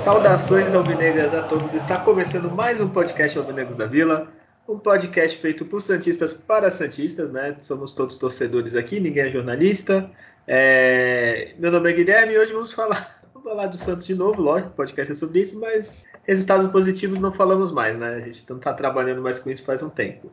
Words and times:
Saudações 0.00 0.74
alvinegras 0.74 1.34
a 1.34 1.42
todos. 1.42 1.74
Está 1.74 1.98
começando 1.98 2.50
mais 2.50 2.80
um 2.80 2.88
podcast 2.88 3.36
Alvinegros 3.36 3.76
da 3.76 3.86
Vila. 3.86 4.28
Um 4.66 4.78
podcast 4.78 5.36
feito 5.38 5.64
por 5.64 5.82
Santistas 5.82 6.32
para 6.32 6.70
Santistas, 6.70 7.30
né? 7.30 7.56
Somos 7.60 7.92
todos 7.92 8.16
torcedores 8.16 8.74
aqui, 8.74 8.98
ninguém 8.98 9.24
é 9.24 9.28
jornalista. 9.28 10.10
É... 10.46 11.54
Meu 11.58 11.72
nome 11.72 11.90
é 11.90 11.94
Guilherme 11.94 12.34
e 12.34 12.38
hoje 12.38 12.52
vamos 12.52 12.72
falar, 12.72 13.20
vamos 13.34 13.48
falar 13.48 13.66
do 13.66 13.76
Santos 13.76 14.06
de 14.06 14.14
novo, 14.14 14.40
lógico, 14.40 14.70
o 14.70 14.74
podcast 14.74 15.12
é 15.12 15.14
sobre 15.14 15.40
isso, 15.40 15.58
mas 15.58 16.06
resultados 16.22 16.70
positivos 16.70 17.18
não 17.18 17.32
falamos 17.32 17.72
mais, 17.72 17.98
né? 17.98 18.14
A 18.14 18.20
gente 18.20 18.44
não 18.48 18.58
está 18.58 18.72
trabalhando 18.72 19.22
mais 19.22 19.38
com 19.38 19.50
isso 19.50 19.64
faz 19.64 19.82
um 19.82 19.90
tempo. 19.90 20.30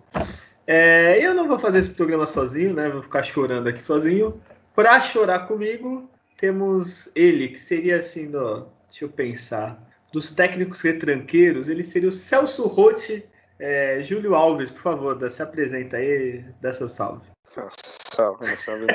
É... 0.67 1.17
Eu 1.19 1.33
não 1.33 1.47
vou 1.47 1.57
fazer 1.57 1.79
esse 1.79 1.89
programa 1.89 2.25
sozinho, 2.25 2.73
né? 2.73 2.89
Vou 2.89 3.01
ficar 3.01 3.23
chorando 3.23 3.67
aqui 3.67 3.81
sozinho. 3.81 4.39
Para 4.75 5.01
chorar 5.01 5.47
comigo, 5.47 6.09
temos 6.37 7.09
ele, 7.15 7.49
que 7.49 7.59
seria 7.59 7.97
assim, 7.97 8.27
no... 8.27 8.67
deixa 8.89 9.05
eu 9.05 9.09
pensar 9.09 9.81
dos 10.11 10.31
técnicos 10.31 10.79
retranqueiros, 10.81 11.67
ele 11.67 11.83
seria 11.83 12.09
o 12.09 12.11
Celso 12.11 12.67
Rotti. 12.67 13.25
É, 13.59 14.01
Júlio 14.03 14.35
Alves, 14.35 14.69
por 14.69 14.81
favor, 14.81 15.31
se 15.31 15.41
apresenta 15.41 15.97
aí, 15.97 16.43
dá 16.61 16.73
seu 16.73 16.87
salve. 16.87 17.21
Salve, 17.45 18.45
salve. 18.57 18.87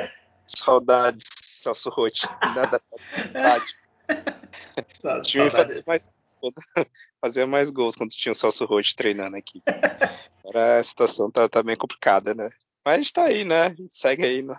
Saudades, 0.48 1.28
Celso 1.42 1.90
Rotti. 1.90 2.26
Nada 2.54 2.80
cidade. 3.12 3.76
o 5.04 5.20
time 5.22 5.50
fazia 5.50 5.82
mais, 5.86 6.08
fazia 7.20 7.46
mais 7.46 7.70
gols 7.70 7.96
quando 7.96 8.10
tinha 8.10 8.32
o 8.32 8.34
Celso 8.34 8.64
Rotti 8.64 8.96
treinando 8.96 9.36
aqui. 9.36 9.62
Agora 10.44 10.78
a 10.78 10.82
situação 10.82 11.30
tá, 11.30 11.48
tá 11.48 11.62
bem 11.62 11.76
complicada, 11.76 12.34
né? 12.34 12.48
Mas 12.84 12.94
a 12.94 12.96
gente 12.96 13.12
tá 13.12 13.24
aí, 13.24 13.44
né? 13.44 13.66
A 13.66 13.74
gente 13.74 13.94
segue 13.94 14.24
aí 14.24 14.42
no, 14.42 14.54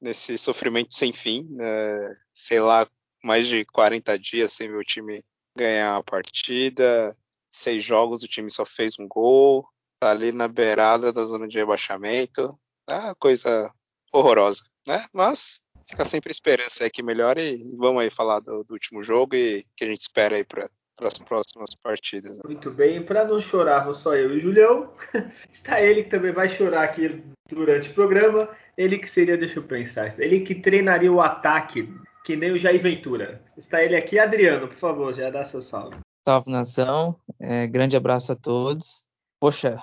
nesse 0.00 0.38
sofrimento 0.38 0.94
sem 0.94 1.12
fim. 1.12 1.46
Né? 1.50 2.12
Sei 2.32 2.60
lá, 2.60 2.88
mais 3.22 3.46
de 3.46 3.64
40 3.66 4.18
dias 4.18 4.52
sem 4.52 4.68
ver 4.68 4.78
o 4.78 4.84
time 4.84 5.22
ganhar 5.56 5.96
a 5.96 6.02
partida. 6.02 7.14
Seis 7.50 7.82
jogos, 7.82 8.22
o 8.22 8.28
time 8.28 8.50
só 8.50 8.64
fez 8.64 8.98
um 8.98 9.06
gol. 9.08 9.66
Tá 9.98 10.10
ali 10.10 10.30
na 10.32 10.46
beirada 10.46 11.12
da 11.12 11.24
zona 11.24 11.48
de 11.48 11.58
rebaixamento. 11.58 12.56
É 12.88 12.94
uma 12.94 13.14
coisa 13.14 13.70
horrorosa, 14.12 14.62
né? 14.86 15.04
Mas 15.12 15.60
fica 15.88 16.04
sempre 16.04 16.30
esperança 16.30 16.84
aí 16.84 16.90
que 16.90 17.02
melhore 17.02 17.42
e 17.42 17.76
vamos 17.76 18.02
aí 18.02 18.10
falar 18.10 18.40
do, 18.40 18.64
do 18.64 18.72
último 18.72 19.02
jogo 19.02 19.34
e 19.34 19.64
que 19.76 19.84
a 19.84 19.86
gente 19.86 20.00
espera 20.00 20.36
aí 20.36 20.44
para 20.44 20.66
as 21.02 21.18
próximas 21.18 21.74
partidas. 21.74 22.38
Né? 22.38 22.42
Muito 22.44 22.70
bem, 22.70 23.02
para 23.02 23.24
não 23.24 23.40
chorarmos 23.40 23.98
só 23.98 24.14
eu 24.14 24.34
e 24.34 24.38
o 24.38 24.40
Julião, 24.40 24.92
está 25.50 25.80
ele 25.80 26.04
que 26.04 26.10
também 26.10 26.32
vai 26.32 26.48
chorar 26.48 26.84
aqui 26.84 27.22
durante 27.48 27.90
o 27.90 27.94
programa. 27.94 28.48
Ele 28.76 28.98
que 28.98 29.08
seria, 29.08 29.36
deixa 29.36 29.58
eu 29.58 29.62
pensar, 29.62 30.18
ele 30.20 30.40
que 30.40 30.54
treinaria 30.54 31.12
o 31.12 31.20
ataque 31.20 31.88
que 32.24 32.34
nem 32.34 32.50
o 32.50 32.58
Jair 32.58 32.82
Ventura. 32.82 33.40
Está 33.56 33.82
ele 33.84 33.96
aqui, 33.96 34.18
Adriano, 34.18 34.66
por 34.66 34.76
favor, 34.76 35.14
já 35.14 35.30
dá 35.30 35.44
seu 35.44 35.62
salve. 35.62 35.96
Salve 36.26 36.50
nação, 36.50 37.14
é, 37.38 37.68
grande 37.68 37.96
abraço 37.96 38.32
a 38.32 38.36
todos. 38.36 39.04
Poxa, 39.38 39.78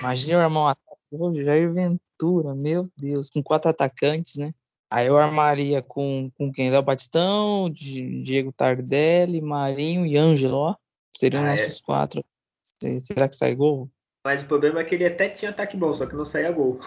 imagina 0.00 0.40
o 0.40 0.42
irmão 0.42 0.66
ataque 0.66 0.88
o 1.12 1.32
Jair 1.32 1.72
Ventura, 1.72 2.00
meu 2.56 2.88
Deus, 2.96 3.30
com 3.30 3.42
quatro 3.42 3.70
atacantes, 3.70 4.36
né? 4.36 4.52
Aí 4.90 5.06
eu 5.06 5.18
armaria 5.18 5.82
com, 5.82 6.30
com 6.36 6.50
quem? 6.50 6.70
Léo 6.70 6.82
Batistão, 6.82 7.70
Diego 7.70 8.52
Tardelli, 8.52 9.40
Marinho 9.40 10.06
e 10.06 10.16
Ângelo, 10.16 10.56
ó. 10.56 10.76
Seriam 11.16 11.42
ah, 11.42 11.48
é. 11.48 11.50
nossos 11.52 11.80
é. 11.80 11.84
quatro. 11.84 12.24
Será 13.00 13.28
que 13.28 13.36
sai 13.36 13.54
gol? 13.54 13.90
Mas 14.24 14.42
o 14.42 14.46
problema 14.46 14.80
é 14.80 14.84
que 14.84 14.94
ele 14.94 15.06
até 15.06 15.28
tinha 15.28 15.50
ataque 15.50 15.76
bom, 15.76 15.92
só 15.92 16.06
que 16.06 16.14
não 16.14 16.24
saía 16.24 16.50
gol. 16.50 16.78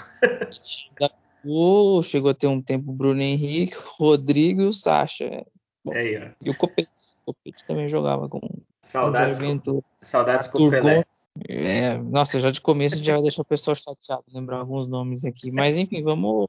O, 1.43 2.01
chegou 2.03 2.29
a 2.29 2.35
ter 2.35 2.47
um 2.47 2.61
tempo 2.61 2.91
o 2.91 2.93
Bruno 2.93 3.21
Henrique, 3.21 3.75
o 3.75 4.05
Rodrigo 4.05 4.61
e 4.61 4.65
o 4.65 4.71
Sacha. 4.71 5.43
Bom, 5.83 5.93
é 5.93 5.99
aí, 5.99 6.31
e 6.39 6.49
o 6.49 6.55
Copete. 6.55 6.91
O 7.25 7.33
Copete 7.33 7.65
também 7.65 7.89
jogava 7.89 8.29
com 8.29 8.39
Saudades 8.83 9.37
com, 9.37 9.81
saudades 10.01 10.47
com 10.47 10.69
Pelé. 10.69 11.05
É, 11.47 11.97
nossa, 11.97 12.39
já 12.39 12.49
de 12.49 12.59
começo 12.59 13.03
já 13.03 13.13
vai 13.13 13.21
deixar 13.21 13.43
o 13.43 13.45
pessoal 13.45 13.75
chateado 13.75 14.23
lembrar 14.33 14.57
alguns 14.57 14.87
nomes 14.87 15.23
aqui. 15.23 15.51
Mas 15.51 15.77
enfim, 15.77 16.03
vamos. 16.03 16.47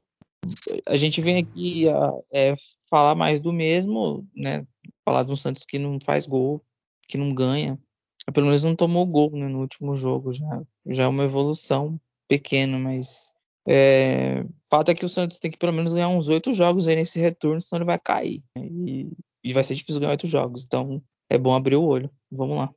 A 0.87 0.97
gente 0.97 1.21
vem 1.21 1.37
aqui 1.37 1.85
é, 2.33 2.55
falar 2.89 3.15
mais 3.15 3.39
do 3.39 3.53
mesmo, 3.53 4.27
né? 4.35 4.65
Falar 5.05 5.23
de 5.23 5.31
um 5.31 5.35
Santos 5.35 5.63
que 5.63 5.77
não 5.77 5.99
faz 6.03 6.25
gol, 6.25 6.61
que 7.07 7.17
não 7.17 7.33
ganha. 7.33 7.79
Pelo 8.33 8.47
menos 8.47 8.63
não 8.63 8.75
tomou 8.75 9.05
gol 9.05 9.31
né, 9.31 9.47
no 9.47 9.59
último 9.59 9.93
jogo. 9.93 10.31
Já, 10.31 10.63
já 10.87 11.03
é 11.03 11.07
uma 11.07 11.23
evolução 11.23 11.99
pequena, 12.27 12.79
mas 12.79 13.31
é, 13.67 14.43
fato 14.69 14.89
é 14.89 14.93
que 14.93 15.05
o 15.05 15.09
Santos 15.09 15.39
tem 15.39 15.51
que 15.51 15.57
pelo 15.57 15.73
menos 15.73 15.93
ganhar 15.93 16.09
uns 16.09 16.29
oito 16.29 16.51
jogos 16.51 16.87
aí 16.87 16.95
nesse 16.95 17.19
retorno, 17.19 17.61
senão 17.61 17.79
ele 17.79 17.85
vai 17.85 17.99
cair. 17.99 18.41
Né? 18.57 18.65
E, 18.65 19.11
e 19.43 19.53
vai 19.53 19.63
ser 19.63 19.75
difícil 19.75 19.99
ganhar 19.99 20.11
oito 20.11 20.27
jogos. 20.27 20.65
Então 20.65 21.01
é 21.33 21.37
bom 21.37 21.55
abrir 21.55 21.75
o 21.75 21.83
olho. 21.83 22.09
Vamos 22.31 22.57
lá. 22.57 22.69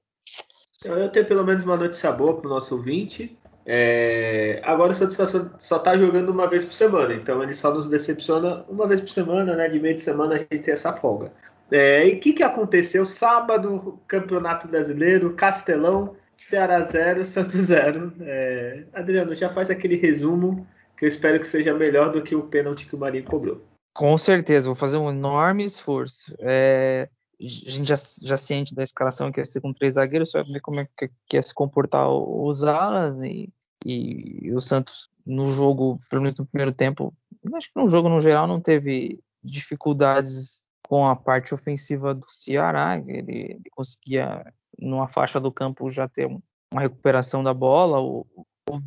Então, 0.79 0.97
eu 0.97 1.11
tenho 1.11 1.27
pelo 1.27 1.45
menos 1.45 1.63
uma 1.63 1.77
notícia 1.77 2.11
boa 2.11 2.37
para 2.37 2.47
o 2.47 2.51
nosso 2.51 2.75
ouvinte. 2.75 3.37
É, 3.67 4.61
agora 4.65 4.93
o 4.93 4.95
Santos 4.95 5.17
só 5.59 5.77
está 5.77 5.97
jogando 5.97 6.31
uma 6.31 6.49
vez 6.49 6.65
por 6.65 6.75
semana, 6.75 7.13
então 7.15 7.43
ele 7.43 7.53
só 7.53 7.75
nos 7.75 7.89
decepciona 7.89 8.65
uma 8.69 8.87
vez 8.87 9.01
por 9.01 9.11
semana, 9.11 9.57
né? 9.57 9.69
De 9.69 9.81
meio 9.81 9.95
de 9.95 10.01
semana 10.01 10.37
a 10.37 10.39
gente 10.39 10.61
tem 10.61 10.73
essa 10.73 10.93
folga. 10.93 11.33
É, 11.71 12.07
e 12.09 12.15
o 12.15 12.21
que, 12.21 12.33
que 12.33 12.45
aconteceu? 12.45 13.05
Sábado, 13.05 13.99
Campeonato 14.07 14.69
Brasileiro, 14.69 15.35
Castelão, 15.35 16.15
Ceará 16.37 16.81
0, 16.81 17.25
Santos 17.25 17.61
0. 17.61 18.13
É, 18.21 18.85
Adriano, 18.93 19.35
já 19.35 19.51
faz 19.51 19.69
aquele 19.69 19.97
resumo 19.97 20.67
que 20.97 21.05
eu 21.05 21.09
espero 21.09 21.41
que 21.41 21.47
seja 21.47 21.75
melhor 21.75 22.13
do 22.13 22.23
que 22.23 22.37
o 22.37 22.45
pênalti 22.45 22.87
que 22.87 22.95
o 22.95 22.99
Marinho 22.99 23.25
cobrou. 23.25 23.63
Com 23.93 24.17
certeza, 24.17 24.67
vou 24.67 24.77
fazer 24.77 24.99
um 24.99 25.11
enorme 25.11 25.65
esforço. 25.65 26.35
É, 26.39 27.09
a 27.41 27.71
gente 27.71 27.89
já, 27.89 27.97
já 28.23 28.37
ciente 28.37 28.75
da 28.75 28.83
escalação 28.83 29.31
que 29.31 29.41
ia 29.41 29.47
ser 29.47 29.61
com 29.61 29.73
três 29.73 29.95
zagueiros, 29.95 30.31
só 30.31 30.43
ver 30.43 30.61
como 30.61 30.81
é 30.81 30.87
que, 30.97 31.11
que 31.29 31.37
ia 31.37 31.43
se 31.43 31.53
comportar 31.53 32.09
os 32.11 32.63
alas 32.63 33.21
e, 33.21 33.53
e, 33.85 34.53
o 34.53 34.61
Santos 34.61 35.11
no 35.25 35.47
jogo, 35.47 36.01
pelo 36.09 36.23
menos 36.23 36.39
no 36.39 36.47
primeiro 36.47 36.73
tempo, 36.73 37.15
acho 37.55 37.73
que 37.73 37.79
no 37.79 37.89
jogo 37.89 38.09
no 38.09 38.21
geral 38.21 38.47
não 38.47 38.61
teve 38.61 39.21
dificuldades 39.43 40.65
com 40.89 41.07
a 41.07 41.17
parte 41.17 41.53
ofensiva 41.53 42.15
do 42.15 42.29
Ceará, 42.29 42.97
ele, 42.99 43.23
ele 43.31 43.71
conseguia 43.71 44.45
numa 44.79 45.09
faixa 45.09 45.41
do 45.41 45.53
campo 45.53 45.91
já 45.91 46.09
ter 46.09 46.27
uma 46.27 46.81
recuperação 46.81 47.43
da 47.43 47.53
bola, 47.53 47.99
ou, 47.99 48.27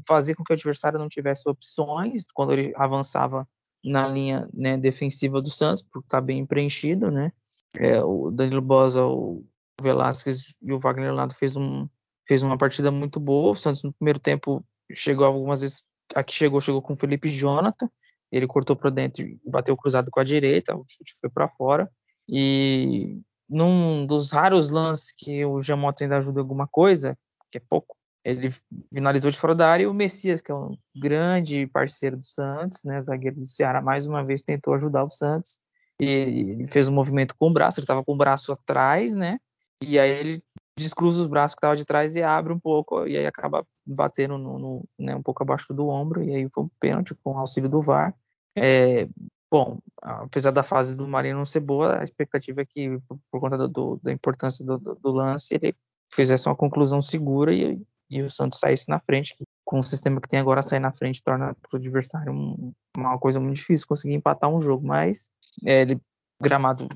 fazer 0.06 0.36
com 0.36 0.44
que 0.44 0.52
o 0.52 0.56
adversário 0.56 1.00
não 1.00 1.08
tivesse 1.08 1.48
opções 1.48 2.26
quando 2.34 2.54
ele 2.54 2.74
avançava 2.76 3.48
na 3.84 4.08
linha 4.08 4.50
né, 4.54 4.78
defensiva 4.78 5.42
do 5.42 5.50
Santos, 5.50 5.82
porque 5.82 6.06
está 6.06 6.20
bem 6.20 6.46
preenchido, 6.46 7.10
né? 7.10 7.32
É, 7.76 8.02
o 8.04 8.32
Danilo 8.32 8.62
Bosa, 8.62 9.06
o 9.06 9.46
Velasquez 9.82 10.56
e 10.62 10.74
o 10.74 10.80
Wagner 10.80 11.08
Leonardo 11.08 11.36
fez, 11.36 11.56
um, 11.56 11.88
fez 12.28 12.42
uma 12.42 12.58
partida 12.58 12.92
muito 12.92 13.20
boa. 13.20 13.52
O 13.52 13.56
Santos 13.56 13.84
no 13.84 13.94
primeiro 13.94 14.20
tempo 14.20 14.64
chegou 14.94 15.26
algumas 15.26 15.62
vezes, 15.62 15.84
aqui 16.16 16.34
chegou, 16.34 16.60
chegou 16.60 16.82
com 16.82 16.94
o 16.94 16.98
Felipe 16.98 17.30
Jonathan, 17.30 17.90
ele 18.32 18.48
cortou 18.48 18.76
para 18.76 18.90
dentro 18.90 19.24
e 19.24 19.40
bateu 19.46 19.76
cruzado 19.78 20.10
com 20.12 20.20
a 20.20 20.24
direita, 20.24 20.76
o 20.76 20.86
chute 20.88 21.16
foi 21.20 21.30
para 21.30 21.48
fora. 21.50 21.90
E 22.28 23.22
num 23.50 24.06
dos 24.06 24.32
raros 24.32 24.70
lances 24.70 25.12
que 25.12 25.44
o 25.46 25.62
Jamota 25.62 26.04
ainda 26.04 26.18
ajuda 26.18 26.40
alguma 26.40 26.68
coisa, 26.68 27.18
que 27.52 27.58
é 27.58 27.62
pouco, 27.68 27.96
ele 28.24 28.54
finalizou 28.94 29.32
de 29.32 29.38
fora 29.38 29.56
da 29.56 29.70
área 29.70 29.84
e 29.84 29.88
o 29.88 29.94
Messias, 29.94 30.42
que 30.42 30.52
é 30.52 30.56
um 30.56 30.78
grande 30.96 31.66
parceiro 31.68 32.18
do 32.18 32.26
Santos, 32.26 32.84
né, 32.84 33.02
zagueiro 33.02 33.40
do 33.40 33.46
Ceará, 33.46 33.82
mais 33.82 34.06
uma 34.06 34.24
vez 34.24 34.42
tentou 34.42 34.74
ajudar 34.74 35.04
o 35.04 35.10
Santos 35.10 35.58
ele 36.06 36.68
fez 36.68 36.88
um 36.88 36.94
movimento 36.94 37.36
com 37.38 37.50
o 37.50 37.54
braço, 37.54 37.80
ele 37.80 37.84
estava 37.84 38.04
com 38.04 38.14
o 38.14 38.18
braço 38.18 38.52
atrás, 38.52 39.16
né, 39.16 39.40
e 39.82 40.00
aí 40.00 40.10
ele 40.10 40.44
descruza 40.78 41.22
os 41.22 41.28
braços 41.28 41.56
que 41.56 41.60
estavam 41.60 41.76
de 41.76 41.86
trás 41.86 42.16
e 42.16 42.24
abre 42.24 42.54
um 42.54 42.60
pouco 42.60 43.06
e 43.06 43.18
aí 43.18 43.26
acaba 43.26 43.66
batendo 43.86 44.38
no, 44.38 44.58
no 44.58 44.86
né, 44.98 45.16
um 45.16 45.22
pouco 45.22 45.44
abaixo 45.44 45.74
do 45.74 45.88
ombro 45.88 46.24
e 46.24 46.34
aí 46.34 46.50
foi 46.50 46.64
um 46.64 46.70
pênalti 46.80 47.14
com 47.16 47.38
auxílio 47.38 47.70
do 47.70 47.82
VAR. 47.82 48.16
É, 48.56 49.08
bom, 49.52 49.80
apesar 50.02 50.52
da 50.52 50.64
fase 50.64 50.96
do 50.96 51.08
Marinho 51.08 51.38
não 51.38 51.46
ser 51.46 51.60
boa, 51.60 52.00
a 52.00 52.04
expectativa 52.04 52.62
é 52.62 52.66
que 52.66 52.98
por, 53.08 53.20
por 53.30 53.42
conta 53.42 53.58
do, 53.58 53.68
do, 53.68 54.00
da 54.02 54.12
importância 54.12 54.66
do, 54.66 54.78
do, 54.78 55.12
lance 55.12 55.54
ele 55.56 55.76
fizesse 56.14 56.48
uma 56.48 56.56
conclusão 56.56 57.02
segura 57.02 57.54
e 57.54 57.82
e 58.10 58.24
o 58.24 58.30
Santos 58.30 58.60
saísse 58.60 58.90
na 58.90 59.00
frente. 59.00 59.36
Com 59.64 59.80
o 59.80 59.84
sistema 59.84 60.20
que 60.20 60.28
tem 60.28 60.40
agora, 60.40 60.62
sair 60.62 60.80
na 60.80 60.92
frente 60.92 61.22
torna 61.22 61.54
para 61.54 61.76
o 61.76 61.78
adversário 61.78 62.34
um, 62.34 62.74
uma 62.98 63.20
coisa 63.20 63.40
muito 63.40 63.58
difícil 63.58 63.88
conseguir 63.88 64.16
empatar 64.16 64.50
um 64.50 64.60
jogo. 64.60 64.86
Mas 64.86 65.30
é, 65.66 65.82
ele, 65.82 66.02
gramado 66.42 66.88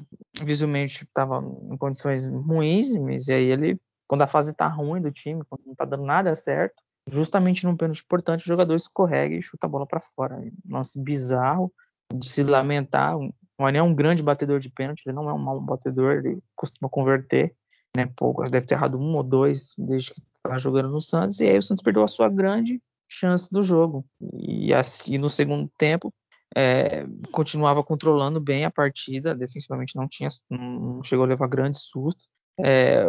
visualmente 0.42 1.04
estava 1.04 1.40
em 1.70 1.78
condições 1.78 2.26
ruins, 2.28 2.96
mas 2.96 3.28
aí 3.30 3.46
ele, 3.46 3.80
quando 4.08 4.22
a 4.22 4.28
fase 4.28 4.52
está 4.52 4.68
ruim 4.68 5.02
do 5.02 5.12
time, 5.12 5.44
quando 5.50 5.66
não 5.66 5.74
está 5.74 5.86
dando 5.86 6.04
nada 6.04 6.34
certo, 6.34 6.82
justamente 7.10 7.66
num 7.66 7.76
pênalti 7.76 8.04
importante, 8.04 8.46
o 8.46 8.48
jogador 8.48 8.76
escorrega 8.76 9.36
e 9.36 9.42
chuta 9.42 9.68
a 9.68 9.70
bola 9.70 9.86
para 9.86 10.00
fora. 10.00 10.42
Nossa, 10.66 11.00
bizarro 11.00 11.72
de 12.14 12.28
se 12.28 12.44
lamentar. 12.44 13.18
O 13.18 13.34
Marinho 13.60 13.82
é 13.82 13.84
um 13.84 13.94
grande 13.94 14.24
batedor 14.24 14.60
de 14.60 14.70
pênalti, 14.70 15.04
ele 15.06 15.16
não 15.16 15.30
é 15.30 15.34
um 15.34 15.38
mau 15.38 15.60
batedor, 15.60 16.14
ele 16.14 16.40
costuma 16.56 16.90
converter, 16.90 17.54
né? 17.96 18.10
Pouco, 18.16 18.44
deve 18.50 18.66
ter 18.66 18.76
errado 18.76 18.98
um 18.98 19.16
ou 19.16 19.24
dois 19.24 19.74
desde 19.78 20.14
que 20.14 20.22
estava 20.38 20.58
jogando 20.58 20.90
no 20.90 21.02
Santos, 21.02 21.40
e 21.40 21.46
aí 21.46 21.58
o 21.58 21.62
Santos 21.62 21.84
perdeu 21.84 22.04
a 22.04 22.08
sua 22.08 22.30
grande 22.30 22.82
chance 23.08 23.52
do 23.52 23.62
jogo. 23.62 24.06
E 24.34 24.74
assim, 24.74 25.18
no 25.18 25.30
segundo 25.30 25.70
tempo, 25.78 26.14
é, 26.56 27.06
continuava 27.32 27.84
controlando 27.84 28.40
bem 28.40 28.66
a 28.66 28.72
partida, 28.72 29.36
defensivamente 29.36 29.96
não 29.96 30.08
tinha, 30.08 30.30
não 30.50 31.04
chegou 31.04 31.26
a 31.26 31.28
levar 31.28 31.48
grande 31.48 31.80
susto. 31.80 32.24
É, 32.60 33.06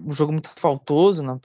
um 0.00 0.12
jogo 0.12 0.32
muito 0.32 0.50
faltoso, 0.58 1.22
né, 1.22 1.38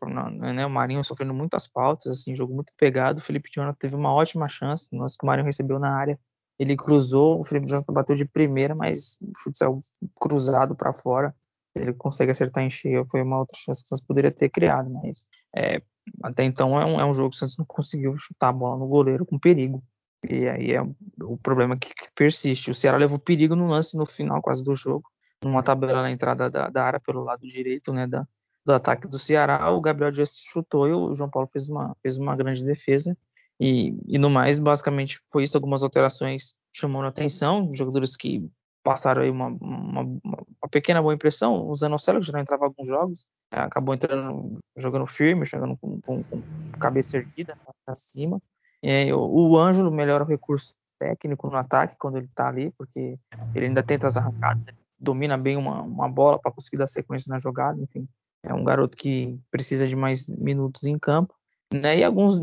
né, 0.54 0.66
o 0.66 0.70
Marinho 0.70 1.04
sofrendo 1.04 1.34
muitas 1.34 1.66
faltas, 1.66 2.20
assim, 2.20 2.36
jogo 2.36 2.54
muito 2.54 2.72
pegado. 2.78 3.20
O 3.20 3.24
Felipe 3.24 3.50
Jonathan 3.54 3.78
teve 3.80 3.96
uma 3.96 4.14
ótima 4.14 4.48
chance, 4.48 4.90
nós 4.92 5.16
que 5.16 5.24
o 5.24 5.28
Marinho 5.28 5.46
recebeu 5.46 5.80
na 5.80 5.96
área, 5.96 6.20
ele 6.60 6.76
cruzou, 6.78 7.40
o 7.40 7.44
Felipe 7.44 7.68
Jonathan 7.68 7.94
bateu 7.94 8.16
de 8.16 8.26
primeira, 8.26 8.76
mas 8.76 9.18
o 9.22 9.32
chute 9.38 9.58
saiu 9.58 9.80
cruzado 10.20 10.76
para 10.76 10.94
fora. 10.94 11.36
Ele 11.76 11.92
consegue 11.94 12.32
acertar 12.32 12.64
em 12.64 12.70
cheio, 12.70 13.08
foi 13.10 13.24
uma 13.24 13.40
outra 13.40 13.58
chance 13.58 13.82
que 13.82 13.88
o 13.88 13.90
Santos 13.90 14.06
poderia 14.06 14.32
ter 14.32 14.50
criado, 14.50 14.90
mas 14.92 15.28
é, 15.56 15.82
até 16.22 16.44
então 16.44 16.80
é 16.80 16.86
um, 16.86 17.00
é 17.00 17.06
um 17.06 17.14
jogo 17.14 17.32
que 17.32 17.36
o 17.36 17.40
Santos 17.40 17.58
não 17.58 17.66
conseguiu 17.66 18.16
chutar 18.18 18.50
a 18.50 18.54
bola 18.54 18.78
no 18.78 18.88
goleiro 18.88 19.26
com 19.26 19.40
perigo. 19.40 19.84
E 20.30 20.48
aí 20.48 20.72
é 20.72 20.82
o 21.22 21.38
problema 21.38 21.78
que, 21.78 21.90
persiste. 22.16 22.72
O 22.72 22.76
Ceará 22.76 22.98
levou 22.98 23.20
perigo 23.20 23.56
no 23.56 23.68
lance 23.68 23.98
no 23.98 24.06
final 24.06 24.42
quase 24.42 24.64
do 24.64 24.76
jogo, 24.76 25.10
numa 25.44 25.64
tabela 25.64 26.02
na 26.02 26.12
entrada 26.12 26.50
da, 26.50 26.70
da 26.70 26.84
área 26.84 27.00
pelo 27.00 27.24
lado 27.24 27.48
direito, 27.48 27.92
né, 27.92 28.08
da, 28.08 28.26
do 28.66 28.74
ataque 28.74 29.08
do 29.08 29.20
Ceará, 29.20 29.70
o 29.72 29.82
Gabriel 29.82 30.12
Dias 30.12 30.40
chutou 30.40 30.88
e 30.88 30.94
o 30.94 31.14
João 31.14 31.30
Paulo 31.30 31.48
fez 31.48 31.68
uma, 31.68 31.96
fez 32.02 32.18
uma 32.18 32.36
grande 32.36 32.64
defesa. 32.64 33.18
E, 33.60 33.96
e 34.08 34.18
no 34.18 34.30
mais, 34.30 34.58
basicamente, 34.60 35.22
foi 35.32 35.44
isso. 35.44 35.58
Algumas 35.58 35.84
alterações 35.84 36.56
chamando 36.74 37.08
atenção, 37.08 37.74
jogadores 37.74 38.16
que 38.16 38.50
passaram 38.84 39.22
aí 39.22 39.30
uma, 39.30 39.48
uma, 39.48 40.02
uma 40.02 40.70
pequena 40.72 41.02
boa 41.02 41.14
impressão. 41.14 41.68
O 41.68 41.76
Zanocelo, 41.76 42.20
que 42.20 42.28
já 42.28 42.34
não 42.34 42.40
entrava 42.40 42.66
em 42.66 42.68
alguns 42.68 42.88
jogos, 42.88 43.30
acabou 43.52 43.94
entrando, 43.94 44.54
jogando 44.76 45.08
firme, 45.08 45.46
jogando 45.46 45.78
com, 45.78 46.02
com, 46.02 46.24
com 46.24 46.42
cabeça 46.80 47.18
erguida 47.18 47.58
para 47.86 47.96
cima. 47.96 48.42
E, 48.84 49.12
o, 49.14 49.20
o 49.20 49.58
Ângelo 49.58 49.90
melhora 49.90 50.24
o 50.24 50.28
recurso 50.28 50.76
técnico 51.00 51.50
no 51.50 51.58
ataque 51.58 51.96
quando 51.98 52.18
ele 52.18 52.28
está 52.28 52.48
ali, 52.48 52.72
porque 52.78 53.18
ele 53.56 53.66
ainda 53.66 53.82
tenta 53.82 54.06
as 54.06 54.18
arrancadas, 54.18 54.68
domina 55.00 55.38
bem 55.38 55.58
uma, 55.58 55.82
uma 55.82 56.08
bola 56.10 56.38
para 56.38 56.52
conseguir 56.52 56.78
dar 56.78 56.88
sequência 56.88 57.32
na 57.32 57.40
jogada, 57.40 57.82
enfim 57.82 58.08
é 58.44 58.54
um 58.54 58.64
garoto 58.64 58.98
que 58.98 59.40
precisa 59.50 59.88
de 59.88 59.96
mais 59.96 60.28
minutos 60.28 60.84
em 60.84 61.00
campo. 61.00 61.34
Né, 61.74 61.98
e 61.98 62.04
alguns 62.04 62.40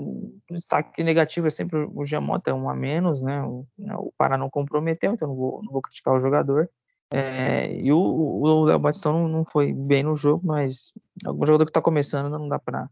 destaque 0.51 1.05
negativo 1.05 1.47
é 1.47 1.51
sempre 1.51 1.89
o 1.95 2.05
Giamota, 2.05 2.53
um 2.53 2.69
a 2.69 2.75
menos, 2.75 3.23
né? 3.23 3.41
O, 3.45 3.65
né, 3.79 3.95
o 3.97 4.13
Pará 4.19 4.37
não 4.37 4.51
comprometeu, 4.51 5.13
então 5.13 5.29
não 5.29 5.37
vou, 5.37 5.63
não 5.63 5.73
vou 5.73 5.81
criticar 5.81 6.15
o 6.15 6.19
jogador. 6.19 6.69
É, 7.13 7.73
e 7.73 7.93
o 7.93 8.65
Léo 8.65 8.79
Batistão 8.79 9.13
não, 9.13 9.29
não, 9.29 9.45
foi 9.45 9.73
bem 9.73 10.03
no 10.03 10.17
jogo, 10.17 10.45
mas 10.45 10.93
algum 11.25 11.47
jogador 11.47 11.65
que 11.65 11.71
está 11.71 11.81
começando 11.81 12.29
não 12.29 12.49
dá 12.49 12.59
para 12.59 12.91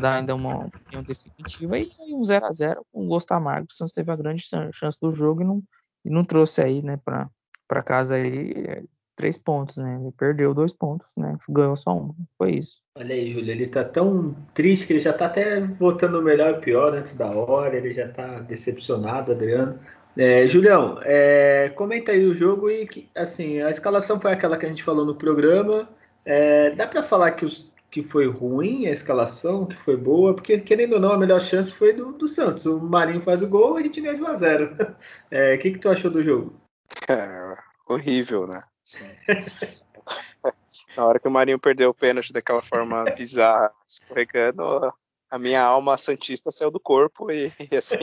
dar 0.00 0.18
ainda 0.18 0.34
uma 0.34 0.66
opinião 0.66 1.02
definitiva. 1.02 1.78
E, 1.78 1.90
e 2.06 2.14
um 2.14 2.24
0 2.24 2.46
a 2.46 2.52
0 2.52 2.86
com 2.92 3.04
um 3.04 3.08
gosto 3.08 3.32
amargo, 3.32 3.66
o 3.70 3.74
Santos 3.74 3.92
teve 3.92 4.10
a 4.10 4.16
grande 4.16 4.42
chance 4.72 4.98
do 5.00 5.10
jogo 5.10 5.42
e 5.42 5.44
não, 5.44 5.62
e 6.04 6.10
não 6.10 6.24
trouxe 6.24 6.62
aí, 6.62 6.82
né, 6.82 6.98
para 7.04 7.82
casa 7.82 8.16
aí 8.16 8.84
três 9.16 9.38
pontos, 9.38 9.76
né? 9.76 9.98
Ele 10.00 10.12
perdeu 10.12 10.54
dois 10.54 10.72
pontos, 10.72 11.14
né? 11.16 11.36
Ganhou 11.48 11.76
só 11.76 11.94
um. 11.96 12.14
Foi 12.36 12.56
isso. 12.56 12.80
Olha 12.96 13.14
aí, 13.14 13.32
Júlio, 13.32 13.50
ele 13.50 13.68
tá 13.68 13.84
tão 13.84 14.34
triste 14.52 14.86
que 14.86 14.92
ele 14.92 15.00
já 15.00 15.12
tá 15.12 15.26
até 15.26 15.60
votando 15.60 16.18
o 16.18 16.22
melhor 16.22 16.58
e 16.58 16.60
pior 16.60 16.92
antes 16.94 17.16
da 17.16 17.30
hora, 17.30 17.76
ele 17.76 17.92
já 17.92 18.08
tá 18.08 18.40
decepcionado, 18.40 19.32
Adriano. 19.32 19.78
É, 20.16 20.46
Julião, 20.46 20.98
é, 21.02 21.70
comenta 21.70 22.12
aí 22.12 22.26
o 22.26 22.34
jogo 22.34 22.68
e 22.68 22.86
assim, 23.14 23.62
a 23.62 23.70
escalação 23.70 24.20
foi 24.20 24.32
aquela 24.32 24.58
que 24.58 24.66
a 24.66 24.68
gente 24.68 24.82
falou 24.82 25.06
no 25.06 25.14
programa. 25.14 25.88
É, 26.24 26.70
dá 26.70 26.86
para 26.86 27.02
falar 27.02 27.30
que, 27.32 27.46
os, 27.46 27.71
que 27.92 28.02
foi 28.02 28.26
ruim 28.26 28.86
a 28.86 28.90
escalação, 28.90 29.66
que 29.66 29.76
foi 29.84 29.98
boa, 29.98 30.34
porque 30.34 30.58
querendo 30.58 30.94
ou 30.94 31.00
não, 31.00 31.12
a 31.12 31.18
melhor 31.18 31.42
chance 31.42 31.70
foi 31.70 31.92
do, 31.92 32.12
do 32.12 32.26
Santos. 32.26 32.64
O 32.64 32.80
Marinho 32.80 33.20
faz 33.20 33.42
o 33.42 33.46
gol 33.46 33.78
e 33.78 33.82
a 33.82 33.84
gente 33.84 34.00
ganha 34.00 34.16
de 34.16 34.22
1 34.22 34.26
a 34.26 34.34
0 34.34 34.96
é, 35.30 35.54
O 35.54 35.58
que, 35.58 35.72
que 35.72 35.78
tu 35.78 35.90
achou 35.90 36.10
do 36.10 36.24
jogo? 36.24 36.58
É, 37.06 37.54
horrível, 37.86 38.46
né? 38.46 38.62
Na 40.96 41.04
hora 41.04 41.20
que 41.20 41.28
o 41.28 41.30
Marinho 41.30 41.58
perdeu 41.58 41.90
o 41.90 41.94
pênalti 41.94 42.32
daquela 42.32 42.62
forma 42.62 43.04
bizarra, 43.14 43.70
escorregando, 43.86 44.62
a 45.30 45.38
minha 45.38 45.62
alma 45.62 45.98
santista 45.98 46.50
saiu 46.50 46.70
do 46.70 46.80
corpo 46.80 47.30
e, 47.30 47.52
e 47.70 47.76
assim, 47.76 47.98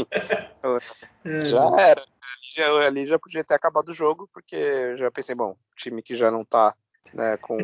já 1.45 1.81
era. 1.81 2.01
Ali 2.01 2.55
já, 2.55 2.87
ali 2.87 3.05
já, 3.07 3.19
podia 3.19 3.43
ter 3.43 3.55
acabado 3.55 3.89
o 3.89 3.93
jogo, 3.93 4.29
porque 4.31 4.55
eu 4.55 4.97
já 4.97 5.11
pensei, 5.11 5.35
bom, 5.35 5.55
time 5.75 6.01
que 6.01 6.15
já 6.15 6.29
não 6.29 6.45
tá 6.45 6.75
né, 7.13 7.37
com, 7.37 7.57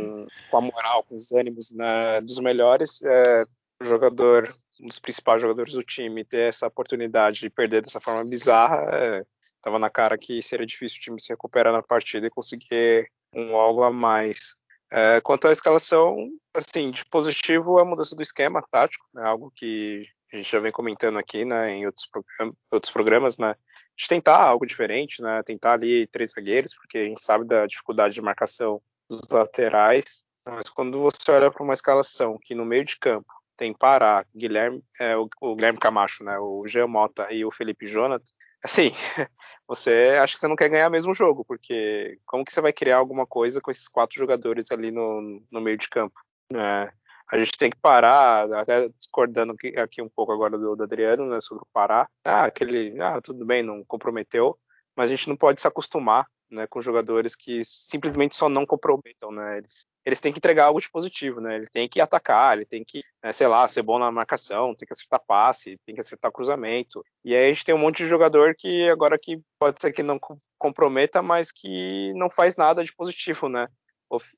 com 0.49 0.57
a 0.57 0.61
moral, 0.61 1.03
com 1.03 1.15
os 1.15 1.31
ânimos 1.31 1.71
né, 1.71 2.21
dos 2.21 2.39
melhores, 2.39 3.01
é, 3.03 3.45
o 3.81 3.85
jogador, 3.85 4.55
um 4.79 4.87
dos 4.87 4.99
principais 4.99 5.41
jogadores 5.41 5.73
do 5.73 5.83
time, 5.83 6.25
ter 6.25 6.49
essa 6.49 6.67
oportunidade 6.67 7.39
de 7.39 7.49
perder 7.49 7.81
dessa 7.81 7.99
forma 7.99 8.23
bizarra, 8.23 8.89
é, 8.93 9.25
tava 9.61 9.79
na 9.79 9.89
cara 9.89 10.17
que 10.17 10.41
seria 10.41 10.65
difícil 10.65 10.97
o 10.97 11.01
time 11.01 11.21
se 11.21 11.29
recuperar 11.29 11.73
na 11.73 11.81
partida 11.81 12.27
e 12.27 12.31
conseguir 12.31 13.09
um 13.33 13.55
algo 13.55 13.83
a 13.83 13.91
mais. 13.91 14.55
É, 14.91 15.19
quanto 15.21 15.47
à 15.47 15.51
escalação, 15.51 16.29
assim, 16.53 16.91
de 16.91 17.03
positivo 17.05 17.79
a 17.79 17.85
mudança 17.85 18.15
do 18.15 18.21
esquema 18.21 18.63
tático, 18.71 19.05
né, 19.13 19.23
algo 19.23 19.51
que 19.55 20.03
a 20.31 20.37
gente 20.37 20.51
já 20.51 20.59
vem 20.59 20.71
comentando 20.71 21.17
aqui, 21.17 21.43
né, 21.43 21.71
em 21.71 21.85
outros, 21.85 22.07
outros 22.71 22.93
programas, 22.93 23.37
né, 23.37 23.55
de 23.97 24.07
tentar 24.07 24.41
algo 24.41 24.65
diferente, 24.65 25.21
né, 25.21 25.41
tentar 25.43 25.73
ali 25.73 26.07
três 26.07 26.31
zagueiros, 26.31 26.75
porque 26.75 26.97
a 26.97 27.03
gente 27.03 27.21
sabe 27.21 27.45
da 27.45 27.65
dificuldade 27.65 28.13
de 28.13 28.21
marcação 28.21 28.81
dos 29.09 29.27
laterais, 29.29 30.23
mas 30.45 30.69
quando 30.69 31.01
você 31.01 31.31
olha 31.31 31.51
para 31.51 31.63
uma 31.63 31.73
escalação 31.73 32.37
que 32.41 32.55
no 32.55 32.65
meio 32.65 32.85
de 32.85 32.97
campo 32.97 33.33
tem 33.57 33.73
Pará, 33.73 34.25
Guilherme, 34.35 34.83
é, 34.99 35.15
o, 35.15 35.29
o, 35.41 35.55
Guilherme 35.55 35.79
Camacho, 35.79 36.23
né, 36.23 36.37
o 36.39 36.67
Jean 36.67 36.87
Mota 36.87 37.31
e 37.31 37.45
o 37.45 37.51
Felipe 37.51 37.87
Jonathan, 37.87 38.23
assim, 38.63 38.91
você 39.67 40.17
acha 40.21 40.33
que 40.33 40.39
você 40.39 40.47
não 40.47 40.55
quer 40.55 40.69
ganhar 40.69 40.89
mesmo 40.89 41.13
jogo, 41.13 41.45
porque 41.45 42.19
como 42.25 42.43
que 42.43 42.51
você 42.51 42.61
vai 42.61 42.73
criar 42.73 42.97
alguma 42.97 43.25
coisa 43.25 43.61
com 43.61 43.71
esses 43.71 43.87
quatro 43.87 44.17
jogadores 44.17 44.71
ali 44.71 44.91
no, 44.91 45.41
no 45.51 45.61
meio 45.61 45.77
de 45.77 45.89
campo? 45.89 46.19
É, 46.53 46.91
a 47.31 47.39
gente 47.39 47.57
tem 47.57 47.71
que 47.71 47.77
parar, 47.77 48.51
até 48.53 48.87
discordando 48.89 49.55
aqui, 49.77 50.01
um 50.01 50.09
pouco 50.09 50.31
agora 50.31 50.57
do, 50.57 50.75
do, 50.75 50.83
Adriano, 50.83 51.25
né, 51.25 51.41
sobre 51.41 51.63
o 51.63 51.67
parar. 51.73 52.07
Ah, 52.23 52.45
aquele, 52.45 53.01
ah, 53.01 53.19
tudo 53.21 53.45
bem, 53.45 53.63
não 53.63 53.83
comprometeu, 53.83 54.57
mas 54.95 55.09
a 55.09 55.15
gente 55.15 55.27
não 55.27 55.35
pode 55.35 55.59
se 55.59 55.67
acostumar 55.67 56.27
né, 56.49 56.67
com 56.67 56.81
jogadores 56.81 57.35
que 57.35 57.63
simplesmente 57.63 58.35
só 58.35 58.47
não 58.47 58.65
comprometam, 58.65 59.31
né? 59.31 59.57
Eles, 59.57 59.85
eles 60.05 60.21
têm 60.21 60.31
que 60.31 60.39
entregar 60.39 60.65
algo 60.65 60.79
de 60.79 60.89
positivo, 60.89 61.41
né? 61.41 61.55
Ele 61.55 61.67
tem 61.67 61.89
que 61.89 61.99
atacar, 61.99 62.55
ele 62.55 62.65
tem 62.65 62.83
que, 62.83 63.01
né, 63.23 63.31
sei 63.31 63.47
lá, 63.47 63.67
ser 63.67 63.81
bom 63.81 63.97
na 63.97 64.11
marcação, 64.11 64.75
tem 64.75 64.85
que 64.85 64.93
acertar 64.93 65.21
passe, 65.25 65.77
tem 65.85 65.95
que 65.95 66.01
acertar 66.01 66.31
cruzamento. 66.31 67.03
E 67.23 67.35
aí 67.35 67.45
a 67.45 67.53
gente 67.53 67.65
tem 67.65 67.75
um 67.75 67.79
monte 67.79 68.03
de 68.03 68.09
jogador 68.09 68.55
que 68.55 68.89
agora 68.89 69.17
que 69.17 69.41
pode 69.59 69.81
ser 69.81 69.91
que 69.91 70.03
não 70.03 70.19
comprometa, 70.57 71.21
mas 71.21 71.51
que 71.51 72.13
não 72.15 72.29
faz 72.29 72.57
nada 72.57 72.83
de 72.83 72.93
positivo, 72.93 73.49
né? 73.49 73.67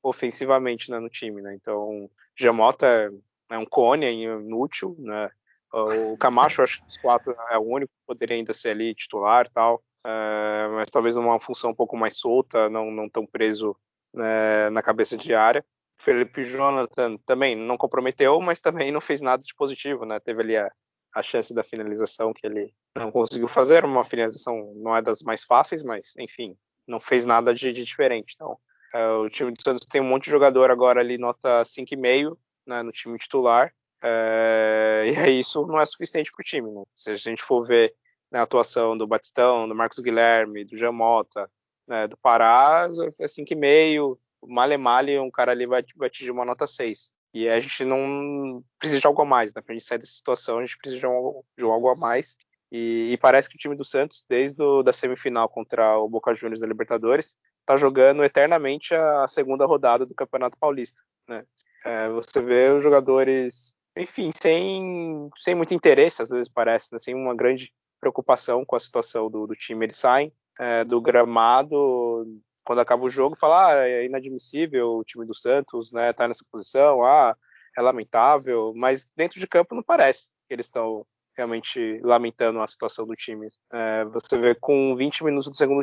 ofensivamente 0.02 0.90
né, 0.90 1.00
no 1.00 1.10
time, 1.10 1.42
né? 1.42 1.54
Então, 1.56 2.10
Jamota 2.36 2.88
é, 2.88 3.10
é 3.56 3.58
um 3.58 3.66
cone, 3.66 4.06
é 4.06 4.12
inútil, 4.12 4.96
né? 5.00 5.30
O 5.74 6.18
Camacho, 6.18 6.62
acho 6.64 6.82
que 6.82 6.88
os 6.88 6.98
quatro 6.98 7.36
é 7.52 7.58
o 7.58 7.62
único 7.62 7.92
que 7.92 8.08
poderia 8.08 8.38
ainda 8.38 8.54
ser 8.54 8.70
ali 8.70 8.96
titular 8.96 9.50
tal. 9.50 9.84
É, 10.06 10.68
mas 10.72 10.90
talvez 10.90 11.16
numa 11.16 11.40
função 11.40 11.72
um 11.72 11.76
pouco 11.76 11.98
mais 11.98 12.18
solta, 12.18 12.70
não, 12.70 12.92
não 12.92 13.10
tão 13.10 13.26
preso 13.26 13.76
né, 14.14 14.70
na 14.70 14.82
cabeça 14.82 15.18
de 15.18 15.34
área. 15.34 15.64
Felipe 16.00 16.44
Jonathan 16.44 17.18
também 17.26 17.56
não 17.56 17.78
comprometeu, 17.78 18.40
mas 18.40 18.60
também 18.60 18.92
não 18.92 19.02
fez 19.02 19.22
nada 19.22 19.44
de 19.44 19.56
positivo, 19.56 20.06
né? 20.06 20.20
Teve 20.20 20.42
ali 20.42 20.56
a, 20.56 20.72
a 21.14 21.24
chance 21.24 21.54
da 21.54 21.64
finalização 21.64 22.34
que 22.34 22.46
ele 22.46 22.74
não 22.96 23.12
conseguiu 23.12 23.48
fazer, 23.48 23.84
uma 23.84 24.06
finalização 24.06 24.74
não 24.76 24.96
é 24.96 25.02
das 25.02 25.22
mais 25.22 25.44
fáceis, 25.44 25.84
mas 25.84 26.14
enfim, 26.18 26.56
não 26.88 27.00
fez 27.00 27.26
nada 27.26 27.54
de, 27.54 27.74
de 27.74 27.84
diferente. 27.84 28.34
Então, 28.36 28.58
é, 28.94 29.08
o 29.10 29.30
time 29.30 29.52
do 29.52 29.62
Santos 29.62 29.88
tem 29.88 30.02
um 30.02 30.06
monte 30.06 30.26
de 30.26 30.32
jogador 30.32 30.72
agora 30.72 31.00
ali, 31.00 31.18
nota 31.18 31.62
5,5 31.64 32.38
né, 32.66 32.84
no 32.84 32.92
time 32.92 33.18
titular, 33.18 33.74
é, 34.02 35.04
e 35.30 35.40
isso 35.40 35.66
não 35.66 35.80
é 35.80 35.86
suficiente 35.86 36.32
para 36.32 36.42
o 36.42 36.46
time. 36.46 36.72
Né? 36.72 36.84
Se 36.96 37.12
a 37.12 37.16
gente 37.16 37.42
for 37.42 37.66
ver 37.66 37.94
né, 38.32 38.40
a 38.40 38.44
atuação 38.44 38.98
do 38.98 39.08
Batistão, 39.08 39.68
do 39.68 39.76
Marcos 39.76 40.00
Guilherme, 40.00 40.66
do 40.66 40.78
Jamota, 40.78 41.50
né, 41.88 42.08
do 42.08 42.18
Pará, 42.18 42.88
é 43.20 43.26
5,5, 43.26 44.18
male 44.46 44.78
male, 44.78 45.20
um 45.20 45.32
cara 45.32 45.52
ali 45.52 45.66
vai, 45.66 45.84
vai 45.96 46.08
atingir 46.08 46.32
uma 46.32 46.46
nota 46.46 46.68
6. 46.68 47.12
E 47.34 47.48
a 47.48 47.60
gente 47.60 47.84
não 47.86 48.64
precisa 48.80 49.00
de 49.00 49.08
algo 49.08 49.22
a 49.22 49.26
mais, 49.26 49.54
né? 49.54 49.62
Pra 49.62 49.74
gente 49.74 49.86
sair 49.86 50.00
dessa 50.00 50.14
situação, 50.14 50.58
a 50.58 50.62
gente 50.62 50.78
precisa 50.78 51.00
de, 51.00 51.06
um, 51.06 51.42
de 51.58 51.64
algo 51.64 51.90
a 51.90 51.96
mais. 51.96 52.38
E, 52.72 53.12
e, 53.12 53.18
parece 53.18 53.50
que 53.50 53.56
o 53.56 53.60
time 53.60 53.76
do 53.76 53.86
Santos, 53.86 54.26
desde 54.28 54.62
a 54.62 54.82
da 54.82 54.92
semifinal 54.92 55.48
contra 55.48 55.98
o 55.98 56.10
Boca 56.10 56.34
Juniors 56.34 56.60
da 56.60 56.68
Libertadores, 56.68 57.38
tá 57.66 57.78
jogando 57.78 58.24
eternamente 58.24 58.94
a 58.94 59.28
segunda 59.28 59.66
rodada 59.66 60.06
do 60.06 60.16
Campeonato 60.16 60.58
Paulista, 60.58 61.02
né? 61.28 61.46
É, 61.86 62.10
você 62.10 62.42
vê 62.42 62.70
os 62.72 62.84
jogadores, 62.84 63.74
enfim, 63.96 64.30
sem, 64.42 65.30
sem 65.38 65.56
muito 65.56 65.74
interesse, 65.74 66.22
às 66.22 66.30
vezes 66.30 66.52
parece, 66.52 66.92
né? 66.92 67.00
sem 67.00 67.14
uma 67.14 67.36
grande 67.36 67.72
preocupação 68.00 68.66
com 68.66 68.76
a 68.76 68.80
situação 68.80 69.30
do, 69.30 69.48
do 69.48 69.54
time. 69.56 69.86
Eles 69.86 69.98
saem 69.98 70.32
é, 70.60 70.84
do 70.84 71.02
gramado 71.02 72.26
quando 72.64 72.80
acaba 72.80 73.06
o 73.06 73.10
jogo, 73.10 73.36
fala, 73.36 73.68
ah, 73.68 73.88
é 73.88 74.04
inadmissível 74.04 74.98
o 74.98 75.04
time 75.04 75.26
do 75.26 75.34
Santos, 75.34 75.94
né, 75.94 76.12
tá 76.12 76.28
nessa 76.28 76.44
posição, 76.52 77.02
ah, 77.02 77.34
é 77.78 77.82
lamentável, 77.82 78.74
mas 78.76 79.10
dentro 79.16 79.40
de 79.40 79.48
campo 79.48 79.74
não 79.74 79.82
parece 79.82 80.32
que 80.48 80.54
eles 80.54 80.66
estão 80.66 81.06
realmente 81.34 82.02
lamentando 82.04 82.60
a 82.60 82.68
situação 82.68 83.06
do 83.06 83.16
time. 83.16 83.48
É, 83.72 84.04
você 84.06 84.38
vê 84.38 84.54
com 84.54 84.94
20 84.98 85.24
minutos 85.24 85.48
do 85.48 85.56
segundo, 85.56 85.82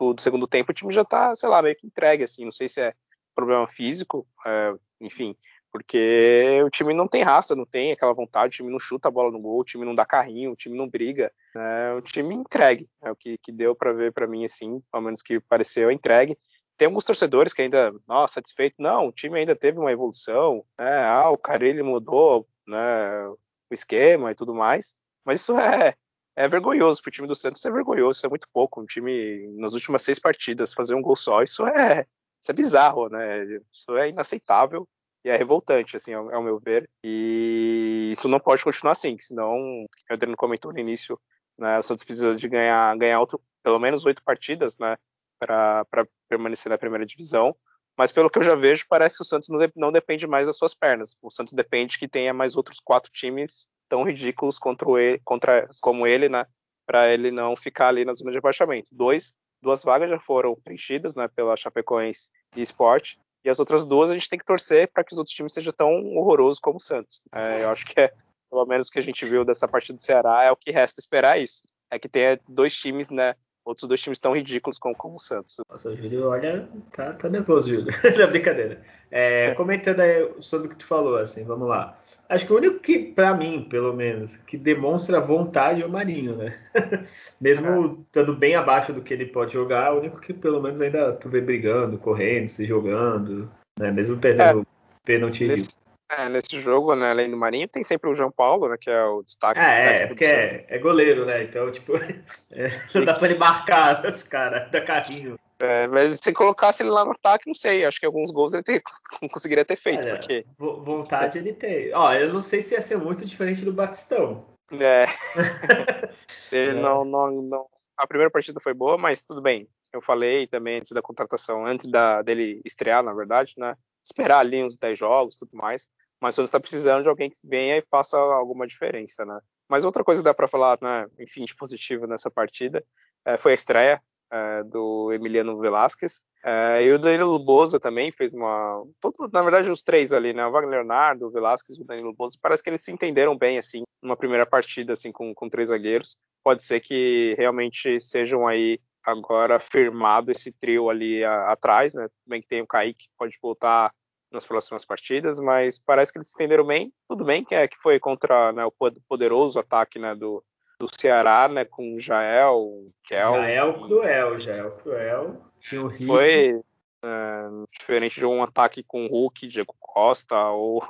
do 0.00 0.20
segundo 0.20 0.48
tempo, 0.48 0.72
o 0.72 0.74
time 0.74 0.92
já 0.92 1.04
tá, 1.04 1.36
sei 1.36 1.48
lá, 1.48 1.62
meio 1.62 1.76
que 1.76 1.86
entregue, 1.86 2.24
assim, 2.24 2.44
não 2.44 2.50
sei 2.50 2.68
se 2.68 2.80
é 2.80 2.92
problema 3.32 3.68
físico, 3.68 4.26
é, 4.44 4.74
enfim, 5.00 5.36
porque 5.76 6.62
o 6.64 6.70
time 6.70 6.94
não 6.94 7.06
tem 7.06 7.22
raça, 7.22 7.54
não 7.54 7.66
tem 7.66 7.92
aquela 7.92 8.14
vontade, 8.14 8.54
o 8.54 8.56
time 8.56 8.70
não 8.70 8.78
chuta 8.78 9.08
a 9.08 9.10
bola 9.10 9.30
no 9.30 9.38
gol, 9.38 9.60
o 9.60 9.64
time 9.64 9.84
não 9.84 9.94
dá 9.94 10.06
carrinho, 10.06 10.52
o 10.52 10.56
time 10.56 10.74
não 10.74 10.88
briga, 10.88 11.30
né? 11.54 11.92
o 11.92 12.00
time 12.00 12.34
entregue, 12.34 12.88
é 13.02 13.10
o 13.10 13.16
que, 13.16 13.36
que 13.36 13.52
deu 13.52 13.74
para 13.76 13.92
ver 13.92 14.10
para 14.10 14.26
mim 14.26 14.42
assim, 14.42 14.80
pelo 14.90 15.04
menos 15.04 15.20
que 15.20 15.38
pareceu 15.38 15.90
entregue. 15.90 16.38
Tem 16.78 16.86
alguns 16.86 17.04
torcedores 17.04 17.52
que 17.52 17.60
ainda, 17.60 17.92
nossa, 18.08 18.34
satisfeito, 18.34 18.76
não, 18.78 19.08
o 19.08 19.12
time 19.12 19.38
ainda 19.38 19.54
teve 19.54 19.78
uma 19.78 19.92
evolução, 19.92 20.64
né? 20.78 21.04
ah, 21.04 21.28
o 21.28 21.36
Carille 21.36 21.82
mudou, 21.82 22.48
né, 22.66 23.28
o 23.28 23.74
esquema 23.74 24.30
e 24.30 24.34
tudo 24.34 24.54
mais, 24.54 24.96
mas 25.26 25.42
isso 25.42 25.58
é, 25.58 25.94
é 26.34 26.48
vergonhoso 26.48 27.02
para 27.02 27.10
o 27.10 27.12
time 27.12 27.28
do 27.28 27.34
Santos, 27.34 27.62
é 27.66 27.70
vergonhoso, 27.70 28.18
isso 28.18 28.26
é 28.26 28.30
muito 28.30 28.48
pouco, 28.50 28.80
um 28.80 28.86
time 28.86 29.46
nas 29.58 29.74
últimas 29.74 30.00
seis 30.00 30.18
partidas 30.18 30.72
fazer 30.72 30.94
um 30.94 31.02
gol 31.02 31.16
só, 31.16 31.42
isso 31.42 31.66
é, 31.66 32.06
isso 32.40 32.50
é 32.50 32.54
bizarro, 32.54 33.10
né? 33.10 33.44
Isso 33.70 33.94
é 33.96 34.08
inaceitável 34.08 34.88
e 35.26 35.28
é 35.28 35.36
revoltante, 35.36 35.96
assim, 35.96 36.14
ao, 36.14 36.32
ao, 36.32 36.40
meu 36.40 36.60
ver. 36.60 36.88
E 37.02 38.10
isso 38.12 38.28
não 38.28 38.38
pode 38.38 38.62
continuar 38.62 38.92
assim, 38.92 39.16
senão, 39.18 39.56
o 39.56 39.88
Adriano 40.08 40.36
comentou 40.36 40.72
no 40.72 40.78
início, 40.78 41.20
né, 41.58 41.80
o 41.80 41.82
Santos 41.82 42.04
precisa 42.04 42.36
de 42.36 42.48
ganhar, 42.48 42.96
ganhar 42.96 43.18
outro, 43.18 43.42
pelo 43.60 43.80
menos 43.80 44.04
oito 44.04 44.22
partidas, 44.22 44.78
né, 44.78 44.96
para 45.40 45.84
permanecer 46.28 46.70
na 46.70 46.78
primeira 46.78 47.04
divisão. 47.04 47.56
Mas 47.98 48.12
pelo 48.12 48.30
que 48.30 48.38
eu 48.38 48.42
já 48.44 48.54
vejo, 48.54 48.86
parece 48.88 49.16
que 49.16 49.22
o 49.22 49.26
Santos 49.26 49.48
não, 49.48 49.58
não 49.74 49.90
depende 49.90 50.28
mais 50.28 50.46
das 50.46 50.56
suas 50.56 50.74
pernas. 50.74 51.16
O 51.20 51.28
Santos 51.28 51.54
depende 51.54 51.98
que 51.98 52.06
tenha 52.06 52.32
mais 52.32 52.54
outros 52.54 52.78
quatro 52.78 53.10
times 53.10 53.66
tão 53.88 54.04
ridículos 54.04 54.60
contra, 54.60 54.88
ele, 55.00 55.20
contra 55.24 55.68
como 55.80 56.06
ele, 56.06 56.28
né, 56.28 56.46
para 56.86 57.12
ele 57.12 57.32
não 57.32 57.56
ficar 57.56 57.88
ali 57.88 58.04
na 58.04 58.12
zona 58.12 58.30
de 58.30 58.38
abaixamento. 58.38 58.90
Dois, 58.92 59.34
duas 59.60 59.82
vagas 59.82 60.08
já 60.08 60.20
foram 60.20 60.54
preenchidas, 60.54 61.16
né, 61.16 61.26
pela 61.26 61.56
Chapecoense 61.56 62.30
e 62.54 62.62
Sport. 62.62 63.16
E 63.46 63.48
as 63.48 63.60
outras 63.60 63.86
duas 63.86 64.10
a 64.10 64.14
gente 64.14 64.28
tem 64.28 64.40
que 64.40 64.44
torcer 64.44 64.88
para 64.88 65.04
que 65.04 65.12
os 65.12 65.18
outros 65.18 65.32
times 65.32 65.52
sejam 65.52 65.72
tão 65.72 66.16
horrorosos 66.16 66.58
como 66.58 66.78
o 66.78 66.80
Santos. 66.80 67.22
É, 67.32 67.62
eu 67.62 67.70
acho 67.70 67.86
que 67.86 68.00
é, 68.00 68.12
pelo 68.50 68.66
menos 68.66 68.88
o 68.88 68.90
que 68.90 68.98
a 68.98 69.02
gente 69.02 69.24
viu 69.24 69.44
dessa 69.44 69.68
partida 69.68 69.94
do 69.94 70.00
Ceará, 70.00 70.42
é 70.42 70.50
o 70.50 70.56
que 70.56 70.72
resta 70.72 70.98
esperar 70.98 71.40
isso. 71.40 71.62
É 71.88 71.96
que 71.96 72.08
tenha 72.08 72.40
dois 72.48 72.74
times, 72.74 73.08
né? 73.08 73.36
Outros 73.66 73.88
dois 73.88 74.00
times 74.00 74.20
tão 74.20 74.32
ridículos 74.32 74.78
como, 74.78 74.94
como 74.94 75.16
o 75.16 75.18
Santos. 75.18 75.56
Nossa, 75.68 75.90
o 75.90 75.96
Júlio, 75.96 76.28
olha, 76.28 76.68
tá, 76.92 77.12
tá 77.14 77.28
nervoso, 77.28 77.68
Júlio. 77.68 77.92
da 78.16 78.28
brincadeira. 78.28 78.80
É, 79.10 79.54
comentando 79.54 80.00
aí 80.00 80.30
sobre 80.38 80.68
o 80.68 80.70
que 80.70 80.76
tu 80.76 80.86
falou, 80.86 81.16
assim, 81.16 81.42
vamos 81.42 81.66
lá. 81.66 81.98
Acho 82.28 82.46
que 82.46 82.52
o 82.52 82.56
único 82.56 82.78
que, 82.78 82.98
para 83.12 83.34
mim, 83.34 83.66
pelo 83.68 83.92
menos, 83.92 84.36
que 84.36 84.56
demonstra 84.56 85.20
vontade 85.20 85.82
é 85.82 85.86
o 85.86 85.90
Marinho, 85.90 86.36
né? 86.36 86.56
Mesmo 87.40 88.04
estando 88.06 88.36
bem 88.36 88.54
abaixo 88.54 88.92
do 88.92 89.02
que 89.02 89.12
ele 89.12 89.26
pode 89.26 89.52
jogar, 89.52 89.92
o 89.92 89.98
único 89.98 90.20
que 90.20 90.32
pelo 90.32 90.62
menos 90.62 90.80
ainda 90.80 91.12
tu 91.14 91.28
vê 91.28 91.40
brigando, 91.40 91.98
correndo, 91.98 92.46
se 92.46 92.64
jogando, 92.64 93.50
né? 93.76 93.90
Mesmo 93.90 94.16
perdendo 94.16 94.60
é, 94.60 94.66
pênalti. 95.04 95.48
Nesse, 95.48 95.85
é, 96.08 96.28
nesse 96.28 96.60
jogo, 96.60 96.94
né, 96.94 97.10
além 97.10 97.30
do 97.30 97.36
Marinho, 97.36 97.66
tem 97.66 97.82
sempre 97.82 98.08
o 98.08 98.14
João 98.14 98.30
Paulo, 98.30 98.68
né? 98.68 98.76
Que 98.80 98.90
é 98.90 99.04
o 99.04 99.22
destaque. 99.22 99.58
É, 99.58 100.02
é 100.02 100.06
porque 100.06 100.24
é, 100.24 100.64
é, 100.68 100.78
goleiro, 100.78 101.24
né? 101.26 101.42
Então, 101.42 101.70
tipo, 101.70 101.94
é, 102.50 102.80
não 102.94 103.04
dá 103.04 103.14
pra 103.14 103.28
ele 103.28 103.38
marcar 103.38 104.06
os 104.06 104.22
caras, 104.22 104.70
da 104.70 104.80
carrinho. 104.80 105.36
É, 105.58 105.88
mas 105.88 106.18
se 106.22 106.32
colocasse 106.32 106.82
ele 106.82 106.90
lá 106.90 107.04
no 107.04 107.12
ataque, 107.12 107.48
não 107.48 107.54
sei. 107.54 107.84
Acho 107.84 107.98
que 107.98 108.06
alguns 108.06 108.30
gols 108.30 108.52
ele 108.52 108.62
ter, 108.62 108.82
conseguiria 109.32 109.64
ter 109.64 109.76
feito. 109.76 110.06
Porque... 110.06 110.44
Vontade 110.58 111.38
ele 111.38 111.52
tem. 111.52 111.92
Ó, 111.94 112.12
eu 112.12 112.32
não 112.32 112.42
sei 112.42 112.62
se 112.62 112.74
ia 112.74 112.82
ser 112.82 112.98
muito 112.98 113.24
diferente 113.24 113.64
do 113.64 113.72
Batistão. 113.72 114.46
É. 114.72 115.06
ele 116.52 116.78
é. 116.78 116.82
Não, 116.82 117.04
não, 117.04 117.30
não. 117.42 117.66
A 117.96 118.06
primeira 118.06 118.30
partida 118.30 118.60
foi 118.60 118.74
boa, 118.74 118.98
mas 118.98 119.22
tudo 119.22 119.40
bem. 119.40 119.68
Eu 119.92 120.02
falei 120.02 120.46
também 120.46 120.78
antes 120.78 120.92
da 120.92 121.00
contratação, 121.00 121.64
antes 121.64 121.86
da, 121.86 122.20
dele 122.20 122.60
estrear, 122.64 123.02
na 123.02 123.14
verdade, 123.14 123.54
né? 123.56 123.74
Esperar 124.04 124.40
ali 124.40 124.62
uns 124.62 124.76
10 124.76 124.98
jogos 124.98 125.38
tudo 125.38 125.56
mais. 125.56 125.88
Mas 126.20 126.34
você 126.34 126.42
está 126.42 126.60
precisando 126.60 127.02
de 127.02 127.08
alguém 127.08 127.30
que 127.30 127.36
venha 127.44 127.76
e 127.76 127.82
faça 127.82 128.16
alguma 128.16 128.66
diferença, 128.66 129.24
né? 129.24 129.38
Mas 129.68 129.84
outra 129.84 130.04
coisa 130.04 130.20
que 130.20 130.24
dá 130.24 130.32
para 130.32 130.48
falar, 130.48 130.78
né, 130.80 131.06
enfim, 131.18 131.44
de 131.44 131.54
positivo 131.54 132.06
nessa 132.06 132.30
partida 132.30 132.84
é, 133.24 133.36
foi 133.36 133.52
a 133.52 133.54
estreia 133.54 134.02
é, 134.30 134.62
do 134.64 135.12
Emiliano 135.12 135.58
Velasquez. 135.58 136.22
É, 136.44 136.84
e 136.84 136.92
o 136.92 136.98
Danilo 136.98 137.38
Boza 137.38 137.80
também 137.80 138.12
fez 138.12 138.32
uma. 138.32 138.82
Todo, 139.00 139.28
na 139.32 139.42
verdade, 139.42 139.70
os 139.70 139.82
três 139.82 140.12
ali, 140.12 140.32
né? 140.32 140.46
O 140.46 140.52
Wagner 140.52 140.78
Leonardo, 140.78 141.26
o 141.26 141.30
Velasquez 141.30 141.76
e 141.76 141.82
o 141.82 141.84
Danilo 141.84 142.14
Boza, 142.14 142.38
parece 142.40 142.62
que 142.62 142.70
eles 142.70 142.82
se 142.82 142.92
entenderam 142.92 143.36
bem, 143.36 143.58
assim, 143.58 143.82
numa 144.00 144.16
primeira 144.16 144.46
partida, 144.46 144.92
assim, 144.92 145.10
com, 145.10 145.34
com 145.34 145.48
três 145.48 145.70
zagueiros. 145.70 146.16
Pode 146.44 146.62
ser 146.62 146.78
que 146.80 147.34
realmente 147.36 147.98
sejam 147.98 148.46
aí 148.46 148.78
agora 149.04 149.58
firmado 149.58 150.30
esse 150.30 150.52
trio 150.52 150.88
ali 150.88 151.24
a, 151.24 151.50
atrás, 151.50 151.94
né? 151.94 152.08
Também 152.24 152.40
que 152.40 152.46
tem 152.46 152.62
o 152.62 152.66
Kaique, 152.66 153.06
que 153.06 153.14
pode 153.18 153.36
voltar 153.42 153.92
nas 154.30 154.44
próximas 154.44 154.84
partidas, 154.84 155.38
mas 155.38 155.78
parece 155.78 156.12
que 156.12 156.18
eles 156.18 156.28
se 156.28 156.34
entenderam 156.34 156.64
bem. 156.64 156.92
Tudo 157.08 157.24
bem 157.24 157.44
que, 157.44 157.54
é, 157.54 157.66
que 157.68 157.76
foi 157.76 157.98
contra 157.98 158.52
né, 158.52 158.64
o 158.64 158.72
poderoso 159.08 159.58
ataque 159.58 159.98
né, 159.98 160.14
do, 160.14 160.42
do 160.78 160.88
Ceará, 160.88 161.48
né, 161.48 161.64
com 161.64 161.98
Jael, 161.98 162.90
Kel. 163.04 163.34
Jael 163.34 163.86
Cruel, 163.86 164.38
Jael 164.38 164.70
Cruel. 164.72 165.42
Tinha 165.58 165.84
o 165.84 165.90
Foi 165.90 166.60
é, 167.02 167.48
diferente 167.72 168.18
de 168.18 168.26
um 168.26 168.42
ataque 168.42 168.82
com 168.82 169.06
Hulk, 169.06 169.46
Diego 169.46 169.74
Costa, 169.78 170.36
ou 170.50 170.82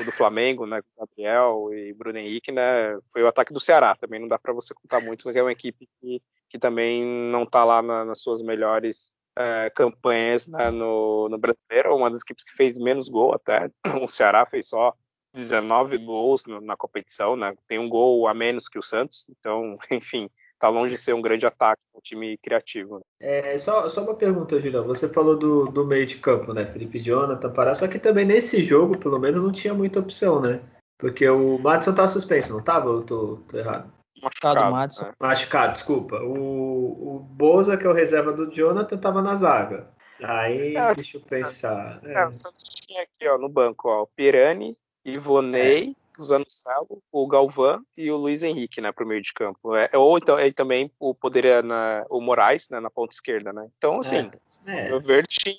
o 0.00 0.04
do 0.04 0.12
Flamengo, 0.12 0.66
né, 0.66 0.80
com 0.82 1.04
Gabriel 1.04 1.68
e 1.72 1.92
Bruno 1.92 2.18
Henrique, 2.18 2.50
né, 2.50 2.98
foi 3.12 3.22
o 3.22 3.28
ataque 3.28 3.52
do 3.52 3.60
Ceará. 3.60 3.94
Também 3.94 4.20
não 4.20 4.28
dá 4.28 4.38
para 4.38 4.52
você 4.52 4.74
contar 4.74 5.00
muito, 5.00 5.24
porque 5.24 5.38
é 5.38 5.42
uma 5.42 5.52
equipe 5.52 5.88
que, 6.00 6.22
que 6.48 6.58
também 6.58 7.04
não 7.04 7.44
está 7.44 7.64
lá 7.64 7.82
na, 7.82 8.04
nas 8.04 8.20
suas 8.20 8.42
melhores 8.42 9.12
é, 9.36 9.70
campanhas 9.70 10.46
né, 10.46 10.70
no, 10.70 11.28
no 11.28 11.38
brasileiro, 11.38 11.94
uma 11.96 12.10
das 12.10 12.22
equipes 12.22 12.44
que 12.44 12.52
fez 12.52 12.78
menos 12.78 13.08
gol 13.08 13.34
até. 13.34 13.70
O 14.02 14.08
Ceará 14.08 14.44
fez 14.46 14.68
só 14.68 14.94
19 15.34 15.98
gols 15.98 16.44
na 16.46 16.76
competição, 16.76 17.36
né? 17.36 17.54
Tem 17.66 17.78
um 17.78 17.88
gol 17.88 18.28
a 18.28 18.34
menos 18.34 18.68
que 18.68 18.78
o 18.78 18.82
Santos, 18.82 19.26
então, 19.30 19.78
enfim, 19.90 20.28
tá 20.58 20.68
longe 20.68 20.94
de 20.94 21.00
ser 21.00 21.14
um 21.14 21.22
grande 21.22 21.46
ataque, 21.46 21.82
um 21.94 22.00
time 22.00 22.36
criativo. 22.38 22.96
Né? 22.96 23.02
É, 23.20 23.58
só, 23.58 23.88
só 23.88 24.02
uma 24.02 24.14
pergunta, 24.14 24.60
Julião. 24.60 24.86
Você 24.86 25.08
falou 25.08 25.36
do, 25.36 25.66
do 25.66 25.84
meio 25.84 26.06
de 26.06 26.18
campo, 26.18 26.52
né? 26.52 26.66
Felipe 26.66 27.00
Jonathan, 27.00 27.50
Pará, 27.52 27.74
só 27.74 27.88
que 27.88 27.98
também 27.98 28.24
nesse 28.24 28.62
jogo, 28.62 28.98
pelo 28.98 29.18
menos, 29.18 29.42
não 29.42 29.52
tinha 29.52 29.74
muita 29.74 30.00
opção, 30.00 30.40
né? 30.40 30.60
Porque 30.98 31.28
o 31.28 31.58
Madison 31.58 31.94
tava 31.94 32.06
suspenso, 32.06 32.52
não 32.52 32.62
tava? 32.62 32.90
Eu 32.90 33.02
tô, 33.02 33.38
tô 33.48 33.58
errado. 33.58 33.92
Machucado, 34.22 34.70
Madison. 34.70 35.06
Né? 35.06 35.12
Machucado, 35.18 35.72
desculpa. 35.72 36.16
O, 36.22 37.16
o 37.16 37.18
Boza, 37.18 37.76
que 37.76 37.86
é 37.86 37.88
o 37.90 37.92
reserva 37.92 38.32
do 38.32 38.50
Jonathan, 38.50 38.96
tava 38.96 39.20
na 39.20 39.34
zaga. 39.36 39.88
Aí, 40.22 40.76
é, 40.76 40.94
deixa 40.94 41.16
eu 41.16 41.22
pensar. 41.22 42.00
É, 42.04 42.12
é. 42.12 42.26
o 42.26 42.32
Santos 42.32 42.62
tinha 42.62 43.02
aqui, 43.02 43.28
ó, 43.28 43.36
no 43.36 43.48
banco, 43.48 43.88
ó, 43.88 44.02
o 44.02 44.06
Pirani, 44.06 44.76
Ivonei, 45.04 45.90
é. 45.90 46.22
Zanucelo, 46.22 47.02
o 47.10 47.26
Galvão 47.26 47.82
e 47.96 48.10
o 48.10 48.16
Luiz 48.16 48.42
Henrique, 48.42 48.80
né, 48.80 48.92
pro 48.92 49.06
meio 49.06 49.20
de 49.20 49.32
campo. 49.32 49.74
É, 49.74 49.90
ou 49.94 50.16
então 50.16 50.38
ele 50.38 50.52
também 50.52 50.90
o 51.00 51.14
poderia 51.14 51.62
na, 51.62 52.06
o 52.08 52.20
Moraes, 52.20 52.68
né, 52.70 52.78
na 52.78 52.90
ponta 52.90 53.14
esquerda, 53.14 53.52
né? 53.52 53.68
Então 53.76 54.00
assim, 54.00 54.30
é. 54.66 54.90
é. 54.90 54.94
o 54.94 55.00
Verde 55.00 55.28
tinha, 55.28 55.56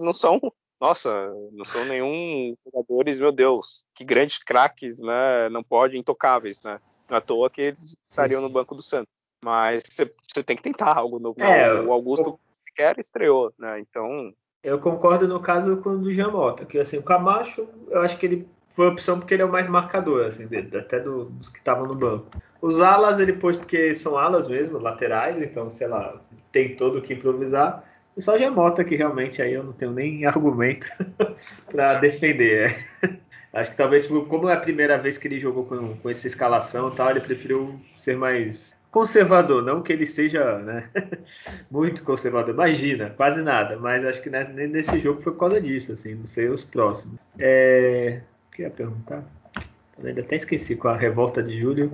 não 0.00 0.12
são, 0.12 0.40
nossa, 0.80 1.30
não 1.52 1.64
são 1.64 1.84
nenhum 1.84 2.56
jogadores, 2.64 3.20
meu 3.20 3.32
Deus, 3.32 3.84
que 3.94 4.04
grandes 4.04 4.38
craques, 4.38 5.00
né? 5.00 5.48
Não 5.50 5.62
podem 5.62 6.00
intocáveis, 6.00 6.62
né? 6.62 6.78
Não 7.08 7.16
é 7.16 7.18
à 7.18 7.20
toa 7.20 7.50
que 7.50 7.60
eles 7.60 7.96
estariam 8.02 8.40
no 8.40 8.48
banco 8.48 8.74
do 8.74 8.82
Santos. 8.82 9.14
Mas 9.42 9.84
você 9.84 10.42
tem 10.42 10.56
que 10.56 10.62
tentar 10.62 10.96
algo 10.96 11.18
novo. 11.18 11.40
É, 11.40 11.80
o 11.80 11.92
Augusto 11.92 12.30
eu... 12.30 12.40
sequer 12.52 12.98
estreou, 12.98 13.52
né? 13.58 13.78
Então 13.78 14.32
eu 14.66 14.80
concordo 14.80 15.28
no 15.28 15.38
caso 15.38 15.76
com 15.76 15.90
o 15.90 15.98
do 15.98 16.12
Jamota, 16.12 16.64
que 16.64 16.76
assim, 16.76 16.98
o 16.98 17.02
Camacho, 17.02 17.68
eu 17.88 18.00
acho 18.00 18.18
que 18.18 18.26
ele 18.26 18.48
foi 18.70 18.88
opção 18.88 19.18
porque 19.18 19.32
ele 19.32 19.42
é 19.42 19.46
o 19.46 19.52
mais 19.52 19.68
marcador, 19.68 20.26
assim, 20.26 20.44
até 20.76 20.98
dos 20.98 21.48
que 21.50 21.58
estavam 21.58 21.86
no 21.86 21.94
banco. 21.94 22.26
Os 22.60 22.80
alas 22.80 23.20
ele 23.20 23.34
pôs 23.34 23.56
porque 23.56 23.94
são 23.94 24.18
alas 24.18 24.48
mesmo, 24.48 24.78
laterais, 24.78 25.40
então, 25.40 25.70
sei 25.70 25.86
lá, 25.86 26.20
tem 26.50 26.74
todo 26.74 26.98
o 26.98 27.02
que 27.02 27.14
improvisar. 27.14 27.84
E 28.16 28.20
só 28.20 28.34
o 28.34 28.38
Jamota 28.40 28.82
que 28.82 28.96
realmente 28.96 29.40
aí 29.40 29.52
eu 29.52 29.62
não 29.62 29.72
tenho 29.72 29.92
nem 29.92 30.26
argumento 30.26 30.88
para 31.70 31.94
defender. 32.00 32.84
É. 33.02 33.16
Acho 33.56 33.70
que 33.70 33.76
talvez, 33.76 34.06
como 34.06 34.50
é 34.50 34.52
a 34.52 34.60
primeira 34.60 34.98
vez 34.98 35.16
que 35.16 35.26
ele 35.26 35.40
jogou 35.40 35.64
com, 35.64 35.96
com 35.96 36.10
essa 36.10 36.26
escalação 36.26 36.90
tal, 36.90 37.10
ele 37.10 37.20
preferiu 37.20 37.80
ser 37.96 38.14
mais 38.14 38.76
conservador, 38.90 39.62
não 39.62 39.82
que 39.82 39.92
ele 39.92 40.06
seja 40.06 40.58
né, 40.58 40.90
muito 41.70 42.02
conservador, 42.02 42.54
imagina, 42.54 43.10
quase 43.16 43.42
nada, 43.42 43.78
mas 43.78 44.04
acho 44.04 44.20
que 44.22 44.28
nesse 44.28 44.98
jogo 44.98 45.22
foi 45.22 45.32
por 45.32 45.38
causa 45.38 45.60
disso, 45.60 45.92
assim, 45.92 46.14
não 46.14 46.26
sei 46.26 46.48
os 46.48 46.64
próximos. 46.64 47.18
É, 47.38 48.20
o 48.48 48.56
que 48.56 48.62
ia 48.62 48.70
perguntar? 48.70 49.24
Ainda 50.04 50.20
até 50.20 50.36
esqueci 50.36 50.76
com 50.76 50.88
a 50.88 50.96
revolta 50.96 51.42
de 51.42 51.58
julho. 51.58 51.90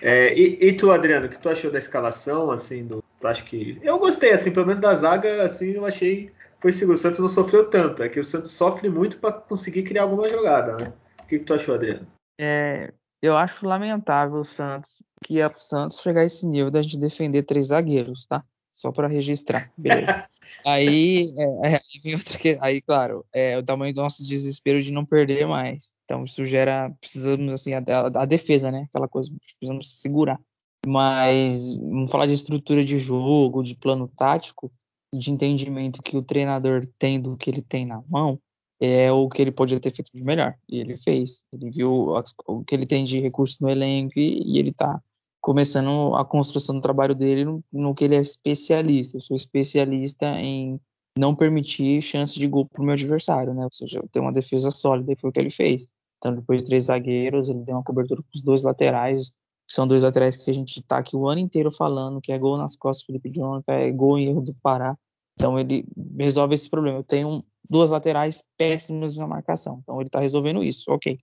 É, 0.00 0.32
e, 0.34 0.58
e, 0.68 0.72
tu, 0.72 0.92
Adriano, 0.92 1.26
o 1.26 1.28
que 1.28 1.38
tu 1.38 1.48
achou 1.48 1.70
da 1.70 1.78
escalação, 1.78 2.52
assim, 2.52 2.84
do, 2.84 3.02
acho 3.24 3.44
que. 3.44 3.78
Eu 3.82 3.98
gostei, 3.98 4.32
assim, 4.32 4.52
pelo 4.52 4.66
menos 4.66 4.80
da 4.80 4.94
zaga, 4.94 5.42
assim, 5.42 5.72
eu 5.72 5.84
achei. 5.84 6.30
Foi 6.62 6.72
seguro. 6.72 6.96
O 6.96 7.00
Santos 7.00 7.18
não 7.18 7.28
sofreu 7.28 7.68
tanto. 7.68 8.02
É 8.02 8.08
que 8.08 8.20
o 8.20 8.24
Santos 8.24 8.52
sofre 8.52 8.88
muito 8.88 9.18
para 9.18 9.32
conseguir 9.32 9.82
criar 9.82 10.02
alguma 10.02 10.28
jogada, 10.28 10.76
né? 10.76 10.92
O 11.20 11.26
que, 11.26 11.38
que 11.40 11.44
tu 11.44 11.52
achou, 11.52 11.74
Adriano? 11.74 12.06
É, 12.40 12.92
eu 13.20 13.36
acho 13.36 13.66
lamentável 13.66 14.38
o 14.38 14.44
Santos 14.44 15.02
que 15.22 15.40
é 15.40 15.46
o 15.46 15.52
Santos 15.52 16.00
chegar 16.00 16.22
a 16.22 16.24
esse 16.24 16.46
nível 16.46 16.70
da 16.70 16.82
gente 16.82 16.98
defender 16.98 17.44
três 17.44 17.68
zagueiros, 17.68 18.26
tá? 18.26 18.44
Só 18.74 18.90
para 18.90 19.06
registrar, 19.06 19.70
beleza. 19.76 20.26
aí, 20.66 21.32
é, 21.36 21.74
é, 21.74 22.14
outra 22.14 22.38
que, 22.38 22.58
aí, 22.60 22.80
claro, 22.80 23.24
é 23.32 23.56
o 23.56 23.64
tamanho 23.64 23.94
do 23.94 24.02
nosso 24.02 24.26
desespero 24.26 24.82
de 24.82 24.92
não 24.92 25.04
perder 25.04 25.46
mais. 25.46 25.92
Então 26.04 26.24
isso 26.24 26.44
gera, 26.44 26.90
precisamos 27.00 27.52
assim, 27.52 27.74
a, 27.74 27.78
a, 27.78 28.22
a 28.22 28.24
defesa, 28.24 28.72
né? 28.72 28.86
Aquela 28.88 29.08
coisa, 29.08 29.30
precisamos 29.58 30.00
segurar. 30.00 30.40
Mas 30.84 31.76
vamos 31.76 32.10
falar 32.10 32.26
de 32.26 32.34
estrutura 32.34 32.82
de 32.82 32.98
jogo, 32.98 33.62
de 33.62 33.76
plano 33.76 34.08
tático, 34.08 34.72
de 35.12 35.30
entendimento 35.30 36.02
que 36.02 36.16
o 36.16 36.22
treinador 36.22 36.86
tem 36.98 37.20
do 37.20 37.36
que 37.36 37.50
ele 37.50 37.62
tem 37.62 37.84
na 37.84 38.02
mão 38.08 38.38
é 38.80 39.12
o 39.12 39.28
que 39.28 39.40
ele 39.40 39.52
podia 39.52 39.78
ter 39.78 39.90
feito 39.90 40.10
de 40.12 40.24
melhor. 40.24 40.56
E 40.68 40.80
ele 40.80 40.96
fez. 40.96 41.42
Ele 41.52 41.70
viu 41.70 42.16
o 42.46 42.64
que 42.64 42.74
ele 42.74 42.84
tem 42.84 43.04
de 43.04 43.20
recursos 43.20 43.60
no 43.60 43.70
elenco 43.70 44.18
e, 44.18 44.42
e 44.44 44.58
ele 44.58 44.70
está 44.70 45.00
começando 45.40 46.16
a 46.16 46.24
construção 46.24 46.74
do 46.74 46.80
trabalho 46.80 47.14
dele 47.14 47.44
no, 47.44 47.64
no, 47.72 47.94
que 47.94 48.04
ele 48.04 48.16
é 48.16 48.20
especialista. 48.20 49.16
Eu 49.16 49.20
sou 49.20 49.36
especialista 49.36 50.26
em 50.40 50.80
não 51.16 51.34
permitir 51.34 52.02
chance 52.02 52.38
de 52.38 52.48
gol 52.48 52.66
para 52.66 52.82
o 52.82 52.84
meu 52.84 52.94
adversário, 52.94 53.54
né? 53.54 53.64
Ou 53.64 53.72
seja, 53.72 54.02
ter 54.10 54.18
uma 54.18 54.32
defesa 54.32 54.70
sólida, 54.70 55.12
e 55.12 55.16
foi 55.16 55.30
o 55.30 55.32
que 55.32 55.38
ele 55.38 55.50
fez. 55.50 55.86
Então, 56.18 56.34
depois 56.34 56.62
de 56.62 56.68
três 56.68 56.84
zagueiros, 56.84 57.48
ele 57.48 57.60
deu 57.60 57.76
uma 57.76 57.84
cobertura 57.84 58.22
com 58.22 58.28
os 58.34 58.42
dois 58.42 58.62
laterais. 58.62 59.32
São 59.72 59.86
dois 59.86 60.02
laterais 60.02 60.36
que 60.36 60.50
a 60.50 60.54
gente 60.54 60.80
está 60.80 60.98
aqui 60.98 61.16
o 61.16 61.26
ano 61.26 61.40
inteiro 61.40 61.72
falando 61.72 62.20
que 62.20 62.30
é 62.30 62.38
gol 62.38 62.58
nas 62.58 62.76
costas 62.76 63.04
do 63.04 63.06
Felipe 63.06 63.30
Jonathan, 63.30 63.72
é 63.72 63.90
gol 63.90 64.18
em 64.18 64.26
erro 64.26 64.42
do 64.42 64.54
Pará. 64.62 64.98
Então, 65.34 65.58
ele 65.58 65.86
resolve 66.18 66.52
esse 66.52 66.68
problema. 66.68 66.98
Eu 66.98 67.02
tenho 67.02 67.42
duas 67.70 67.90
laterais 67.90 68.44
péssimas 68.58 69.16
na 69.16 69.26
marcação. 69.26 69.80
Então 69.82 69.96
ele 69.96 70.08
está 70.08 70.20
resolvendo 70.20 70.62
isso, 70.62 70.92
ok. 70.92 71.16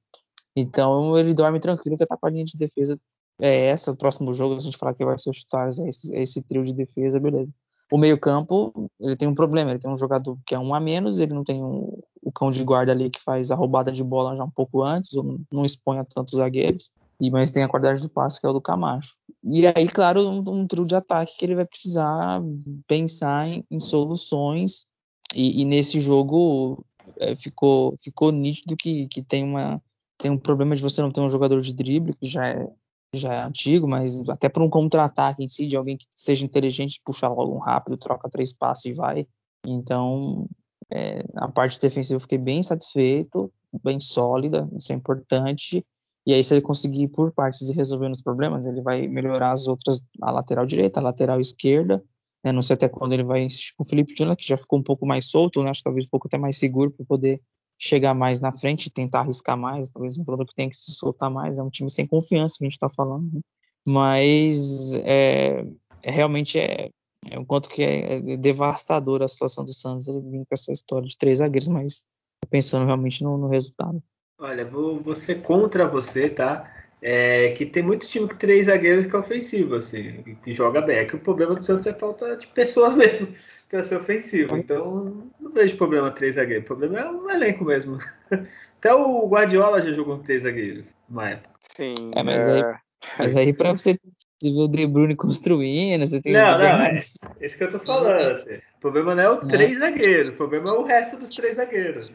Então 0.56 1.16
ele 1.16 1.32
dorme 1.32 1.60
tranquilo 1.60 1.96
que 1.96 2.04
a 2.04 2.30
linha 2.30 2.44
de 2.44 2.58
defesa 2.58 3.00
é 3.40 3.68
essa. 3.68 3.92
O 3.92 3.96
próximo 3.96 4.34
jogo, 4.34 4.56
a 4.56 4.60
gente 4.60 4.78
falar 4.78 4.96
que 4.96 5.06
vai 5.06 5.20
ser 5.20 5.30
os 5.30 5.38
titulares, 5.38 5.80
é 5.80 5.88
esse, 5.88 6.16
é 6.16 6.22
esse 6.24 6.42
trio 6.42 6.64
de 6.64 6.74
defesa, 6.74 7.20
beleza. 7.20 7.52
O 7.92 8.00
meio-campo, 8.00 8.90
ele 9.00 9.16
tem 9.16 9.28
um 9.28 9.36
problema. 9.36 9.70
Ele 9.70 9.80
tem 9.80 9.92
um 9.92 9.98
jogador 9.98 10.40
que 10.44 10.56
é 10.56 10.60
um 10.60 10.74
a 10.74 10.80
menos, 10.80 11.20
ele 11.20 11.36
não 11.36 11.44
tem 11.44 11.64
um, 11.64 12.02
o 12.24 12.32
cão 12.32 12.50
de 12.50 12.64
guarda 12.64 12.92
ali 12.92 13.12
que 13.12 13.22
faz 13.22 13.52
a 13.52 13.56
roubada 13.56 13.92
de 13.92 14.04
bola 14.04 14.36
já 14.36 14.44
um 14.44 14.50
pouco 14.50 14.82
antes, 14.82 15.12
não 15.52 15.64
expõe 15.64 16.00
a 16.00 16.04
tantos 16.04 16.40
zagueiros. 16.40 16.92
E, 17.20 17.30
mas 17.30 17.52
tem 17.52 17.64
a 17.64 17.68
qualidade 17.68 18.02
do 18.02 18.10
passe, 18.10 18.40
que 18.40 18.48
é 18.48 18.50
o 18.50 18.54
do 18.54 18.62
Camacho. 18.62 19.16
E 19.44 19.68
aí, 19.68 19.88
claro, 19.88 20.28
um, 20.28 20.44
um 20.48 20.68
trio 20.68 20.86
de 20.86 20.96
ataque 20.96 21.36
que 21.38 21.46
ele 21.46 21.56
vai 21.56 21.66
precisar 21.66 22.42
pensar 22.88 23.48
em, 23.48 23.66
em 23.70 23.80
soluções 23.80 24.86
e, 25.34 25.62
e 25.62 25.66
nesse 25.66 26.00
jogo 26.00 26.86
é, 27.18 27.36
ficou, 27.36 27.96
ficou 27.98 28.32
nítido 28.32 28.76
que, 28.78 29.08
que 29.08 29.22
tem, 29.22 29.44
uma, 29.44 29.82
tem 30.18 30.32
um 30.32 30.38
problema 30.38 30.76
de 30.76 30.82
você 30.82 31.02
não 31.02 31.12
ter 31.12 31.22
um 31.22 31.30
jogador 31.30 31.62
de 31.62 31.74
drible, 31.74 32.16
que 32.16 32.26
já 32.26 32.48
é, 32.48 32.68
já 33.14 33.34
é 33.34 33.44
antigo, 33.44 33.88
mas 33.88 34.28
até 34.30 34.50
para 34.50 34.64
um 34.64 34.70
contra-ataque 34.70 35.44
em 35.44 35.50
si, 35.50 35.68
de 35.68 35.76
alguém 35.76 35.98
que 35.98 36.06
seja 36.10 36.46
inteligente, 36.46 37.02
puxa 37.04 37.28
logo 37.28 37.56
um 37.56 37.60
rápido, 37.60 37.98
troca 37.98 38.30
três 38.30 38.54
passos 38.54 38.86
e 38.86 38.94
vai. 38.94 39.28
Então, 39.66 40.48
é, 40.92 41.24
a 41.36 41.48
parte 41.48 41.80
defensiva 41.80 42.16
eu 42.16 42.22
fiquei 42.22 42.38
bem 42.38 42.64
satisfeito, 42.64 43.52
bem 43.84 44.00
sólida, 44.00 44.68
isso 44.78 44.92
é 44.92 44.96
importante. 44.96 45.86
E 46.30 46.34
aí, 46.36 46.44
se 46.44 46.54
ele 46.54 46.62
conseguir 46.62 47.08
por 47.08 47.32
partes 47.32 47.68
e 47.68 47.74
resolvendo 47.74 48.14
os 48.14 48.22
problemas, 48.22 48.68
ele 48.68 48.84
vai 48.84 49.08
melhorar 49.08 49.52
as 49.52 49.68
outras, 49.68 50.00
a 50.22 50.30
lateral 50.30 50.64
direita, 50.64 51.00
a 51.00 51.04
lateral 51.04 51.40
esquerda, 51.40 52.04
né? 52.44 52.52
Não 52.52 52.62
sei 52.62 52.76
até 52.76 52.88
quando 52.88 53.14
ele 53.14 53.24
vai 53.24 53.42
insistir 53.42 53.74
com 53.76 53.82
o 53.82 53.86
Felipe 53.88 54.14
Jonathan, 54.16 54.36
que 54.36 54.48
já 54.48 54.56
ficou 54.56 54.78
um 54.78 54.84
pouco 54.84 55.08
mais 55.08 55.26
solto, 55.26 55.64
né? 55.64 55.72
acho 55.72 55.82
talvez 55.82 56.06
um 56.06 56.10
pouco 56.10 56.28
até 56.28 56.38
mais 56.38 56.60
seguro 56.60 56.92
para 56.92 57.04
poder 57.04 57.42
chegar 57.80 58.14
mais 58.14 58.40
na 58.40 58.56
frente 58.56 58.92
tentar 58.92 59.22
arriscar 59.22 59.58
mais. 59.58 59.90
Talvez 59.90 60.20
um 60.20 60.24
jogador 60.24 60.46
que 60.46 60.54
tem 60.54 60.70
que 60.70 60.76
se 60.76 60.92
soltar 60.92 61.32
mais. 61.32 61.58
É 61.58 61.64
um 61.64 61.70
time 61.72 61.90
sem 61.90 62.06
confiança 62.06 62.58
que 62.60 62.64
a 62.64 62.68
gente 62.68 62.74
está 62.74 62.90
falando. 62.90 63.28
Né? 63.34 63.42
Mas 63.88 64.94
é, 64.98 65.66
é, 66.04 66.12
realmente 66.12 66.60
é, 66.60 66.92
é 67.26 67.40
um 67.40 67.44
quanto 67.44 67.68
que 67.70 67.82
é, 67.82 68.38
devastador 68.38 69.24
a 69.24 69.28
situação 69.28 69.66
do 69.66 69.74
Santos 69.74 70.08
ele 70.08 70.20
vindo 70.20 70.46
com 70.46 70.54
essa 70.54 70.72
história 70.72 71.08
de 71.08 71.18
três 71.18 71.40
zagueiros, 71.40 71.70
mas 71.70 72.04
pensando 72.52 72.86
realmente 72.86 73.24
no, 73.24 73.36
no 73.36 73.48
resultado. 73.48 74.00
Olha, 74.40 74.64
vou, 74.64 75.02
vou 75.02 75.14
ser 75.14 75.42
contra 75.42 75.86
você, 75.86 76.30
tá? 76.30 76.72
É, 77.02 77.50
que 77.50 77.66
tem 77.66 77.84
muito 77.84 78.08
time 78.08 78.28
com 78.28 78.36
três 78.36 78.68
zagueiros 78.68 79.06
que 79.06 79.16
é 79.16 79.20
ofensivo, 79.20 79.76
assim, 79.76 80.38
que 80.44 80.54
joga 80.54 80.82
bem. 80.82 80.98
É 80.98 81.06
que 81.06 81.16
o 81.16 81.20
problema 81.20 81.56
do 81.56 81.64
Santos 81.64 81.88
é 81.88 81.94
falta 81.94 82.36
de 82.38 82.48
pessoas 82.48 82.96
mesmo 82.96 83.28
para 83.70 83.84
ser 83.84 83.98
ofensivo. 83.98 84.58
Então, 84.58 85.30
não 85.40 85.52
vejo 85.52 85.78
problema 85.78 86.12
três 86.12 86.36
zagueiros. 86.36 86.64
O 86.64 86.68
problema 86.68 87.00
é 87.00 87.12
o 87.12 87.30
elenco 87.30 87.66
mesmo. 87.66 88.00
Até 88.80 88.94
o 88.94 89.28
Guardiola 89.28 89.82
já 89.82 89.92
jogou 89.92 90.18
com 90.18 90.24
três 90.24 90.44
zagueiros 90.44 90.86
na 91.10 91.32
época. 91.32 91.50
Sim. 91.76 91.96
É, 92.16 92.24
mas 92.24 92.48
é... 92.48 92.54
aí, 92.54 92.76
mas 93.18 93.38
aí 93.38 93.54
para 93.54 93.76
você 93.76 94.00
ver 94.42 94.62
o 94.62 94.68
De 94.70 94.88
Bruyne 94.88 95.18
construindo, 95.18 96.08
você 96.08 96.22
tem 96.22 96.32
Não, 96.32 96.58
não, 96.58 96.66
é 96.66 96.98
isso 96.98 97.58
que 97.58 97.64
eu 97.64 97.70
tô 97.70 97.80
falando. 97.80 98.32
Assim. 98.32 98.56
O 98.56 98.80
problema 98.80 99.16
não 99.16 99.24
é 99.24 99.30
o 99.30 99.46
três 99.46 99.80
zagueiros, 99.80 100.34
o 100.34 100.38
problema 100.38 100.70
é 100.70 100.74
o 100.74 100.84
resto 100.84 101.18
dos 101.18 101.30
três 101.30 101.56
zagueiros. 101.56 102.14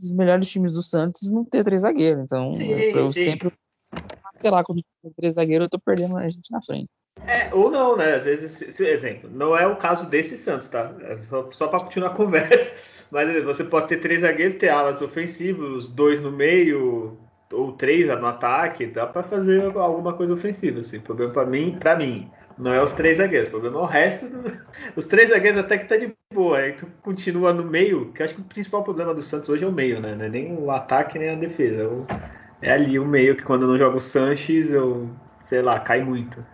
Os 0.00 0.12
melhores 0.12 0.48
times 0.50 0.72
do 0.72 0.82
Santos 0.82 1.30
não 1.30 1.44
ter 1.44 1.64
três 1.64 1.82
zagueiros, 1.82 2.22
então 2.22 2.52
sim, 2.54 2.70
eu 2.70 3.12
sim. 3.12 3.24
sempre 3.24 3.52
sei 4.40 4.50
lá, 4.50 4.62
quando 4.62 4.82
tem 5.02 5.12
três 5.12 5.34
zagueiros, 5.34 5.66
eu 5.66 5.70
tô 5.70 5.78
perdendo 5.78 6.16
a 6.16 6.28
gente 6.28 6.50
na 6.50 6.60
frente. 6.62 6.88
É, 7.26 7.54
ou 7.54 7.70
não, 7.70 7.96
né? 7.96 8.14
Às 8.14 8.24
vezes, 8.24 8.74
se, 8.74 8.86
exemplo, 8.86 9.30
não 9.32 9.56
é 9.56 9.66
o 9.66 9.76
caso 9.76 10.08
desse 10.08 10.36
Santos, 10.36 10.68
tá? 10.68 10.92
É 11.00 11.18
só, 11.22 11.50
só 11.52 11.68
para 11.68 11.78
continuar 11.84 12.08
a 12.08 12.14
conversa. 12.16 12.74
Mas 13.10 13.44
você 13.44 13.62
pode 13.62 13.88
ter 13.88 14.00
três 14.00 14.22
zagueiros, 14.22 14.54
ter 14.54 14.68
alas 14.68 15.00
ofensivos, 15.00 15.88
dois 15.88 16.20
no 16.20 16.32
meio, 16.32 17.16
ou 17.52 17.72
três 17.72 18.06
no 18.06 18.26
ataque, 18.26 18.86
dá 18.86 19.06
para 19.06 19.22
fazer 19.22 19.62
alguma 19.76 20.14
coisa 20.14 20.34
ofensiva. 20.34 20.80
Assim. 20.80 20.98
O 20.98 21.02
problema 21.02 21.32
para 21.32 21.46
mim, 21.46 21.76
para 21.78 21.96
mim, 21.96 22.30
não 22.58 22.72
é 22.72 22.82
os 22.82 22.92
três 22.92 23.18
zagueiros, 23.18 23.48
o 23.48 23.50
problema 23.50 23.78
é 23.78 23.82
o 23.82 23.86
resto. 23.86 24.28
Do... 24.28 24.64
Os 24.96 25.06
três 25.06 25.30
zagueiros 25.30 25.58
até 25.58 25.76
que 25.78 25.88
tá 25.88 25.96
de 25.96 26.14
boa, 26.32 26.58
aí 26.58 26.72
tu 26.72 26.86
continua 27.02 27.52
no 27.52 27.64
meio, 27.64 28.12
que 28.12 28.22
acho 28.22 28.34
que 28.34 28.40
o 28.40 28.44
principal 28.44 28.84
problema 28.84 29.12
do 29.12 29.22
Santos 29.22 29.48
hoje 29.48 29.64
é 29.64 29.66
o 29.66 29.72
meio, 29.72 30.00
né? 30.00 30.14
Não 30.14 30.24
é 30.24 30.28
nem 30.28 30.56
o 30.56 30.70
ataque 30.70 31.18
nem 31.18 31.30
a 31.30 31.34
defesa. 31.34 31.88
O 31.88 32.06
é 32.64 32.72
ali 32.72 32.98
o 32.98 33.04
meio 33.04 33.36
que 33.36 33.42
quando 33.42 33.62
eu 33.62 33.68
não 33.68 33.78
jogo 33.78 34.00
Sanches, 34.00 34.72
eu, 34.72 35.10
sei 35.42 35.60
lá, 35.60 35.78
cai 35.80 36.02
muito. 36.02 36.44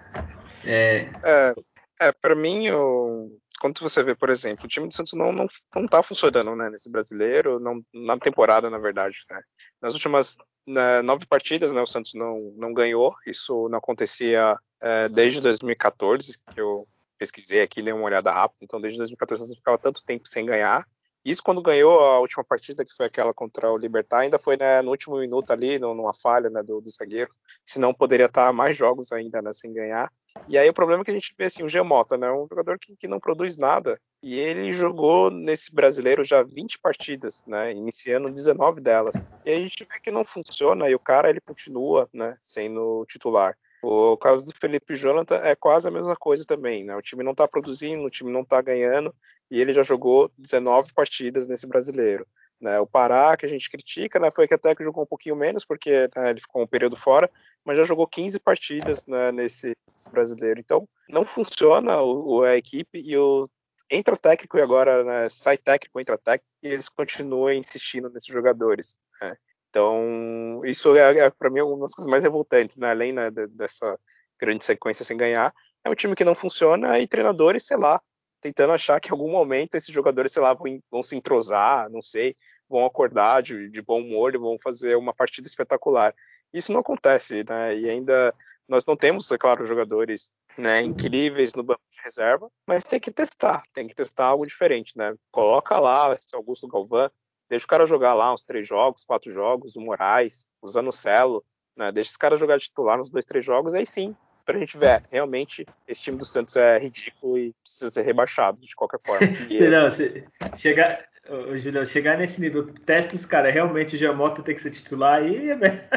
É, 0.65 1.09
é, 1.25 1.55
é 2.01 2.13
para 2.21 2.35
mim, 2.35 2.67
eu, 2.67 3.31
quando 3.61 3.79
você 3.79 4.03
vê, 4.03 4.15
por 4.15 4.29
exemplo, 4.29 4.65
o 4.65 4.69
time 4.69 4.89
do 4.89 4.95
Santos 4.95 5.13
não, 5.15 5.33
não, 5.33 5.47
não 5.73 5.87
tá 5.87 6.03
funcionando 6.03 6.57
né, 6.57 6.69
nesse 6.69 6.91
brasileiro, 6.91 7.61
não, 7.61 7.81
na 7.95 8.19
temporada, 8.19 8.69
na 8.69 8.79
verdade. 8.79 9.19
Né? 9.31 9.41
Nas 9.81 9.95
últimas 9.95 10.37
né, 10.71 11.03
nove 11.03 11.27
partidas, 11.27 11.73
né, 11.73 11.81
o 11.81 11.87
Santos 11.87 12.15
não, 12.15 12.53
não 12.57 12.73
ganhou, 12.73 13.15
isso 13.27 13.69
não 13.69 13.79
acontecia 13.79 14.57
é, 14.81 15.09
desde 15.09 15.41
2014, 15.41 16.39
que 16.53 16.61
eu 16.61 16.87
pesquisei 17.19 17.61
aqui, 17.61 17.83
dei 17.83 17.93
uma 17.93 18.05
olhada 18.05 18.31
rápida, 18.31 18.65
então 18.65 18.81
desde 18.81 18.99
2014 18.99 19.43
o 19.43 19.47
Santos 19.47 19.59
ficava 19.59 19.79
tanto 19.79 20.03
tempo 20.03 20.29
sem 20.29 20.47
ganhar, 20.47 20.87
isso 21.25 21.43
quando 21.43 21.61
ganhou 21.61 22.01
a 22.01 22.19
última 22.19 22.43
partida, 22.43 22.85
que 22.85 22.95
foi 22.95 23.07
aquela 23.07 23.35
contra 23.35 23.71
o 23.71 23.77
Libertar, 23.77 24.21
ainda 24.21 24.39
foi 24.39 24.57
né, 24.57 24.81
no 24.81 24.91
último 24.91 25.19
minuto 25.19 25.51
ali, 25.51 25.79
numa 25.79 26.15
falha 26.15 26.49
né, 26.49 26.63
do, 26.63 26.81
do, 26.81 26.91
zagueiro. 26.91 27.31
Senão 27.65 27.93
poderia 27.93 28.27
estar 28.27 28.51
mais 28.53 28.77
jogos 28.77 29.13
ainda 29.13 29.43
né, 29.43 29.53
sem 29.53 29.73
ganhar. 29.73 30.11
E 30.49 30.59
aí 30.59 30.69
o 30.69 30.75
problema 30.75 31.03
é 31.03 31.05
que 31.05 31.11
a 31.11 31.15
gente 31.15 31.35
vê 31.37 31.45
assim, 31.45 31.63
o 31.63 31.69
Gemota, 31.69 32.17
né, 32.17 32.31
um 32.31 32.47
jogador 32.49 32.79
que, 32.79 32.97
que 32.97 33.09
não 33.09 33.19
produz 33.19 33.57
nada. 33.57 34.01
E 34.23 34.39
ele 34.39 34.73
jogou 34.73 35.31
nesse 35.31 35.75
brasileiro 35.75 36.23
já 36.25 36.43
20 36.43 36.79
partidas, 36.79 37.45
né, 37.47 37.73
iniciando 37.73 38.31
19 38.31 38.81
delas. 38.81 39.31
E 39.45 39.51
a 39.51 39.59
gente 39.59 39.85
vê 39.85 40.01
que 40.01 40.11
não 40.11 40.25
funciona 40.25 40.89
e 40.89 40.95
o 40.95 40.99
cara 40.99 41.31
ele 41.31 41.41
continua 41.41 42.09
né, 42.13 42.35
sendo 42.41 43.05
titular. 43.07 43.57
O 43.83 44.17
caso 44.17 44.47
do 44.47 44.55
Felipe 44.55 44.95
Jonathan 44.95 45.37
é 45.37 45.55
quase 45.57 45.89
a 45.89 45.91
mesma 45.91 46.15
coisa 46.15 46.45
também, 46.45 46.85
né? 46.85 46.95
O 46.95 47.01
time 47.01 47.25
não 47.25 47.33
está 47.33 47.49
produzindo, 47.49 48.05
o 48.05 48.11
time 48.11 48.31
não 48.31 48.43
está 48.43 48.61
ganhando, 48.61 49.15
e 49.51 49.59
ele 49.59 49.73
já 49.73 49.83
jogou 49.83 50.31
19 50.39 50.93
partidas 50.93 51.49
nesse 51.49 51.67
brasileiro. 51.67 52.27
Né? 52.61 52.79
O 52.79 52.87
Pará, 52.87 53.35
que 53.39 53.47
a 53.47 53.49
gente 53.49 53.71
critica, 53.71 54.19
né, 54.19 54.31
foi 54.31 54.47
que 54.47 54.53
até 54.53 54.75
que 54.75 54.85
jogou 54.85 55.03
um 55.03 55.07
pouquinho 55.07 55.35
menos, 55.35 55.65
porque 55.65 56.11
né, 56.15 56.29
ele 56.31 56.43
ficou 56.43 56.63
um 56.63 56.67
período 56.67 56.95
fora, 56.95 57.31
mas 57.65 57.77
já 57.77 57.85
jogou 57.85 58.07
15 58.07 58.39
partidas 58.41 59.07
né, 59.07 59.33
nesse, 59.33 59.75
nesse, 59.93 60.11
brasileiro. 60.11 60.61
Então, 60.61 60.89
não 61.09 61.25
funciona 61.25 62.01
o, 62.01 62.43
a 62.43 62.57
equipe 62.57 63.01
e 63.01 63.17
o 63.17 63.49
entra 63.91 64.17
técnico 64.17 64.57
e 64.57 64.63
agora 64.63 65.03
né, 65.05 65.29
sai 65.29 65.59
técnico, 65.59 66.01
entra 66.01 66.17
técnico, 66.17 66.47
e 66.63 66.69
eles 66.69 66.89
continuam 66.89 67.53
insistindo 67.53 68.09
nesses 68.11 68.33
jogadores. 68.33 68.97
Né? 69.21 69.37
Então, 69.69 70.63
isso 70.65 70.97
é, 70.97 71.19
é 71.19 71.31
para 71.31 71.51
mim 71.51 71.61
uma 71.61 71.81
das 71.81 71.93
coisas 71.93 72.11
mais 72.11 72.25
revoltantes, 72.25 72.77
né? 72.77 72.91
além 72.91 73.13
né, 73.13 73.31
dessa 73.31 73.99
grande 74.39 74.65
sequência 74.65 75.05
sem 75.05 75.17
ganhar. 75.17 75.53
É 75.85 75.91
um 75.91 75.95
time 75.95 76.15
que 76.15 76.25
não 76.25 76.35
funciona 76.35 76.99
e 76.99 77.07
treinadores, 77.07 77.67
sei 77.67 77.77
lá, 77.77 78.01
tentando 78.41 78.73
achar 78.73 79.01
que 79.01 79.09
em 79.09 79.13
algum 79.13 79.31
momento 79.31 79.75
esses 79.75 79.93
jogadores, 79.93 80.33
sei 80.33 80.43
lá, 80.43 80.55
vão, 80.55 80.81
vão 80.91 81.03
se 81.03 81.17
entrosar, 81.17 81.91
não 81.91 82.03
sei, 82.03 82.37
vão 82.69 82.85
acordar 82.87 83.43
de, 83.43 83.69
de 83.69 83.83
bom 83.83 84.01
humor 84.01 84.37
vão 84.39 84.57
fazer 84.63 84.97
uma 84.97 85.13
partida 85.13 85.49
espetacular. 85.49 86.15
Isso 86.53 86.73
não 86.73 86.81
acontece, 86.81 87.45
né? 87.49 87.77
E 87.77 87.89
ainda 87.89 88.35
Nós 88.69 88.87
não 88.87 88.97
temos, 88.97 89.31
é 89.33 89.37
claro, 89.37 89.67
jogadores 89.67 90.33
né, 90.57 90.81
incríveis 90.81 91.55
no 91.55 91.63
banco 91.65 91.83
de 91.93 92.01
reserva, 92.05 92.49
mas 92.65 92.85
tem 92.85 93.01
que 93.01 93.11
testar, 93.11 93.63
tem 93.75 93.89
que 93.89 93.95
testar 93.95 94.27
algo 94.27 94.47
diferente, 94.47 94.97
né? 94.97 95.15
Coloca 95.33 95.79
lá 95.79 96.15
esse 96.15 96.37
Augusto 96.37 96.69
Galvão, 96.69 97.11
deixa 97.49 97.65
o 97.65 97.69
cara 97.69 97.85
jogar 97.85 98.15
lá 98.15 98.33
uns 98.33 98.45
três 98.45 98.67
jogos, 98.67 99.05
quatro 99.05 99.33
jogos, 99.33 99.75
o 99.75 99.81
Moraes, 99.81 100.47
o 100.63 100.69
Zanocelo, 100.69 101.45
né? 101.77 101.91
Deixa 101.91 102.11
esse 102.11 102.19
cara 102.19 102.37
jogar 102.37 102.59
de 102.59 102.65
titular 102.65 102.97
nos 102.97 103.11
dois, 103.11 103.25
três 103.25 103.45
jogos, 103.45 103.75
aí 103.75 103.85
sim, 103.85 104.15
pra 104.45 104.59
gente 104.59 104.79
ver, 104.79 105.03
realmente, 105.11 105.67
esse 105.87 106.03
time 106.03 106.17
do 106.17 106.25
Santos 106.25 106.55
é 106.57 106.79
ridículo 106.79 107.39
e 107.39 107.53
precisa 107.63 107.91
ser 107.91 108.03
rebaixado 108.03 108.61
de 108.61 108.75
qualquer 108.77 109.01
forma. 109.01 109.27
E, 109.51 109.69
não, 109.69 109.91
se 109.91 110.25
chegar, 110.57 111.09
Ô, 111.31 111.57
Julião, 111.57 111.87
chegar 111.87 112.19
nesse 112.19 112.41
nível, 112.41 112.67
testa 112.85 113.15
os 113.15 113.25
caras, 113.25 113.55
realmente 113.55 113.95
o 113.95 113.99
Giamotto 113.99 114.43
tem 114.43 114.53
que 114.53 114.61
ser 114.61 114.73
titular 114.73 115.23
aí 115.23 115.51
é 115.51 115.55
melhor, 115.55 115.89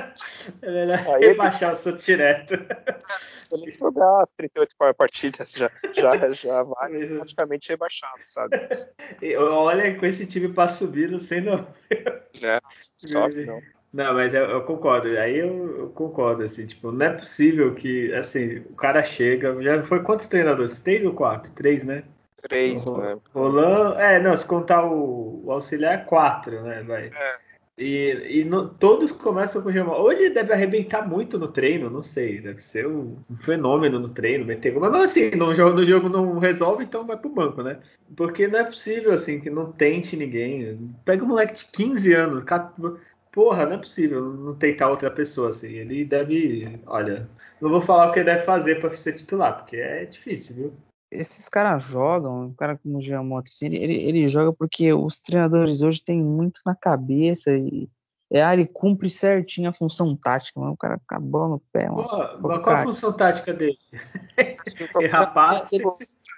é 0.61 0.71
melhor 0.71 1.19
rebaixar 1.19 1.69
ele... 1.69 1.73
o 1.73 1.75
Santos 1.75 2.05
direto. 2.05 2.53
Ele 2.53 3.73
as 4.21 4.31
38 4.31 4.75
partidas, 4.95 5.53
já, 5.53 5.71
já, 5.95 6.31
já 6.31 6.61
vai 6.61 6.95
é. 6.95 7.07
praticamente 7.07 7.69
rebaixado, 7.69 8.21
sabe? 8.27 8.55
olha, 9.35 9.97
com 9.99 10.05
esse 10.05 10.27
time 10.27 10.49
para 10.49 10.67
subir, 10.67 11.09
não 11.09 11.17
sei 11.17 11.41
não. 11.41 11.67
É, 12.43 12.59
sobe 12.97 13.45
não. 13.45 13.59
Não, 13.91 14.13
mas 14.15 14.33
eu, 14.33 14.45
eu 14.45 14.63
concordo. 14.63 15.07
Aí 15.19 15.37
eu, 15.37 15.79
eu, 15.79 15.89
concordo, 15.89 16.43
assim, 16.43 16.65
tipo, 16.65 16.91
não 16.91 17.05
é 17.05 17.09
possível 17.11 17.75
que, 17.75 18.11
assim, 18.13 18.57
o 18.69 18.75
cara 18.75 19.03
chega. 19.03 19.61
Já 19.61 19.83
foi 19.83 20.01
quantos 20.01 20.25
treinadores? 20.25 20.79
Três 20.79 21.05
ou 21.05 21.13
quatro? 21.13 21.51
Três, 21.51 21.83
né? 21.83 22.03
Três, 22.41 22.85
o, 22.85 22.97
né? 22.97 23.17
Roland, 23.33 23.95
é, 23.97 24.19
não, 24.19 24.35
se 24.35 24.45
contar 24.45 24.85
o, 24.85 25.45
o 25.45 25.51
auxiliar, 25.51 26.05
quatro, 26.05 26.61
né? 26.63 26.83
Vai. 26.83 27.07
É. 27.07 27.53
E, 27.75 28.41
e 28.41 28.45
no, 28.45 28.69
todos 28.69 29.11
começam 29.11 29.61
com 29.61 29.69
o 29.69 29.71
Gemal. 29.71 29.99
Ou 29.99 30.11
ele 30.11 30.29
deve 30.29 30.53
arrebentar 30.53 31.07
muito 31.07 31.39
no 31.39 31.47
treino, 31.47 31.89
não 31.89 32.03
sei. 32.03 32.39
Deve 32.39 32.61
ser 32.61 32.85
um, 32.87 33.17
um 33.29 33.35
fenômeno 33.35 33.99
no 33.99 34.09
treino, 34.09 34.45
meter 34.45 34.73
Mas 34.79 34.93
assim, 34.95 35.31
no 35.31 35.53
jogo, 35.53 35.77
no 35.77 35.83
jogo 35.83 36.07
não 36.07 36.37
resolve, 36.37 36.83
então 36.83 37.05
vai 37.05 37.17
pro 37.17 37.29
banco, 37.29 37.63
né? 37.63 37.79
Porque 38.15 38.47
não 38.47 38.59
é 38.59 38.63
possível, 38.63 39.11
assim, 39.11 39.39
que 39.39 39.49
não 39.49 39.71
tente 39.71 40.15
ninguém. 40.15 40.93
Pega 41.03 41.23
um 41.23 41.29
moleque 41.29 41.55
de 41.55 41.65
15 41.65 42.13
anos, 42.13 42.43
porra, 43.31 43.65
não 43.65 43.73
é 43.73 43.77
possível 43.77 44.21
não 44.21 44.53
tentar 44.53 44.89
outra 44.89 45.09
pessoa, 45.09 45.49
assim. 45.49 45.69
Ele 45.69 46.05
deve. 46.05 46.79
Olha, 46.85 47.27
não 47.59 47.71
vou 47.71 47.81
falar 47.81 48.09
o 48.09 48.13
que 48.13 48.19
ele 48.19 48.25
deve 48.25 48.43
fazer 48.43 48.79
para 48.79 48.91
ser 48.91 49.13
titular, 49.13 49.57
porque 49.57 49.77
é 49.77 50.05
difícil, 50.05 50.55
viu? 50.55 50.73
Esses 51.13 51.49
caras 51.49 51.83
jogam, 51.83 52.47
o 52.47 52.53
cara 52.55 52.77
como 52.77 52.97
o 52.97 53.01
Giamoto, 53.01 53.49
assim, 53.49 53.67
ele, 53.67 53.95
ele 53.95 54.27
joga 54.27 54.53
porque 54.53 54.93
os 54.93 55.19
treinadores 55.19 55.81
hoje 55.81 56.03
têm 56.03 56.21
muito 56.21 56.61
na 56.65 56.75
cabeça 56.75 57.51
e 57.51 57.89
é, 58.31 58.41
ah, 58.41 58.51
ele 58.51 58.65
cumpre 58.65 59.09
certinho 59.11 59.69
a 59.69 59.73
função 59.73 60.15
tática, 60.15 60.59
mas 60.59 60.73
o 60.73 60.77
cara 60.77 60.97
fica 60.97 61.19
bola 61.19 61.49
no 61.49 61.59
pé. 61.71 61.89
Uma, 61.89 62.07
Pô, 62.07 62.47
mas 62.47 62.61
qual 62.63 62.75
a 62.75 62.83
função 62.83 63.13
tática 63.13 63.53
dele? 63.53 63.77
é 64.37 65.05
rapaz. 65.05 65.69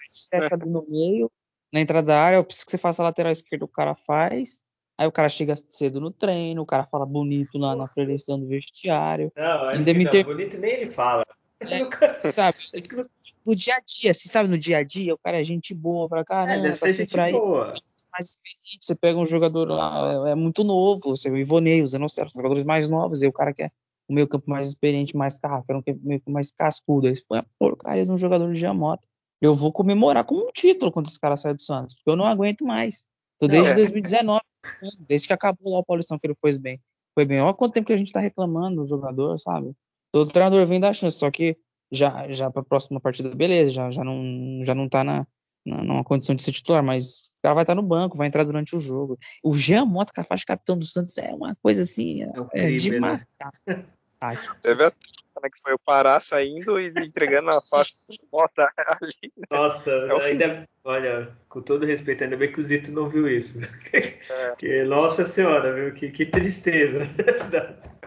Seca 0.09 0.57
no 0.57 0.85
meio, 0.89 1.31
na 1.71 1.79
entrada 1.79 2.07
da 2.07 2.21
área, 2.21 2.37
eu 2.37 2.43
preciso 2.43 2.65
que 2.65 2.71
você 2.71 2.77
faça 2.77 3.01
a 3.01 3.05
lateral 3.05 3.31
esquerda, 3.31 3.63
o 3.63 3.69
cara 3.69 3.95
faz. 3.95 4.61
Aí 4.97 5.07
o 5.07 5.11
cara 5.11 5.29
chega 5.29 5.55
cedo 5.55 5.99
no 5.99 6.11
treino, 6.11 6.61
o 6.61 6.65
cara 6.65 6.83
fala 6.83 7.05
bonito 7.05 7.57
na, 7.57 7.75
na 7.75 7.87
preleção 7.87 8.39
do 8.39 8.47
vestiário. 8.47 9.31
Não, 9.35 9.69
acho 9.69 9.83
que 9.83 9.93
não, 9.93 10.11
ter... 10.11 10.23
bonito 10.23 10.57
nem 10.57 10.71
ele 10.73 10.87
fala. 10.87 11.25
É, 11.59 12.31
sabe? 12.31 12.57
No 13.45 13.53
dia 13.55 13.75
a 13.75 13.79
dia, 13.79 14.11
você 14.11 14.27
sabe, 14.27 14.49
no 14.49 14.57
dia 14.57 14.79
a 14.79 14.83
dia, 14.83 15.13
o 15.13 15.19
cara 15.19 15.39
é 15.39 15.43
gente 15.43 15.71
boa 15.71 16.09
pra 16.09 16.25
caramba, 16.25 16.67
é, 16.67 16.71
deve 16.71 16.93
gente 16.93 17.11
pra 17.11 17.29
boa. 17.29 17.75
mais 18.11 18.29
experiente, 18.29 18.79
você 18.81 18.95
pega 18.95 19.19
um 19.19 19.25
jogador 19.25 19.69
lá, 19.69 20.27
é, 20.27 20.31
é 20.31 20.35
muito 20.35 20.63
novo, 20.63 21.15
você 21.15 21.29
o 21.29 21.37
Ivonei, 21.37 21.79
o 21.79 21.85
Zenocero, 21.85 22.27
jogadores 22.33 22.63
mais 22.63 22.89
novos, 22.89 23.21
e 23.21 23.27
o 23.27 23.31
cara 23.31 23.53
quer 23.53 23.71
o 24.07 24.13
meio 24.13 24.27
campo 24.27 24.49
mais 24.49 24.67
experiente, 24.67 25.15
mais 25.15 25.37
carro, 25.37 25.63
quer 25.63 25.75
um 25.75 25.83
meio 26.01 26.19
campo 26.21 26.31
mais 26.31 26.51
cascudo, 26.51 27.07
aí 27.07 27.15
você 27.15 27.23
põe 27.27 27.37
a 27.37 27.45
porcaria 27.59 28.03
de 28.03 28.11
um 28.11 28.17
jogador 28.17 28.51
de 28.51 28.59
Jamota. 28.59 29.07
Eu 29.39 29.53
vou 29.53 29.71
comemorar 29.71 30.23
como 30.23 30.41
um 30.41 30.51
título 30.51 30.91
quando 30.91 31.05
esse 31.05 31.19
cara 31.19 31.37
sair 31.37 31.53
do 31.53 31.61
Santos, 31.61 31.93
porque 31.93 32.09
eu 32.09 32.15
não 32.15 32.25
aguento 32.25 32.65
mais. 32.65 33.03
Tô 33.37 33.47
desde 33.47 33.71
é. 33.71 33.75
2019, 33.75 34.41
desde 35.07 35.27
que 35.27 35.33
acabou 35.33 35.73
lá 35.73 35.79
o 35.79 35.85
Paulistão 35.85 36.17
que 36.17 36.25
ele 36.25 36.35
foi 36.39 36.57
bem. 36.57 36.81
Foi 37.13 37.25
bem. 37.25 37.41
Olha 37.41 37.53
quanto 37.53 37.73
tempo 37.73 37.85
que 37.85 37.93
a 37.93 37.97
gente 37.97 38.11
tá 38.11 38.19
reclamando 38.19 38.81
do 38.81 38.87
jogador, 38.87 39.37
sabe? 39.39 39.75
Todo 40.15 40.31
treinador 40.31 40.65
vem 40.65 40.79
dar 40.79 40.93
chance, 40.93 41.17
só 41.17 41.29
que 41.29 41.57
já, 41.91 42.31
já 42.31 42.49
para 42.49 42.61
a 42.61 42.65
próxima 42.65 43.01
partida, 43.01 43.35
beleza, 43.35 43.69
já, 43.69 43.91
já, 43.91 44.01
não, 44.01 44.61
já 44.63 44.73
não 44.73 44.87
tá 44.87 45.03
na, 45.03 45.27
na, 45.65 45.83
numa 45.83 46.05
condição 46.05 46.33
de 46.33 46.41
ser 46.41 46.53
titular, 46.53 46.81
mas 46.81 47.27
o 47.37 47.41
cara 47.41 47.53
vai 47.53 47.63
estar 47.63 47.75
no 47.75 47.83
banco, 47.83 48.15
vai 48.15 48.25
entrar 48.25 48.45
durante 48.45 48.77
o 48.77 48.79
jogo. 48.79 49.19
O 49.43 49.53
Jean 49.57 49.83
Mota, 49.83 50.13
que 50.15 50.23
faz 50.23 50.45
capitão 50.45 50.77
do 50.77 50.85
Santos, 50.85 51.17
é 51.17 51.33
uma 51.33 51.53
coisa 51.61 51.81
assim, 51.81 52.23
é, 52.23 52.27
é, 52.53 52.73
é 52.73 52.75
de 52.77 52.91
né? 52.91 52.99
matar. 53.01 53.51
Teve 54.61 54.85
a 54.85 54.91
que 55.49 55.61
foi 55.61 55.73
o 55.73 55.79
Pará 55.79 56.19
saindo 56.19 56.79
e 56.79 56.87
entregando 56.87 57.49
a 57.49 57.61
faixa 57.61 57.93
de 58.09 58.17
Mota 58.31 58.71
ali. 58.77 59.33
Né? 59.37 59.45
Nossa, 59.51 59.91
é 59.91 60.25
ainda, 60.25 60.67
olha, 60.83 61.29
com 61.49 61.61
todo 61.61 61.85
respeito, 61.85 62.23
ainda 62.23 62.37
bem 62.37 62.51
que 62.51 62.59
o 62.59 62.63
Zito 62.63 62.91
não 62.91 63.09
viu 63.09 63.27
isso. 63.27 63.59
É. 63.91 64.55
que, 64.57 64.83
nossa 64.85 65.25
senhora, 65.25 65.73
viu? 65.73 65.93
Que, 65.93 66.09
que 66.09 66.25
tristeza. 66.25 67.03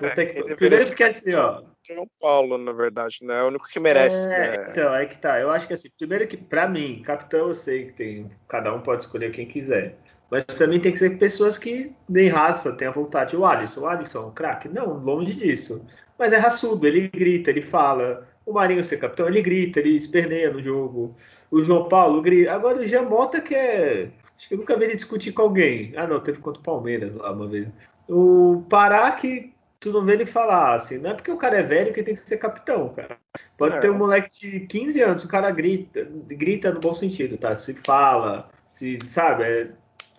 É, 0.01 0.27
que, 0.27 0.55
primeiro 0.57 0.87
porque 0.87 1.05
assim, 1.05 1.35
ó, 1.35 1.63
João 1.95 2.09
Paulo, 2.21 2.59
na 2.59 2.73
verdade, 2.73 3.19
né? 3.23 3.39
É 3.39 3.43
o 3.43 3.49
único 3.49 3.69
que 3.69 3.81
merece. 3.81 4.27
É, 4.27 4.59
né? 4.59 4.69
Então, 4.71 4.95
é 4.95 5.07
que 5.07 5.19
tá. 5.19 5.41
Eu 5.41 5.51
acho 5.51 5.67
que 5.67 5.75
assim, 5.75 5.89
primeiro 5.97 6.27
que, 6.27 6.37
pra 6.37 6.69
mim, 6.69 7.03
capitão, 7.03 7.49
eu 7.49 7.55
sei 7.55 7.87
que 7.87 7.93
tem. 7.93 8.31
Cada 8.49 8.75
um 8.75 8.81
pode 8.81 9.03
escolher 9.03 9.33
quem 9.33 9.47
quiser. 9.47 9.97
Mas 10.31 10.45
pra 10.45 10.67
mim 10.67 10.79
tem 10.79 10.93
que 10.93 10.99
ser 10.99 11.19
pessoas 11.19 11.57
que 11.57 11.93
nem 12.09 12.29
raça, 12.29 12.73
tenham 12.73 12.93
vontade. 12.93 13.37
O 13.37 13.47
Alisson, 13.47 13.81
o 13.81 13.87
Alisson 13.87 14.19
é 14.19 14.27
um 14.27 14.31
craque? 14.31 14.69
Não, 14.69 14.93
longe 14.99 15.33
disso. 15.33 15.85
Mas 16.19 16.33
é 16.33 16.37
raçudo, 16.37 16.87
ele 16.87 17.09
grita, 17.09 17.51
ele 17.51 17.63
fala. 17.63 18.29
O 18.45 18.53
Marinho 18.53 18.83
ser 18.83 18.99
capitão, 18.99 19.29
ele 19.29 19.43
grita, 19.43 19.79
ele 19.79 19.97
esperneia 19.97 20.51
no 20.51 20.63
jogo. 20.63 21.15
O 21.51 21.63
João 21.63 21.89
Paulo 21.89 22.21
grita. 22.21 22.53
Agora 22.53 22.79
o 22.79 22.87
Jean 22.87 23.03
Mota 23.03 23.41
que 23.41 23.55
é. 23.55 24.11
Acho 24.37 24.49
que 24.49 24.55
eu 24.55 24.59
nunca 24.59 24.77
vi 24.77 24.85
ele 24.85 24.97
discutir 24.97 25.33
com 25.33 25.43
alguém. 25.43 25.93
Ah, 25.97 26.07
não, 26.07 26.21
teve 26.21 26.39
contra 26.39 26.61
o 26.61 26.65
Palmeiras 26.65 27.15
lá 27.15 27.33
uma 27.33 27.47
vez. 27.47 27.69
O 28.09 28.65
Pará 28.69 29.11
que 29.13 29.53
tu 29.81 29.93
não 29.93 30.05
vê 30.05 30.15
ele 30.15 30.27
falar 30.27 30.75
assim, 30.75 30.99
não 30.99 31.11
é 31.11 31.15
porque 31.15 31.31
o 31.31 31.37
cara 31.37 31.59
é 31.59 31.63
velho 31.63 31.93
que 31.93 32.03
tem 32.03 32.15
que 32.15 32.21
ser 32.21 32.39
capitão, 32.39 32.89
cara. 32.91 33.19
Pode 33.57 33.77
é. 33.77 33.81
ter 33.81 33.91
um 33.91 33.99
moleque 33.99 34.29
de 34.29 34.61
15 34.67 35.01
anos, 35.03 35.25
o 35.25 35.29
cara 35.29 35.51
grita, 35.51 36.05
grita 36.27 36.73
no 36.73 36.81
bom 36.81 36.95
sentido, 36.95 37.37
tá? 37.39 37.55
Se 37.57 37.75
fala, 37.75 38.51
se, 38.67 38.99
sabe, 39.07 39.45
é, 39.45 39.71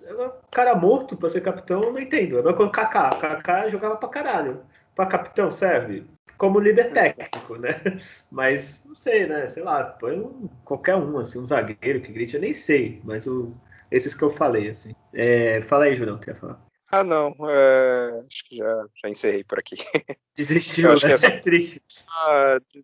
é 0.06 0.14
um 0.14 0.32
cara 0.52 0.76
morto 0.76 1.18
pra 1.18 1.30
ser 1.30 1.42
capitão, 1.42 1.82
eu 1.82 1.94
não 1.94 2.00
entendo. 2.00 2.48
É 2.48 2.54
quando 2.54 2.72
Kaká, 2.72 3.10
Kaká 3.12 3.70
jogava 3.70 3.98
pra 3.98 4.10
caralho. 4.10 4.62
Pra 4.96 5.06
capitão 5.06 5.52
serve? 5.52 6.06
Como 6.38 6.60
líder 6.60 6.92
técnico, 6.92 7.58
né? 7.58 7.70
Mas, 8.32 8.86
não 8.86 8.96
sei, 8.96 9.28
né? 9.28 9.48
Sei 9.48 9.64
lá, 9.64 9.84
põe 9.84 10.20
um, 10.20 10.50
qualquer 10.64 10.96
um, 10.96 11.18
assim, 11.20 11.40
um 11.40 11.48
zagueiro 11.48 12.02
que 12.02 12.12
grite, 12.12 12.36
eu 12.36 12.42
nem 12.42 12.54
sei, 12.54 13.02
mas 13.04 13.28
o, 13.28 13.54
esses 13.92 14.14
que 14.14 14.24
eu 14.24 14.30
falei, 14.30 14.70
assim. 14.70 14.96
É, 15.14 15.62
fala 15.62 15.86
aí, 15.86 15.96
Julião, 15.96 16.18
quer 16.18 16.36
falar? 16.36 16.69
Ah, 16.92 17.04
não. 17.04 17.36
É... 17.48 18.24
Acho 18.28 18.46
que 18.46 18.58
já, 18.58 18.86
já 19.04 19.10
encerrei 19.10 19.44
por 19.44 19.60
aqui. 19.60 19.76
Desistiu, 20.36 20.92
acho 20.92 21.08
né? 21.08 21.18
que 21.18 21.26
é, 21.26 21.30
é 21.30 21.38
triste. 21.40 21.82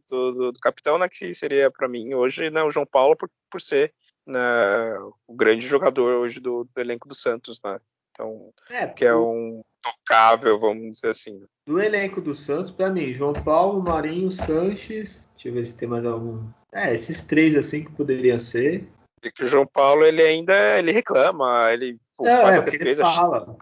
Do, 0.10 0.32
do, 0.32 0.52
do, 0.52 0.60
capitão, 0.60 0.98
né, 0.98 1.10
que 1.10 1.34
seria 1.34 1.70
para 1.72 1.88
mim 1.88 2.13
hoje, 2.13 2.50
né, 2.50 2.63
o 2.63 2.72
João 2.72 2.86
Paulo, 2.86 3.15
por, 3.15 3.30
por 3.50 3.60
ser 3.60 3.94
né, 4.26 4.39
o 5.28 5.36
grande 5.36 5.68
jogador 5.68 6.15
hoje 6.15 6.39
do, 6.39 6.63
do 6.63 6.82
elenco 6.82 7.08
do 7.08 7.15
Santos, 7.15 7.60
né? 7.63 7.80
Então, 8.12 8.54
é, 8.70 8.88
que 8.88 9.04
é 9.04 9.13
um 9.13 9.62
tocável, 9.82 10.58
vamos 10.58 10.91
dizer 10.91 11.10
assim. 11.10 11.44
Do 11.68 11.82
elenco 11.82 12.22
do 12.22 12.34
Santos, 12.34 12.72
para 12.72 12.89
mim, 12.89 13.13
João 13.13 13.34
Paulo, 13.34 13.84
Marinho, 13.84 14.32
Sanches, 14.32 15.28
deixa 15.34 15.50
eu 15.50 15.54
ver 15.54 15.65
se 15.65 15.76
tem 15.76 15.88
mais 15.88 16.06
algum. 16.06 16.48
É, 16.72 16.94
esses 16.94 17.22
três 17.22 17.56
assim 17.56 17.84
que 17.84 17.91
poderiam 17.91 18.39
ser. 18.39 18.88
E 19.22 19.32
que 19.32 19.44
o 19.44 19.48
João 19.48 19.68
Paulo, 19.68 20.06
ele 20.06 20.22
ainda 20.22 20.80
ele 20.80 20.91
reclama, 20.91 21.72
ele 21.74 22.00
pô, 22.17 22.28
é, 22.28 22.36
faz 22.36 22.56
é, 22.56 22.60
a 22.60 22.62
defesa. 22.62 23.04
Ele 23.04 23.15
fala 23.15 23.58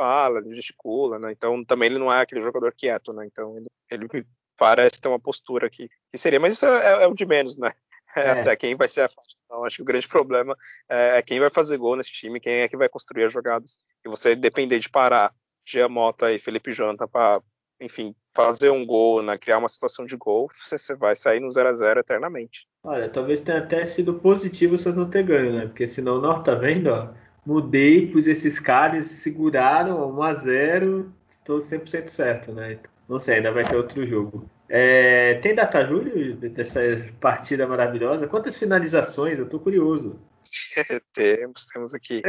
fala, 0.00 0.38
ele 0.38 0.54
gesticula, 0.54 1.18
né? 1.18 1.30
Então 1.32 1.60
também 1.62 1.90
ele 1.90 1.98
não 1.98 2.12
é 2.12 2.20
aquele 2.20 2.40
jogador 2.40 2.72
quieto, 2.72 3.12
né? 3.12 3.26
Então 3.26 3.56
ele, 3.56 3.66
ele 3.90 4.08
parece 4.56 5.00
ter 5.00 5.08
uma 5.08 5.20
postura 5.20 5.66
aqui 5.66 5.88
que 6.10 6.18
seria, 6.18 6.40
mas 6.40 6.54
isso 6.54 6.66
é, 6.66 7.04
é 7.04 7.06
o 7.06 7.14
de 7.14 7.26
menos, 7.26 7.56
né? 7.56 7.72
É. 8.16 8.28
Até 8.28 8.56
quem 8.56 8.74
vai 8.74 8.88
ser 8.88 9.02
a 9.02 9.08
então, 9.44 9.64
acho 9.64 9.76
que 9.76 9.82
o 9.82 9.84
grande 9.84 10.08
problema 10.08 10.56
é, 10.88 11.18
é 11.18 11.22
quem 11.22 11.38
vai 11.38 11.48
fazer 11.48 11.76
gol 11.76 11.94
nesse 11.94 12.10
time, 12.10 12.40
quem 12.40 12.54
é 12.54 12.68
que 12.68 12.76
vai 12.76 12.88
construir 12.88 13.22
as 13.22 13.32
jogadas. 13.32 13.78
E 14.04 14.08
você 14.08 14.34
depender 14.34 14.80
de 14.80 14.90
parar 14.90 15.32
Gia 15.64 15.88
Mota 15.88 16.32
e 16.32 16.36
Felipe 16.40 16.72
Jonathan 16.72 17.06
para, 17.06 17.40
enfim, 17.80 18.12
fazer 18.34 18.70
um 18.70 18.84
gol, 18.84 19.22
né, 19.22 19.38
criar 19.38 19.58
uma 19.58 19.68
situação 19.68 20.04
de 20.04 20.16
gol, 20.16 20.50
você, 20.56 20.76
você 20.76 20.96
vai 20.96 21.14
sair 21.14 21.38
no 21.38 21.52
0 21.52 21.68
a 21.68 21.72
0 21.72 22.00
eternamente. 22.00 22.66
Olha, 22.82 23.08
talvez 23.08 23.40
tenha 23.40 23.58
até 23.58 23.86
sido 23.86 24.14
positivo 24.14 24.76
se 24.76 24.90
não 24.90 25.08
ter 25.08 25.22
ganho, 25.22 25.52
né? 25.52 25.66
Porque 25.68 25.86
senão, 25.86 26.20
não, 26.20 26.42
tá 26.42 26.56
vendo, 26.56 26.88
ó? 26.88 27.14
Mudei, 27.50 28.06
pus 28.06 28.28
esses 28.28 28.60
caras, 28.60 29.06
seguraram 29.06 30.08
1 30.08 30.22
a 30.22 30.34
0 30.34 31.12
estou 31.26 31.58
100% 31.58 32.06
certo, 32.06 32.52
né? 32.52 32.78
Não 33.08 33.18
sei, 33.18 33.36
ainda 33.36 33.50
vai 33.50 33.64
ter 33.64 33.74
outro 33.74 34.06
jogo. 34.06 34.48
É, 34.68 35.34
tem 35.40 35.52
data, 35.52 35.84
Júlio, 35.84 36.36
dessa 36.36 36.80
partida 37.20 37.66
maravilhosa? 37.66 38.28
Quantas 38.28 38.56
finalizações? 38.56 39.40
Eu 39.40 39.46
estou 39.46 39.58
curioso. 39.58 40.16
temos, 41.12 41.66
temos 41.66 41.92
aqui. 41.92 42.22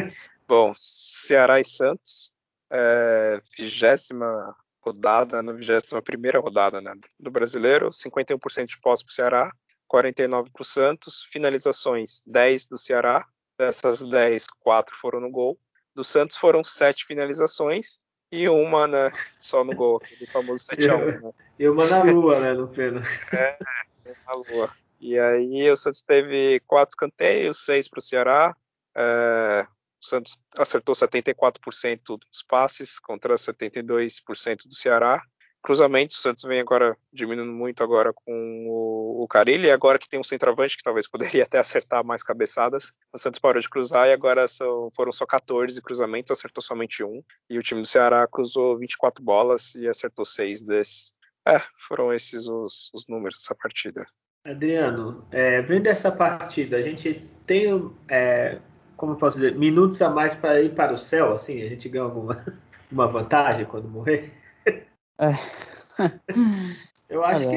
Bom, 0.47 0.73
Ceará 0.75 1.59
e 1.59 1.65
Santos, 1.65 2.33
é, 2.71 3.39
vigésima 3.55 4.55
rodada, 4.83 5.43
na 5.43 5.53
21 5.53 6.41
rodada 6.41 6.81
né, 6.81 6.95
do 7.19 7.29
brasileiro, 7.29 7.89
51% 7.89 8.65
de 8.65 8.81
posse 8.81 9.05
para 9.05 9.11
o 9.11 9.13
Ceará, 9.13 9.51
49 9.87 10.49
para 10.49 10.61
o 10.61 10.65
Santos, 10.65 11.23
finalizações 11.31 12.23
10 12.25 12.65
do 12.65 12.79
Ceará, 12.79 13.23
dessas 13.61 14.01
10, 14.01 14.47
4 14.59 14.95
foram 14.97 15.19
no 15.19 15.29
gol. 15.29 15.57
Do 15.93 16.03
Santos 16.03 16.35
foram 16.35 16.63
7 16.63 17.05
finalizações 17.05 18.01
e 18.31 18.49
uma 18.49 18.87
né, 18.87 19.11
só 19.39 19.63
no 19.63 19.75
gol, 19.75 20.01
aquele 20.03 20.25
famoso 20.25 20.65
7x1. 20.65 21.21
Né? 21.21 21.31
E 21.59 21.69
uma 21.69 21.85
na 21.87 22.01
lua, 22.01 22.39
né, 22.39 22.53
no 22.53 22.67
pênalti. 22.67 23.07
É, 23.31 23.57
na 24.25 24.33
lua. 24.33 24.71
E 24.99 25.19
aí 25.19 25.69
o 25.69 25.77
Santos 25.77 26.01
teve 26.01 26.59
4 26.61 26.91
escanteios, 26.91 27.63
6 27.65 27.87
para 27.87 27.99
o 27.99 28.01
Ceará. 28.01 28.55
É, 28.95 29.67
o 30.01 30.05
Santos 30.05 30.41
acertou 30.57 30.95
74% 30.95 32.17
dos 32.17 32.41
passes 32.47 32.97
contra 32.97 33.35
72% 33.35 34.67
do 34.67 34.73
Ceará. 34.73 35.23
Cruzamento, 35.61 36.13
o 36.15 36.17
Santos 36.17 36.43
vem 36.43 36.59
agora 36.59 36.97
diminuindo 37.13 37.51
muito 37.51 37.83
agora 37.83 38.11
com 38.13 38.65
o, 38.67 39.23
o 39.23 39.27
Carilli, 39.27 39.67
e 39.67 39.71
agora 39.71 39.99
que 39.99 40.09
tem 40.09 40.19
um 40.19 40.23
centroavante 40.23 40.77
que 40.77 40.83
talvez 40.83 41.07
poderia 41.09 41.43
até 41.43 41.59
acertar 41.59 42.03
mais 42.03 42.23
cabeçadas, 42.23 42.93
o 43.13 43.17
Santos 43.17 43.39
parou 43.39 43.61
de 43.61 43.69
cruzar 43.69 44.07
e 44.07 44.13
agora 44.13 44.47
são, 44.47 44.89
foram 44.95 45.11
só 45.11 45.25
14 45.25 45.79
cruzamentos, 45.81 46.31
acertou 46.31 46.61
somente 46.61 47.03
um, 47.03 47.23
e 47.49 47.57
o 47.57 47.63
time 47.63 47.81
do 47.81 47.87
Ceará 47.87 48.27
cruzou 48.27 48.77
24 48.77 49.23
bolas 49.23 49.75
e 49.75 49.87
acertou 49.87 50.25
seis 50.25 50.63
desses. 50.63 51.13
É, 51.47 51.59
foram 51.87 52.13
esses 52.13 52.47
os, 52.47 52.91
os 52.93 53.07
números 53.07 53.39
dessa 53.39 53.55
partida. 53.55 54.05
Adriano, 54.45 55.27
é, 55.31 55.61
vendo 55.61 55.87
essa 55.87 56.11
partida, 56.11 56.77
a 56.77 56.81
gente 56.81 57.27
tem 57.45 57.91
é, 58.07 58.59
como 59.01 59.15
posso 59.15 59.39
dizer, 59.39 59.55
minutos 59.55 59.99
a 60.03 60.11
mais 60.11 60.35
para 60.35 60.61
ir 60.61 60.75
para 60.75 60.93
o 60.93 60.97
céu, 60.97 61.33
assim, 61.33 61.59
a 61.63 61.67
gente 61.67 61.89
ganha 61.89 62.03
alguma 62.03 62.45
uma 62.91 63.07
vantagem 63.07 63.65
quando 63.65 63.89
morrer? 63.89 64.31
É. 65.21 65.31
eu 67.09 67.23
acho 67.23 67.45
Olha, 67.45 67.49
que 67.49 67.55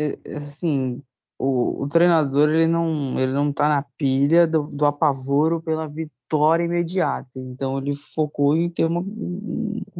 é, 0.00 0.18
é, 0.24 0.36
assim, 0.36 1.02
o, 1.38 1.82
o, 1.82 1.88
treinador 1.88 2.50
ele 2.50 2.66
não 2.66 3.18
ele 3.18 3.32
não 3.32 3.50
tá 3.50 3.68
na 3.68 3.82
pilha 3.96 4.46
do, 4.46 4.64
do, 4.64 4.84
apavoro 4.84 5.62
pela 5.62 5.88
vitória 5.88 6.64
imediata, 6.64 7.38
então 7.38 7.78
ele 7.78 7.96
focou 7.96 8.54
em 8.54 8.68
ter 8.68 8.84
uma 8.84 9.02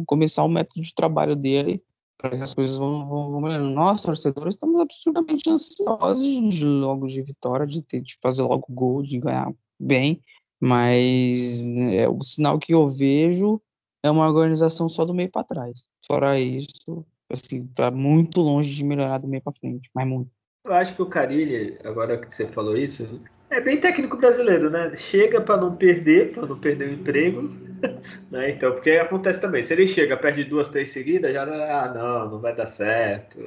começar 0.05 0.43
o 0.43 0.47
método 0.47 0.81
de 0.81 0.93
trabalho 0.93 1.35
dele 1.35 1.83
para 2.19 2.35
que 2.35 2.43
as 2.43 2.53
coisas 2.53 2.75
vão, 2.75 3.07
vão, 3.07 3.31
vão 3.31 3.41
melhorando. 3.41 3.73
Nós, 3.73 4.03
torcedores, 4.03 4.55
estamos 4.55 4.81
absurdamente 4.81 5.49
ansiosos 5.49 6.53
de 6.53 6.65
logo 6.65 7.07
de 7.07 7.21
vitória, 7.21 7.65
de, 7.65 7.81
ter, 7.81 8.01
de 8.01 8.17
fazer 8.21 8.43
logo 8.43 8.65
gol, 8.69 9.01
de 9.01 9.19
ganhar 9.19 9.49
bem. 9.79 10.21
Mas 10.59 11.65
é, 11.65 12.09
o 12.09 12.21
sinal 12.21 12.59
que 12.59 12.73
eu 12.73 12.85
vejo 12.85 13.61
é 14.03 14.09
uma 14.09 14.27
organização 14.27 14.87
só 14.87 15.05
do 15.05 15.13
meio 15.13 15.29
para 15.29 15.43
trás. 15.43 15.87
Fora 16.05 16.39
isso, 16.39 17.05
assim, 17.29 17.67
tá 17.67 17.91
muito 17.91 18.41
longe 18.41 18.73
de 18.73 18.83
melhorar 18.83 19.19
do 19.19 19.27
meio 19.27 19.43
para 19.43 19.53
frente, 19.53 19.89
mas 19.93 20.07
muito. 20.07 20.31
Eu 20.65 20.73
acho 20.73 20.95
que 20.95 21.01
o 21.01 21.05
Carilli, 21.05 21.77
agora 21.83 22.17
que 22.17 22.33
você 22.33 22.47
falou 22.47 22.77
isso, 22.77 23.21
é 23.49 23.59
bem 23.59 23.79
técnico 23.79 24.17
brasileiro, 24.17 24.69
né? 24.69 24.95
Chega 24.95 25.41
para 25.41 25.57
não 25.57 25.75
perder, 25.75 26.33
para 26.33 26.45
não 26.45 26.59
perder 26.59 26.89
o 26.89 26.93
emprego, 26.93 27.49
né? 28.29 28.51
Então, 28.51 28.71
porque 28.73 28.91
acontece 28.91 29.41
também, 29.41 29.63
se 29.63 29.73
ele 29.73 29.87
chega, 29.87 30.15
perde 30.17 30.43
duas, 30.43 30.69
três 30.69 30.91
seguidas, 30.91 31.33
já 31.33 31.43
ah, 31.43 31.93
não, 31.93 32.31
não 32.31 32.39
vai 32.39 32.55
dar 32.55 32.67
certo. 32.67 33.39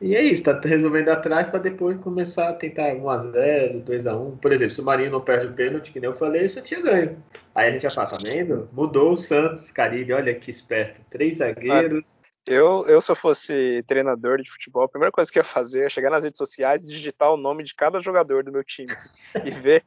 E 0.00 0.16
é 0.16 0.22
isso, 0.22 0.44
tá 0.44 0.58
resolvendo 0.64 1.10
atrás 1.10 1.48
para 1.48 1.58
depois 1.58 1.98
começar 2.00 2.48
a 2.48 2.54
tentar 2.54 2.94
1x0, 2.94 3.84
2x1. 3.84 4.40
Por 4.40 4.50
exemplo, 4.50 4.74
se 4.74 4.80
o 4.80 4.84
Marinho 4.84 5.10
não 5.10 5.20
perde 5.20 5.48
o 5.48 5.52
pênalti, 5.52 5.92
que 5.92 6.00
nem 6.00 6.08
eu 6.08 6.16
falei, 6.16 6.46
isso 6.46 6.62
tinha 6.62 6.80
ganho. 6.80 7.22
Aí 7.54 7.68
a 7.68 7.72
gente 7.72 7.82
já 7.82 7.90
fala, 7.90 8.06
tá 8.06 8.16
vendo? 8.22 8.66
Mudou 8.72 9.12
o 9.12 9.16
Santos, 9.16 9.70
Caribe, 9.70 10.14
olha 10.14 10.34
que 10.34 10.50
esperto. 10.50 11.02
Três 11.10 11.36
zagueiros. 11.36 12.18
Eu, 12.46 12.86
eu, 12.86 13.02
se 13.02 13.12
eu 13.12 13.16
fosse 13.16 13.84
treinador 13.86 14.40
de 14.40 14.50
futebol, 14.50 14.84
a 14.84 14.88
primeira 14.88 15.12
coisa 15.12 15.30
que 15.30 15.38
eu 15.38 15.42
ia 15.42 15.44
fazer 15.44 15.84
é 15.84 15.90
chegar 15.90 16.08
nas 16.08 16.24
redes 16.24 16.38
sociais 16.38 16.82
e 16.82 16.88
digitar 16.88 17.30
o 17.30 17.36
nome 17.36 17.62
de 17.62 17.74
cada 17.74 18.00
jogador 18.00 18.42
do 18.42 18.50
meu 18.50 18.64
time 18.64 18.92
e 19.44 19.50
ver 19.50 19.84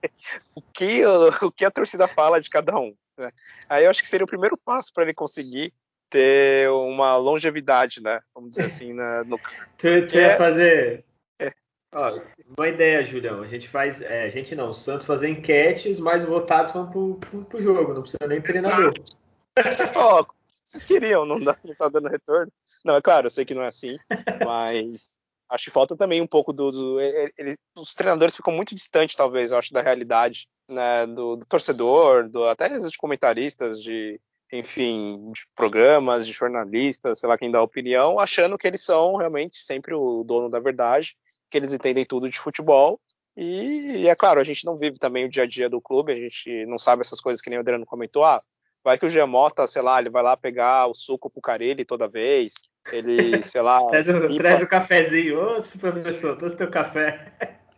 o 0.53 0.61
que, 0.61 1.03
o 1.41 1.51
que 1.51 1.65
a 1.65 1.71
torcida 1.71 2.07
fala 2.07 2.39
de 2.39 2.51
cada 2.51 2.77
um. 2.77 2.93
Né? 3.17 3.31
Aí 3.67 3.85
eu 3.85 3.89
acho 3.89 4.03
que 4.03 4.09
seria 4.09 4.25
o 4.25 4.29
primeiro 4.29 4.55
passo 4.55 4.93
para 4.93 5.03
ele 5.03 5.13
conseguir 5.13 5.73
ter 6.13 6.69
uma 6.69 7.17
longevidade, 7.17 7.99
né? 7.99 8.21
Vamos 8.35 8.51
dizer 8.51 8.65
assim, 8.65 8.93
na, 8.93 9.23
no. 9.23 9.39
Tu, 9.79 10.07
tu 10.07 10.15
ia 10.15 10.27
é... 10.27 10.37
fazer. 10.37 11.03
É. 11.39 11.51
Ó, 11.91 12.21
uma 12.55 12.67
ideia, 12.67 13.03
Julião. 13.03 13.41
A 13.41 13.47
gente 13.47 13.67
faz. 13.67 13.99
É, 13.99 14.25
a 14.25 14.29
gente 14.29 14.55
não, 14.55 14.69
o 14.69 14.73
Santos 14.75 15.07
fazer 15.07 15.27
enquete, 15.27 15.89
os 15.89 15.99
mais 15.99 16.23
votados 16.23 16.71
vão 16.71 16.89
pro, 16.89 17.15
pro, 17.15 17.45
pro 17.45 17.63
jogo, 17.63 17.93
não 17.93 18.03
precisa 18.03 18.27
nem 18.27 18.39
treinador. 18.39 18.93
Você 19.59 19.87
falou, 19.87 20.27
vocês 20.63 20.85
queriam, 20.85 21.25
não, 21.25 21.39
dá, 21.39 21.57
não 21.63 21.75
tá 21.75 21.89
dando 21.89 22.09
retorno. 22.09 22.51
Não, 22.85 22.95
é 22.95 23.01
claro, 23.01 23.27
eu 23.27 23.31
sei 23.31 23.43
que 23.43 23.53
não 23.53 23.63
é 23.63 23.67
assim, 23.67 23.97
mas 24.45 25.19
acho 25.49 25.65
que 25.65 25.71
falta 25.71 25.97
também 25.97 26.21
um 26.21 26.27
pouco 26.27 26.53
do. 26.53 26.71
do 26.71 26.99
ele, 26.99 27.57
os 27.75 27.95
treinadores 27.95 28.35
ficam 28.35 28.53
muito 28.53 28.75
distantes, 28.75 29.15
talvez, 29.15 29.51
eu 29.51 29.57
acho, 29.57 29.73
da 29.73 29.81
realidade 29.81 30.47
né, 30.69 31.07
do, 31.07 31.35
do 31.35 31.45
torcedor, 31.45 32.29
do, 32.29 32.47
até 32.47 32.69
de 32.69 32.97
comentaristas, 32.97 33.81
de, 33.81 34.19
enfim, 34.53 35.31
de 35.31 35.41
programas, 35.55 36.27
de 36.27 36.31
jornalistas, 36.31 37.17
sei 37.17 37.27
lá 37.27 37.35
quem 37.35 37.49
dá 37.49 37.59
opinião, 37.59 38.19
achando 38.19 38.55
que 38.55 38.67
eles 38.67 38.85
são 38.85 39.15
realmente 39.15 39.57
sempre 39.57 39.95
o 39.95 40.23
dono 40.23 40.47
da 40.47 40.59
verdade, 40.59 41.17
que 41.49 41.57
eles 41.57 41.73
entendem 41.73 42.05
tudo 42.05 42.29
de 42.29 42.37
futebol. 42.37 43.01
E, 43.35 44.03
e 44.03 44.07
é 44.07 44.15
claro, 44.15 44.39
a 44.39 44.43
gente 44.43 44.63
não 44.63 44.77
vive 44.77 44.99
também 44.99 45.25
o 45.25 45.29
dia 45.29 45.41
a 45.41 45.47
dia 45.47 45.67
do 45.67 45.81
clube, 45.81 46.11
a 46.13 46.15
gente 46.15 46.67
não 46.67 46.77
sabe 46.77 47.01
essas 47.01 47.19
coisas 47.19 47.41
que 47.41 47.49
nem 47.49 47.57
o 47.57 47.61
Adriano 47.61 47.83
comentou. 47.83 48.23
Ah, 48.23 48.43
vai 48.83 48.95
que 48.95 49.07
o 49.07 49.09
Giamota, 49.09 49.65
sei 49.65 49.81
lá, 49.81 49.99
ele 49.99 50.11
vai 50.11 50.21
lá 50.21 50.37
pegar 50.37 50.85
o 50.85 50.93
suco 50.93 51.31
pro 51.31 51.41
Carelli 51.41 51.83
toda 51.83 52.07
vez, 52.07 52.53
ele, 52.91 53.41
sei 53.41 53.61
lá... 53.63 53.83
traz, 53.87 54.07
o, 54.07 54.19
limpa... 54.19 54.35
traz 54.35 54.61
o 54.61 54.67
cafezinho, 54.67 55.41
ô 55.41 55.79
professor, 55.79 56.37
trouxe 56.37 56.55
teu 56.55 56.69
café. 56.69 57.33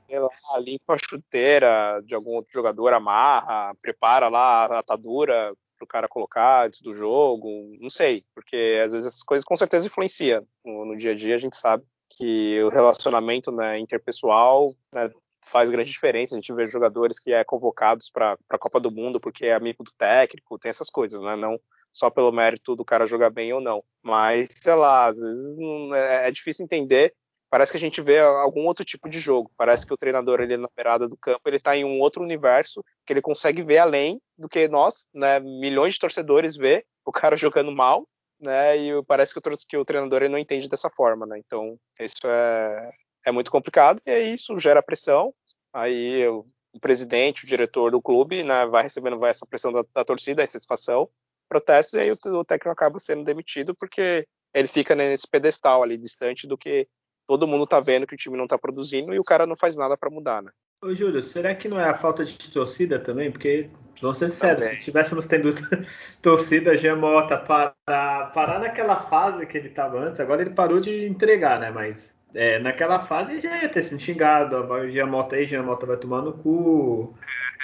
Sei 0.10 0.20
lá, 0.20 0.30
limpa 0.60 0.96
a 0.96 0.98
chuteira 0.98 2.00
de 2.06 2.14
algum 2.14 2.32
outro 2.32 2.52
jogador, 2.52 2.94
amarra, 2.94 3.74
prepara 3.82 4.28
lá 4.28 4.66
a 4.66 4.80
atadura, 4.80 5.54
pro 5.86 5.88
cara 5.88 6.08
colocar 6.08 6.66
antes 6.66 6.82
do 6.82 6.94
jogo, 6.94 7.48
não 7.80 7.90
sei, 7.90 8.26
porque 8.34 8.82
às 8.84 8.92
vezes 8.92 9.08
essas 9.08 9.24
coisas 9.24 9.46
com 9.46 9.56
certeza 9.56 9.88
influenciam 9.88 10.46
no, 10.66 10.86
no 10.86 10.98
dia 10.98 11.12
a 11.12 11.16
dia, 11.16 11.36
a 11.36 11.40
gente 11.40 11.56
sabe 11.56 11.84
que 12.10 12.62
o 12.64 12.70
relacionamento 12.70 13.52
né, 13.52 13.78
interpessoal 13.80 14.74
né, 14.94 15.10
faz 15.46 15.70
grande 15.70 15.92
diferença. 15.92 16.36
A 16.36 16.40
gente 16.40 16.54
vê 16.54 16.68
jogadores 16.68 17.20
que 17.20 17.34
é 17.34 17.44
convocados 17.44 18.10
para 18.10 18.38
a 18.50 18.58
Copa 18.58 18.80
do 18.80 18.92
Mundo 18.92 19.20
porque 19.20 19.46
é 19.46 19.54
amigo 19.54 19.84
do 19.84 19.92
técnico, 19.98 20.60
tem 20.60 20.70
essas 20.70 20.90
coisas, 20.90 21.20
né? 21.22 21.36
Não 21.36 21.60
só 21.94 22.10
pelo 22.10 22.32
mérito 22.32 22.76
do 22.76 22.84
cara 22.84 23.08
jogar 23.08 23.30
bem 23.30 23.54
ou 23.54 23.62
não. 23.62 23.82
Mas, 24.04 24.50
sei 24.62 24.76
lá, 24.76 25.06
às 25.06 25.18
vezes 25.18 25.58
é, 25.94 26.28
é 26.28 26.32
difícil 26.32 26.66
entender 26.66 27.14
parece 27.50 27.72
que 27.72 27.78
a 27.78 27.82
gente 27.82 28.02
vê 28.02 28.20
algum 28.20 28.66
outro 28.66 28.84
tipo 28.84 29.10
de 29.10 29.20
jogo. 29.20 29.52
Parece 29.58 29.86
que 29.86 29.94
o 29.94 29.98
treinador 29.98 30.42
ele 30.42 30.58
na 30.58 30.70
beirada 30.76 31.08
do 31.08 31.18
campo 31.18 31.42
ele 31.46 31.58
está 31.58 31.76
em 31.76 31.86
um 31.86 32.00
outro 32.00 32.24
universo 32.24 32.84
que 33.06 33.14
ele 33.14 33.22
consegue 33.22 33.64
ver 33.64 33.80
além 33.80 34.22
do 34.38 34.50
que 34.50 34.68
nós, 34.68 35.08
né, 35.14 35.40
milhões 35.40 35.94
de 35.94 36.00
torcedores 36.00 36.56
vê 36.56 36.86
o 37.06 37.12
cara 37.12 37.38
jogando 37.38 37.72
mal, 37.72 38.08
né? 38.40 38.78
E 38.78 39.04
parece 39.06 39.34
que 39.34 39.40
o, 39.40 39.52
que 39.70 39.78
o 39.78 39.86
treinador 39.86 40.22
ele 40.22 40.32
não 40.32 40.40
entende 40.40 40.68
dessa 40.68 40.90
forma, 40.90 41.26
né? 41.26 41.40
Então 41.40 41.78
isso 42.00 42.26
é, 42.26 42.90
é 43.26 43.32
muito 43.32 43.52
complicado 43.52 44.02
e 44.06 44.12
aí 44.12 44.34
isso 44.34 44.58
gera 44.60 44.84
pressão. 44.84 45.34
Aí 45.74 46.28
o, 46.28 46.46
o 46.74 46.80
presidente, 46.80 47.44
o 47.44 47.48
diretor 47.48 47.92
do 47.92 48.02
clube, 48.02 48.44
né, 48.44 48.66
vai 48.66 48.84
recebendo 48.84 49.20
vai 49.20 49.32
essa 49.32 49.46
pressão 49.46 49.72
da, 49.72 49.84
da 49.94 50.06
torcida, 50.06 50.42
a 50.42 50.46
insatisfação, 50.46 51.10
protestos 51.48 51.94
e 51.94 52.00
aí 52.00 52.12
o, 52.12 52.18
o 52.34 52.46
técnico 52.46 52.72
acaba 52.72 53.00
sendo 53.00 53.24
demitido 53.24 53.76
porque 53.76 54.28
ele 54.54 54.68
fica 54.68 54.96
nesse 54.96 55.28
pedestal 55.28 55.84
ali 55.84 55.98
distante 55.98 56.48
do 56.48 56.58
que 56.58 56.88
todo 57.28 57.48
mundo 57.48 57.66
tá 57.66 57.80
vendo 57.80 58.08
que 58.08 58.16
o 58.16 58.18
time 58.18 58.38
não 58.38 58.48
tá 58.48 58.58
produzindo 58.58 59.14
e 59.14 59.20
o 59.20 59.24
cara 59.24 59.46
não 59.46 59.56
faz 59.56 59.76
nada 59.76 59.98
para 59.98 60.10
mudar, 60.10 60.42
né? 60.42 60.52
Ô, 60.84 60.94
Júlio, 60.94 61.24
será 61.24 61.56
que 61.56 61.68
não 61.68 61.80
é 61.80 61.90
a 61.90 61.98
falta 61.98 62.24
de 62.24 62.38
torcida 62.52 63.00
também? 63.00 63.32
Porque, 63.32 63.70
vamos 64.02 64.20
ser 64.20 64.30
sinceros, 64.30 64.66
se 64.66 64.80
tivéssemos 64.80 65.26
tendo 65.26 65.54
torcida, 66.22 66.78
Gemota 66.78 67.38
parar, 67.38 68.32
parar 68.34 68.60
naquela 68.60 68.98
fase 68.98 69.46
que 69.46 69.58
ele 69.58 69.70
estava 69.70 70.00
antes, 70.00 70.20
agora 70.20 70.42
ele 70.42 70.52
parou 70.52 70.80
de 70.80 71.08
entregar, 71.08 71.60
né? 71.60 71.72
Mas 71.72 72.14
é, 72.36 72.60
naquela 72.60 73.00
fase 73.00 73.40
já 73.40 73.64
ia 73.64 73.70
ter 73.70 73.82
sido 73.82 74.00
xingado, 74.00 74.58
o 74.58 74.90
Giamota 74.90 75.38
aí, 75.38 75.46
Giamota 75.46 75.86
vai 75.86 75.98
tomar 75.98 76.22
no 76.22 76.34
cu. 76.34 77.16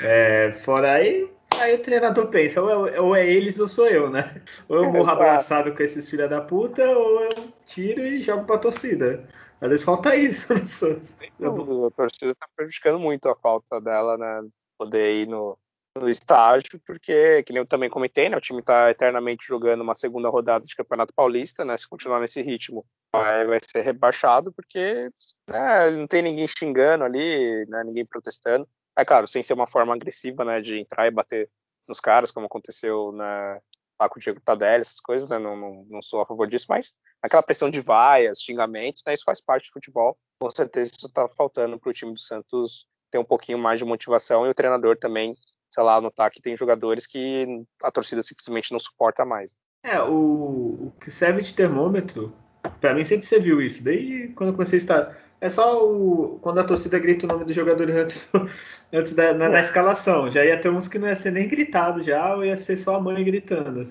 É, 0.01 0.53
fora 0.63 0.93
aí, 0.93 1.29
aí 1.59 1.75
o 1.75 1.81
treinador 1.81 2.27
pensa, 2.27 2.61
ou 2.61 2.87
é, 2.87 2.99
ou 2.99 3.15
é, 3.15 3.27
eles 3.27 3.59
ou 3.59 3.67
sou 3.67 3.87
eu, 3.87 4.09
né? 4.09 4.41
Ou 4.67 4.77
eu 4.77 4.91
morro 4.91 5.11
abraçado 5.11 5.75
com 5.75 5.83
esses 5.83 6.09
filha 6.09 6.27
da 6.27 6.41
puta, 6.41 6.83
ou 6.83 7.21
eu 7.21 7.53
tiro 7.65 8.01
e 8.01 8.23
jogo 8.23 8.45
pra 8.45 8.57
torcida. 8.57 9.27
Às 9.61 9.69
vezes 9.69 9.85
falta 9.85 10.15
isso 10.15 10.51
no 10.53 10.65
Santos. 10.65 11.13
A 11.39 11.91
torcida 11.95 12.33
tá 12.33 12.47
prejudicando 12.55 12.99
muito 12.99 13.29
a 13.29 13.35
falta 13.35 13.79
dela, 13.79 14.17
né? 14.17 14.49
Poder 14.77 15.21
ir 15.21 15.27
no, 15.27 15.57
no 15.95 16.09
estágio, 16.09 16.81
porque, 16.85 17.43
que 17.43 17.53
nem 17.53 17.61
eu 17.61 17.67
também 17.67 17.89
comentei, 17.89 18.27
né? 18.27 18.35
O 18.35 18.41
time 18.41 18.63
tá 18.63 18.89
eternamente 18.89 19.45
jogando 19.45 19.81
uma 19.81 19.93
segunda 19.93 20.29
rodada 20.29 20.65
de 20.65 20.75
Campeonato 20.75 21.13
Paulista, 21.13 21.63
né? 21.63 21.77
Se 21.77 21.87
continuar 21.87 22.19
nesse 22.19 22.41
ritmo, 22.41 22.83
vai, 23.13 23.45
vai 23.45 23.59
ser 23.61 23.81
rebaixado, 23.81 24.51
porque 24.51 25.11
né, 25.47 25.91
não 25.91 26.07
tem 26.07 26.23
ninguém 26.23 26.47
xingando 26.47 27.03
ali, 27.03 27.65
né? 27.67 27.83
Ninguém 27.83 28.05
protestando. 28.05 28.67
É 28.97 29.05
claro, 29.05 29.27
sem 29.27 29.43
ser 29.43 29.53
uma 29.53 29.67
forma 29.67 29.93
agressiva, 29.93 30.43
né? 30.43 30.59
De 30.59 30.79
entrar 30.79 31.05
e 31.05 31.11
bater 31.11 31.47
nos 31.87 31.99
caras, 31.99 32.31
como 32.31 32.47
aconteceu 32.47 33.11
na, 33.11 33.61
lá 34.01 34.09
com 34.09 34.17
o 34.17 34.21
Diego 34.21 34.41
Tadelli, 34.41 34.81
essas 34.81 34.99
coisas, 34.99 35.29
né? 35.29 35.37
Não, 35.37 35.55
não, 35.55 35.85
não, 35.87 36.01
sou 36.01 36.21
a 36.21 36.25
favor 36.25 36.47
disso, 36.47 36.65
mas 36.67 36.95
aquela 37.21 37.43
pressão 37.43 37.69
de 37.69 37.79
vaias, 37.79 38.41
xingamentos, 38.41 39.03
né? 39.05 39.13
Isso 39.13 39.23
faz 39.23 39.39
parte 39.39 39.69
do 39.69 39.73
futebol. 39.73 40.17
Com 40.39 40.49
certeza 40.49 40.91
isso 40.95 41.05
está 41.05 41.29
faltando 41.29 41.79
para 41.79 41.89
o 41.89 41.93
time 41.93 42.13
do 42.13 42.19
Santos 42.19 42.87
ter 43.11 43.19
um 43.19 43.23
pouquinho 43.23 43.59
mais 43.59 43.77
de 43.77 43.85
motivação 43.85 44.45
e 44.45 44.49
o 44.49 44.53
treinador 44.53 44.97
também, 44.97 45.33
sei 45.69 45.83
lá, 45.83 46.01
notar 46.01 46.31
que 46.31 46.41
tem 46.41 46.57
jogadores 46.57 47.05
que 47.05 47.63
a 47.83 47.91
torcida 47.91 48.23
simplesmente 48.23 48.71
não 48.71 48.79
suporta 48.79 49.23
mais. 49.23 49.55
É, 49.83 50.01
o, 50.01 50.87
o 50.87 50.93
que 50.99 51.11
serve 51.11 51.41
de 51.41 51.53
termômetro, 51.53 52.33
para 52.79 52.93
mim 52.93 53.03
sempre 53.03 53.27
você 53.27 53.39
viu 53.39 53.61
isso, 53.61 53.83
desde 53.83 54.29
quando 54.29 54.49
eu 54.49 54.53
comecei 54.53 54.77
a 54.77 54.81
estar 54.81 55.17
é 55.41 55.49
só 55.49 55.83
o, 55.83 56.37
quando 56.39 56.59
a 56.59 56.63
torcida 56.63 56.99
grita 56.99 57.25
o 57.25 57.29
nome 57.29 57.45
do 57.45 57.51
jogador 57.51 57.89
antes, 57.89 58.29
antes 58.93 59.13
da, 59.15 59.33
na, 59.33 59.49
na, 59.49 59.59
escalação. 59.59 60.29
Já 60.29 60.45
ia 60.45 60.61
ter 60.61 60.69
uns 60.69 60.87
que 60.87 60.99
não 60.99 61.07
ia 61.07 61.15
ser 61.15 61.31
nem 61.31 61.47
gritado 61.47 61.99
já, 61.99 62.35
ou 62.35 62.45
ia 62.45 62.55
ser 62.55 62.77
só 62.77 62.95
a 62.95 62.99
mãe 63.01 63.23
gritando. 63.23 63.83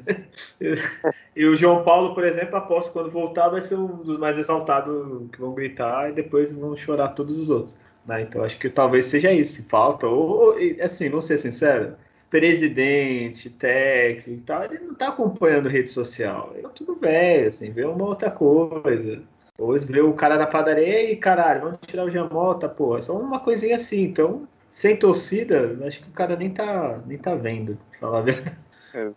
e 1.35 1.45
o 1.45 1.57
João 1.57 1.83
Paulo, 1.83 2.15
por 2.15 2.25
exemplo, 2.25 2.55
aposto 2.55 2.93
quando 2.93 3.11
voltar 3.11 3.49
vai 3.49 3.63
ser 3.63 3.75
um 3.75 3.89
dos 3.97 4.17
mais 4.17 4.39
exaltados 4.39 5.29
que 5.33 5.41
vão 5.41 5.53
gritar 5.53 6.11
e 6.11 6.13
depois 6.13 6.53
vão 6.53 6.77
chorar 6.77 7.09
todos 7.09 7.37
os 7.41 7.51
outros. 7.51 7.77
Né? 8.07 8.23
Então 8.23 8.45
acho 8.45 8.57
que 8.57 8.71
talvez 8.71 9.07
seja 9.07 9.33
isso, 9.33 9.69
falta. 9.69 10.07
Ou, 10.07 10.55
assim, 10.81 11.09
não 11.09 11.21
ser 11.21 11.39
sincero, 11.39 11.97
presidente, 12.31 13.51
técnico 13.51 14.31
e 14.31 14.45
tal, 14.45 14.65
ele 14.65 14.79
não 14.79 14.93
está 14.93 15.09
acompanhando 15.09 15.69
rede 15.69 15.91
social. 15.91 16.53
Ele 16.55 16.65
é 16.65 16.71
tudo 16.71 16.95
velho, 16.95 17.49
assim, 17.49 17.73
vê 17.73 17.85
uma 17.85 18.05
outra 18.05 18.31
coisa. 18.31 19.21
Ou 19.61 19.79
vê 19.79 20.01
o 20.01 20.15
cara 20.15 20.39
na 20.39 20.47
padaria, 20.47 21.13
e 21.13 21.17
caralho, 21.17 21.61
vamos 21.61 21.79
tirar 21.87 22.05
o 22.05 22.11
Jamota, 22.11 22.67
pô. 22.67 22.97
É 22.97 23.03
só 23.03 23.15
uma 23.15 23.39
coisinha 23.39 23.77
assim. 23.77 24.01
Então, 24.05 24.49
sem 24.71 24.97
torcida, 24.97 25.79
acho 25.87 26.01
que 26.01 26.09
o 26.09 26.13
cara 26.13 26.35
nem 26.35 26.49
tá, 26.49 26.99
nem 27.07 27.19
tá 27.19 27.35
vendo, 27.35 27.79
pra 27.91 27.99
falar 28.01 28.19
a 28.19 28.23
verdade. 28.23 28.57
É. 28.95 29.11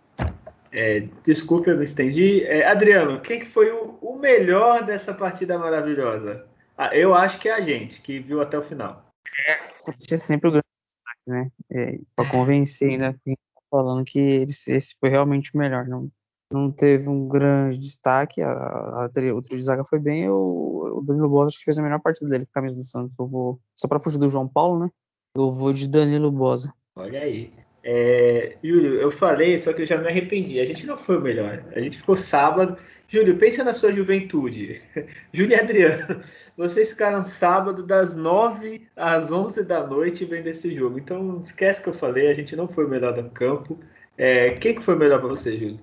É, 0.75 1.07
desculpe, 1.23 1.69
eu 1.69 1.77
me 1.77 1.83
estendi. 1.83 2.43
É, 2.43 2.65
Adriano, 2.67 3.21
quem 3.21 3.39
que 3.39 3.45
foi 3.45 3.71
o, 3.71 3.97
o, 4.01 4.17
melhor 4.17 4.83
dessa 4.83 5.13
partida 5.13 5.57
maravilhosa? 5.57 6.45
Ah, 6.75 6.95
eu 6.95 7.13
acho 7.13 7.39
que 7.39 7.47
é 7.47 7.53
a 7.53 7.61
gente, 7.61 8.01
que 8.01 8.19
viu 8.19 8.41
até 8.41 8.57
o 8.57 8.63
final. 8.63 9.05
É 9.47 10.17
sempre 10.17 10.49
o 10.49 10.51
grande 10.51 10.65
destaque, 10.83 11.21
né? 11.27 11.51
É, 11.71 11.99
pra 12.15 12.25
convencer 12.25 12.89
ainda 12.89 13.15
quem 13.23 13.35
tá 13.35 13.61
falando 13.69 14.03
que 14.03 14.19
esse, 14.19 14.73
esse 14.73 14.95
foi 14.99 15.09
realmente 15.09 15.51
o 15.53 15.57
melhor. 15.59 15.85
Não, 15.87 16.09
não 16.53 16.71
teve 16.71 17.09
um 17.09 17.27
grande 17.27 17.79
destaque. 17.79 18.41
A, 18.41 18.47
a, 18.47 19.05
a, 19.05 19.05
o 19.05 19.41
trio 19.41 19.41
de 19.41 19.63
zaga 19.63 19.83
foi 19.83 19.99
bem. 19.99 20.29
O, 20.29 20.99
o 20.99 21.01
Danilo 21.01 21.27
Bosa 21.27 21.55
que 21.57 21.63
fez 21.63 21.79
a 21.79 21.81
melhor 21.81 21.99
partida 21.99 22.29
dele 22.29 22.45
com 22.45 22.51
a 22.51 22.61
camisa 22.61 22.77
do 22.77 22.83
Santos. 22.83 23.17
Eu 23.17 23.27
vou, 23.27 23.59
só 23.75 23.87
para 23.87 23.99
fugir 23.99 24.19
do 24.19 24.27
João 24.27 24.47
Paulo, 24.47 24.79
né? 24.79 24.89
Eu 25.35 25.51
vou 25.51 25.73
de 25.73 25.89
Danilo 25.89 26.31
Bosa. 26.31 26.71
Olha 26.95 27.21
aí. 27.21 27.51
É, 27.83 28.55
Júlio, 28.63 28.95
eu 28.95 29.11
falei, 29.11 29.57
só 29.57 29.73
que 29.73 29.81
eu 29.81 29.85
já 29.85 29.97
me 29.97 30.07
arrependi. 30.07 30.59
A 30.59 30.65
gente 30.65 30.85
não 30.85 30.95
foi 30.95 31.17
o 31.17 31.21
melhor. 31.21 31.63
A 31.75 31.79
gente 31.79 31.97
ficou 31.97 32.15
sábado. 32.15 32.77
Júlio, 33.09 33.37
pensa 33.37 33.63
na 33.63 33.73
sua 33.73 33.91
juventude. 33.91 34.81
Júlio 35.33 35.53
e 35.53 35.59
Adriano, 35.59 36.23
vocês 36.55 36.91
ficaram 36.91 37.23
sábado 37.23 37.83
das 37.83 38.15
9 38.15 38.87
às 38.95 39.31
11 39.31 39.63
da 39.63 39.85
noite 39.85 40.23
vendo 40.23 40.47
esse 40.47 40.73
jogo. 40.73 40.99
Então, 40.99 41.41
esquece 41.41 41.81
que 41.81 41.89
eu 41.89 41.93
falei, 41.93 42.27
a 42.27 42.33
gente 42.33 42.55
não 42.55 42.67
foi 42.67 42.85
o 42.85 42.89
melhor 42.89 43.13
do 43.13 43.29
campo. 43.31 43.77
É, 44.17 44.51
quem 44.51 44.75
que 44.75 44.83
foi 44.83 44.95
melhor 44.95 45.19
para 45.19 45.29
você, 45.29 45.57
Júlio? 45.57 45.79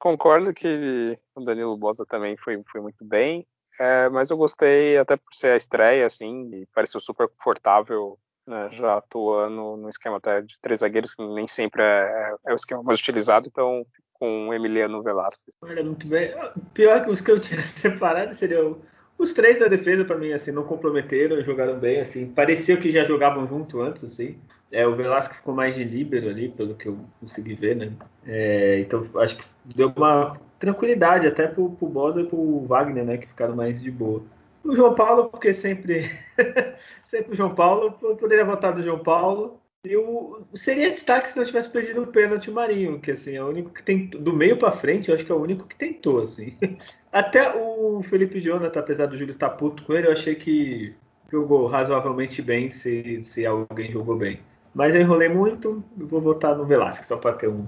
Concordo 0.00 0.54
que 0.54 1.16
o 1.34 1.44
Danilo 1.44 1.76
Bosa 1.76 2.06
também 2.06 2.34
foi, 2.34 2.60
foi 2.66 2.80
muito 2.80 3.04
bem, 3.04 3.46
é, 3.78 4.08
mas 4.08 4.30
eu 4.30 4.36
gostei 4.38 4.96
até 4.96 5.14
por 5.14 5.32
ser 5.32 5.48
a 5.48 5.56
estreia, 5.56 6.06
assim, 6.06 6.48
e 6.54 6.66
pareceu 6.74 6.98
super 6.98 7.28
confortável, 7.28 8.18
né, 8.46 8.70
já 8.72 8.96
atuando 8.96 9.76
no 9.76 9.90
esquema 9.90 10.16
até 10.16 10.40
de 10.40 10.58
três 10.58 10.80
zagueiros, 10.80 11.14
que 11.14 11.22
nem 11.22 11.46
sempre 11.46 11.82
é, 11.82 12.34
é 12.46 12.52
o 12.52 12.56
esquema 12.56 12.82
mais 12.82 12.98
utilizado, 12.98 13.46
então 13.46 13.86
com 14.14 14.48
o 14.48 14.54
Emiliano 14.54 15.02
Velasquez. 15.02 15.54
Olha, 15.62 15.84
muito 15.84 16.06
bem. 16.06 16.34
Pior 16.72 17.02
que 17.04 17.10
os 17.10 17.20
que 17.20 17.30
eu 17.30 17.38
tinha 17.38 17.60
separado 17.62 18.34
seriam 18.34 18.78
os 19.18 19.34
três 19.34 19.58
da 19.58 19.68
defesa, 19.68 20.02
para 20.02 20.16
mim, 20.16 20.32
assim, 20.32 20.50
não 20.50 20.64
comprometeram, 20.64 21.42
jogaram 21.44 21.78
bem, 21.78 22.00
assim, 22.00 22.26
parecia 22.26 22.78
que 22.78 22.88
já 22.88 23.04
jogavam 23.04 23.46
junto 23.46 23.82
antes, 23.82 24.02
assim, 24.02 24.38
é, 24.72 24.86
o 24.86 24.96
Velasco 24.96 25.34
ficou 25.34 25.54
mais 25.54 25.74
de 25.74 25.84
líbero 25.84 26.30
ali, 26.30 26.48
pelo 26.48 26.74
que 26.74 26.88
eu 26.88 26.98
consegui 27.20 27.54
ver, 27.54 27.76
né? 27.76 27.92
É, 28.26 28.80
então 28.80 29.06
acho 29.16 29.36
que 29.36 29.44
deu 29.64 29.92
uma 29.96 30.36
tranquilidade 30.58 31.26
até 31.26 31.46
pro, 31.46 31.70
pro 31.70 31.88
Bosa 31.88 32.20
e 32.20 32.26
pro 32.26 32.64
Wagner, 32.66 33.04
né? 33.04 33.16
Que 33.16 33.26
ficaram 33.26 33.56
mais 33.56 33.80
de 33.80 33.90
boa. 33.90 34.22
O 34.62 34.74
João 34.74 34.94
Paulo, 34.94 35.30
porque 35.30 35.52
sempre, 35.52 36.10
sempre 37.02 37.32
o 37.32 37.36
João 37.36 37.54
Paulo, 37.54 37.98
eu 38.02 38.16
poderia 38.16 38.44
votar 38.44 38.74
no 38.74 38.82
João 38.82 38.98
Paulo. 38.98 39.58
E 39.82 39.96
o, 39.96 40.42
seria 40.54 40.90
destaque 40.90 41.30
se 41.30 41.38
não 41.38 41.44
tivesse 41.44 41.70
perdido 41.70 42.02
o 42.02 42.06
pênalti 42.06 42.50
Marinho, 42.50 43.00
que 43.00 43.12
assim, 43.12 43.36
é 43.36 43.42
o 43.42 43.48
único 43.48 43.70
que 43.70 43.82
tem 43.82 44.08
do 44.08 44.30
meio 44.30 44.58
para 44.58 44.72
frente, 44.72 45.08
eu 45.08 45.14
acho 45.14 45.24
que 45.24 45.32
é 45.32 45.34
o 45.34 45.40
único 45.40 45.66
que 45.66 45.74
tentou, 45.74 46.22
assim. 46.22 46.54
Até 47.10 47.56
o 47.56 48.02
Felipe 48.02 48.42
Jonathan, 48.42 48.80
apesar 48.80 49.06
do 49.06 49.16
Júlio 49.16 49.32
estar 49.32 49.48
tá 49.48 49.56
puto 49.56 49.82
com 49.84 49.94
ele, 49.94 50.06
eu 50.06 50.12
achei 50.12 50.34
que 50.34 50.94
jogou 51.32 51.66
razoavelmente 51.66 52.42
bem 52.42 52.70
se, 52.70 53.22
se 53.22 53.46
alguém 53.46 53.90
jogou 53.90 54.16
bem. 54.16 54.40
Mas 54.74 54.94
eu 54.94 55.00
enrolei 55.00 55.30
muito, 55.30 55.82
vou 55.96 56.20
votar 56.20 56.54
no 56.56 56.66
Velasquez, 56.66 57.06
só 57.06 57.16
para 57.16 57.32
ter 57.32 57.48
um 57.48 57.66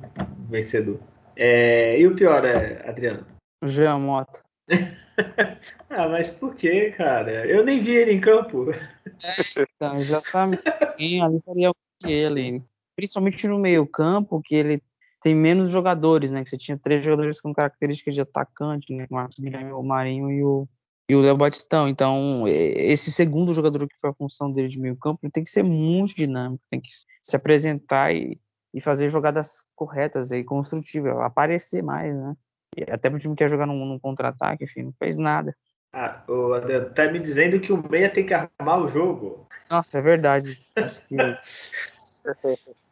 vencedor. 0.51 1.01
É, 1.45 1.99
e 1.99 2.07
o 2.07 2.15
pior 2.15 2.45
é, 2.45 2.89
Adriano? 2.89 3.27
Jean 3.65 3.99
Mota. 3.99 4.45
ah, 5.91 6.09
mas 6.09 6.29
por 6.29 6.55
que, 6.55 6.93
cara? 6.93 7.45
Eu 7.45 7.65
nem 7.65 7.81
vi 7.81 7.97
ele 7.97 8.13
em 8.13 8.21
campo. 8.21 8.71
É, 8.71 9.65
então, 9.75 9.99
exatamente. 9.99 10.63
ali 10.69 11.43
faria 11.45 11.73
ele. 12.05 12.63
Principalmente 12.95 13.49
no 13.49 13.59
meio-campo, 13.59 14.41
que 14.41 14.55
ele 14.55 14.81
tem 15.21 15.35
menos 15.35 15.69
jogadores, 15.69 16.31
né? 16.31 16.45
Que 16.45 16.51
você 16.51 16.57
tinha 16.57 16.79
três 16.79 17.05
jogadores 17.05 17.41
com 17.41 17.53
características 17.53 18.15
de 18.15 18.21
atacante, 18.21 18.95
né? 18.95 19.09
O 19.11 19.15
Marcos 19.15 19.41
Guilherme, 19.41 19.73
o 19.73 19.83
Marinho 19.83 20.31
e 20.31 20.45
o, 20.45 20.69
e 21.09 21.17
o 21.17 21.21
Léo 21.21 21.37
Batistão. 21.37 21.89
Então, 21.89 22.45
esse 22.47 23.11
segundo 23.11 23.53
jogador 23.53 23.89
que 23.89 23.97
foi 24.01 24.11
a 24.11 24.15
função 24.15 24.53
dele 24.53 24.69
de 24.69 24.79
meio 24.79 24.97
campo, 24.97 25.19
ele 25.25 25.33
tem 25.33 25.43
que 25.43 25.51
ser 25.51 25.65
muito 25.65 26.15
dinâmico, 26.15 26.63
tem 26.71 26.81
que 26.81 26.91
se 27.21 27.35
apresentar 27.35 28.15
e, 28.15 28.39
e 28.73 28.81
fazer 28.81 29.09
jogadas 29.09 29.65
corretas 29.75 30.31
e 30.31 30.43
construtivas, 30.43 31.17
aparecer 31.19 31.83
mais, 31.83 32.15
né? 32.15 32.35
E 32.77 32.91
até 32.91 33.11
pro 33.11 33.19
time 33.19 33.35
que 33.35 33.45
quer 33.45 33.51
jogar 33.51 33.67
num, 33.67 33.85
num 33.85 33.99
contra-ataque, 33.99 34.65
enfim, 34.65 34.85
não 34.85 34.93
fez 34.93 35.17
nada. 35.17 35.55
Ah, 35.93 36.23
o 36.27 36.55
Adriano, 36.55 36.89
tá 36.91 37.11
me 37.13 37.19
dizendo 37.19 37.61
que 37.61 37.71
o 37.71 37.91
meia 37.91 38.11
tem 38.11 38.25
que 38.25 38.33
armar 38.33 38.81
o 38.81 38.89
jogo? 38.89 39.47
Nossa, 39.71 39.99
é 39.99 40.03
verdade. 40.03 40.57
Acho 40.77 41.03
que, 41.07 41.17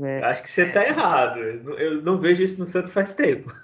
é. 0.02 0.22
Acho 0.22 0.42
que 0.42 0.50
você 0.50 0.70
tá 0.70 0.86
errado. 0.86 1.38
Eu 1.38 2.02
não 2.02 2.18
vejo 2.18 2.42
isso 2.42 2.58
no 2.58 2.66
Santos 2.66 2.92
faz 2.92 3.14
tempo. 3.14 3.54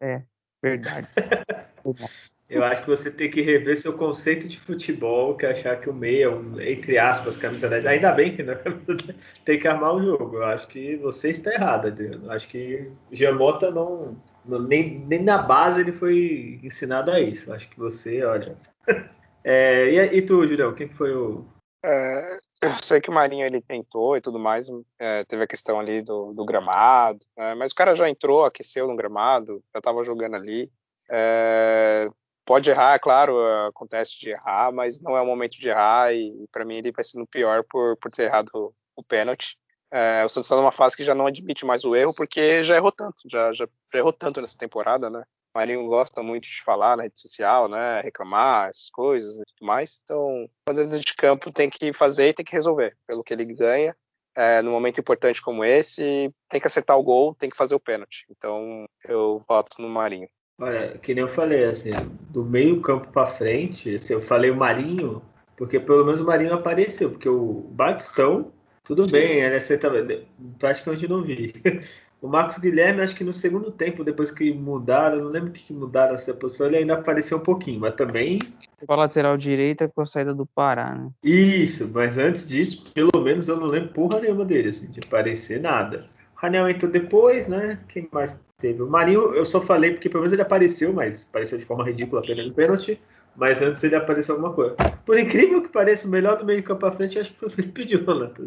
É, 0.00 0.22
verdade. 0.62 1.08
Eu 2.48 2.62
acho 2.62 2.82
que 2.82 2.90
você 2.90 3.10
tem 3.10 3.30
que 3.30 3.40
rever 3.40 3.76
seu 3.76 3.94
conceito 3.94 4.46
de 4.46 4.60
futebol, 4.60 5.34
que 5.34 5.46
é 5.46 5.52
achar 5.52 5.80
que 5.80 5.88
o 5.88 5.94
meia, 5.94 6.30
um, 6.30 6.60
entre 6.60 6.98
aspas, 6.98 7.38
camisa 7.38 7.68
10, 7.68 7.86
ainda 7.86 8.12
bem 8.12 8.36
que 8.36 8.42
não 8.42 8.52
é 8.52 8.56
camisa 8.56 8.94
10, 8.94 9.18
tem 9.44 9.58
que 9.58 9.66
armar 9.66 9.94
o 9.94 10.02
jogo. 10.02 10.36
Eu 10.36 10.44
acho 10.44 10.68
que 10.68 10.96
você 10.96 11.30
está 11.30 11.52
errado, 11.52 11.86
Adriano. 11.86 12.26
Eu 12.26 12.32
acho 12.32 12.46
que 12.48 12.90
Giamota 13.10 13.70
não, 13.70 14.16
não, 14.44 14.60
nem, 14.60 14.98
nem 15.06 15.22
na 15.22 15.38
base 15.38 15.80
ele 15.80 15.92
foi 15.92 16.60
ensinado 16.62 17.10
a 17.10 17.18
isso. 17.18 17.48
Eu 17.48 17.54
acho 17.54 17.68
que 17.68 17.78
você, 17.78 18.22
olha. 18.22 18.56
É, 19.46 19.90
e, 19.90 20.16
e, 20.16 20.22
tu, 20.22 20.46
Julião, 20.48 20.74
quem 20.74 20.88
foi 20.88 21.14
o. 21.14 21.44
É, 21.84 22.38
eu 22.62 22.70
sei 22.82 22.98
que 22.98 23.10
o 23.10 23.12
Marinho 23.12 23.44
ele 23.44 23.60
tentou 23.60 24.16
e 24.16 24.20
tudo 24.22 24.38
mais, 24.38 24.66
é, 24.98 25.22
teve 25.24 25.42
a 25.42 25.46
questão 25.46 25.78
ali 25.78 26.00
do, 26.00 26.32
do 26.32 26.46
gramado, 26.46 27.18
né, 27.36 27.54
mas 27.54 27.70
o 27.70 27.74
cara 27.74 27.94
já 27.94 28.08
entrou, 28.08 28.42
aqueceu 28.42 28.88
no 28.88 28.96
gramado, 28.96 29.62
já 29.70 29.80
estava 29.80 30.02
jogando 30.02 30.36
ali. 30.36 30.70
É, 31.10 32.08
pode 32.44 32.70
errar, 32.70 32.94
é 32.94 32.98
claro, 32.98 33.38
acontece 33.66 34.18
de 34.18 34.30
errar, 34.30 34.72
mas 34.72 35.00
não 35.00 35.16
é 35.16 35.20
o 35.20 35.26
momento 35.26 35.58
de 35.58 35.68
errar 35.68 36.12
e 36.12 36.46
para 36.52 36.64
mim 36.64 36.76
ele 36.76 36.92
vai 36.92 37.04
sendo 37.04 37.26
pior 37.26 37.64
por, 37.68 37.96
por 37.96 38.10
ter 38.10 38.24
errado 38.24 38.74
o 38.96 39.02
pênalti. 39.02 39.58
É, 39.90 40.24
o 40.24 40.28
Santos 40.28 40.46
está 40.46 40.56
numa 40.56 40.72
fase 40.72 40.96
que 40.96 41.04
já 41.04 41.14
não 41.14 41.26
admite 41.26 41.64
mais 41.64 41.84
o 41.84 41.94
erro 41.94 42.12
porque 42.14 42.64
já 42.64 42.76
errou 42.76 42.90
tanto, 42.90 43.22
já, 43.30 43.52
já, 43.52 43.66
errou 43.92 44.12
tanto 44.12 44.40
nessa 44.40 44.58
temporada, 44.58 45.08
né? 45.08 45.22
O 45.54 45.58
Marinho 45.58 45.86
gosta 45.86 46.20
muito 46.20 46.48
de 46.48 46.62
falar 46.64 46.96
na 46.96 47.04
rede 47.04 47.20
social, 47.20 47.68
né? 47.68 48.00
Reclamar, 48.00 48.70
essas 48.70 48.90
coisas 48.90 49.36
e 49.36 49.42
tudo 49.44 49.66
mais. 49.66 50.00
Então, 50.02 50.48
dentro 50.66 50.98
de 50.98 51.14
campo 51.14 51.52
tem 51.52 51.70
que 51.70 51.92
fazer 51.92 52.30
e 52.30 52.34
tem 52.34 52.44
que 52.44 52.52
resolver. 52.52 52.96
Pelo 53.06 53.22
que 53.22 53.32
ele 53.32 53.44
ganha, 53.44 53.96
é, 54.34 54.60
num 54.62 54.72
momento 54.72 54.98
importante 54.98 55.40
como 55.40 55.64
esse, 55.64 56.34
tem 56.48 56.60
que 56.60 56.66
acertar 56.66 56.98
o 56.98 57.04
gol, 57.04 57.34
tem 57.36 57.48
que 57.48 57.56
fazer 57.56 57.76
o 57.76 57.80
pênalti. 57.80 58.26
Então, 58.28 58.84
eu 59.04 59.44
voto 59.48 59.80
no 59.80 59.88
Marinho. 59.88 60.28
Olha, 60.58 60.98
que 60.98 61.14
nem 61.14 61.22
eu 61.22 61.28
falei, 61.28 61.64
assim, 61.64 61.90
do 62.30 62.44
meio 62.44 62.80
campo 62.80 63.08
para 63.08 63.26
frente, 63.26 63.94
assim, 63.94 64.12
eu 64.12 64.22
falei 64.22 64.50
o 64.50 64.56
Marinho, 64.56 65.20
porque 65.56 65.80
pelo 65.80 66.04
menos 66.04 66.20
o 66.20 66.24
Marinho 66.24 66.54
apareceu, 66.54 67.10
porque 67.10 67.28
o 67.28 67.68
Batistão, 67.72 68.52
tudo 68.84 69.10
bem, 69.10 69.40
ele 69.40 69.56
aceita, 69.56 69.90
praticamente 70.58 71.08
não 71.08 71.22
vi. 71.22 71.54
O 72.24 72.26
Marcos 72.26 72.56
Guilherme, 72.56 73.02
acho 73.02 73.14
que 73.14 73.22
no 73.22 73.34
segundo 73.34 73.70
tempo, 73.70 74.02
depois 74.02 74.30
que 74.30 74.50
mudaram, 74.50 75.18
não 75.18 75.28
lembro 75.28 75.52
que 75.52 75.74
mudaram 75.74 76.14
essa 76.14 76.32
posição, 76.32 76.68
ele 76.68 76.78
ainda 76.78 76.94
apareceu 76.94 77.36
um 77.36 77.42
pouquinho, 77.42 77.80
mas 77.80 77.94
também. 77.96 78.38
Com 78.86 78.94
a 78.94 78.96
lateral 78.96 79.36
direita 79.36 79.90
com 79.94 80.00
a 80.00 80.06
saída 80.06 80.32
do 80.32 80.46
Pará, 80.46 80.94
né? 80.94 81.10
Isso, 81.22 81.86
mas 81.92 82.16
antes 82.16 82.48
disso, 82.48 82.90
pelo 82.94 83.22
menos 83.22 83.46
eu 83.46 83.60
não 83.60 83.66
lembro 83.66 83.92
porra 83.92 84.20
nenhuma 84.20 84.46
dele, 84.46 84.70
assim, 84.70 84.86
de 84.86 85.00
aparecer 85.00 85.60
nada. 85.60 86.06
O 86.34 86.40
Raniel 86.40 86.66
entrou 86.66 86.90
depois, 86.90 87.46
né? 87.46 87.78
Quem 87.88 88.08
mais 88.10 88.34
teve. 88.64 88.82
O 88.82 88.88
Marinho, 88.88 89.34
eu 89.34 89.44
só 89.44 89.60
falei 89.60 89.92
porque 89.92 90.08
pelo 90.08 90.22
menos 90.22 90.32
ele 90.32 90.40
apareceu, 90.40 90.90
mas 90.92 91.26
apareceu 91.28 91.58
de 91.58 91.66
forma 91.66 91.84
ridícula 91.84 92.22
apenas 92.22 92.46
no 92.46 92.54
pênalti. 92.54 92.98
Mas 93.36 93.60
antes 93.60 93.82
ele 93.82 93.96
apareceu 93.96 94.36
alguma 94.36 94.54
coisa. 94.54 94.76
Por 95.04 95.18
incrível 95.18 95.60
que 95.60 95.68
pareça, 95.68 96.06
o 96.06 96.10
melhor 96.10 96.38
do 96.38 96.44
meio 96.44 96.62
campo 96.62 96.80
pra 96.80 96.92
frente 96.92 97.18
acho 97.18 97.32
que 97.32 97.38
foi 97.38 97.48
o 97.48 97.50
Felipe 97.50 97.84
Jonathan. 97.86 98.44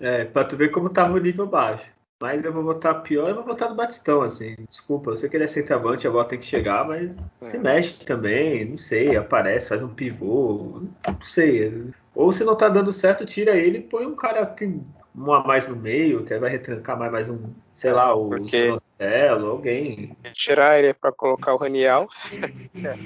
É, 0.00 0.24
pra 0.24 0.44
tu 0.44 0.56
ver 0.56 0.70
como 0.70 0.90
tava 0.90 1.14
o 1.14 1.20
nível 1.20 1.46
baixo. 1.46 1.86
Mas 2.20 2.44
eu 2.44 2.52
vou 2.52 2.64
votar 2.64 3.02
pior, 3.02 3.28
eu 3.28 3.34
vou 3.34 3.44
votar 3.44 3.68
no 3.68 3.76
Batistão, 3.76 4.22
assim. 4.22 4.56
Desculpa, 4.68 5.10
eu 5.10 5.16
sei 5.16 5.28
que 5.28 5.36
ele 5.36 5.44
é 5.44 5.46
centroavante, 5.46 6.08
a 6.08 6.10
bola 6.10 6.24
tem 6.24 6.38
que 6.38 6.46
chegar, 6.46 6.86
mas 6.86 7.10
é. 7.10 7.44
se 7.44 7.58
mexe 7.58 8.04
também, 8.04 8.64
não 8.64 8.78
sei, 8.78 9.16
aparece, 9.16 9.68
faz 9.68 9.82
um 9.82 9.88
pivô, 9.88 10.80
não 11.06 11.20
sei. 11.20 11.92
Ou 12.14 12.32
se 12.32 12.42
não 12.42 12.56
tá 12.56 12.70
dando 12.70 12.90
certo, 12.90 13.26
tira 13.26 13.54
ele 13.54 13.78
e 13.78 13.82
põe 13.82 14.06
um 14.06 14.16
cara 14.16 14.46
que 14.46 14.64
um 14.64 15.32
a 15.32 15.44
mais 15.44 15.68
no 15.68 15.76
meio, 15.76 16.24
que 16.24 16.38
vai 16.38 16.50
retrancar 16.50 16.98
mais, 16.98 17.12
mais 17.12 17.28
um, 17.28 17.38
sei 17.74 17.92
lá, 17.92 18.14
o 18.14 18.28
Porque... 18.28 18.74
Marcelo, 18.98 19.50
alguém. 19.50 20.16
Tirar 20.32 20.78
ele 20.78 20.94
para 20.94 21.12
colocar 21.12 21.54
o 21.54 21.56
Raniel. 21.56 22.08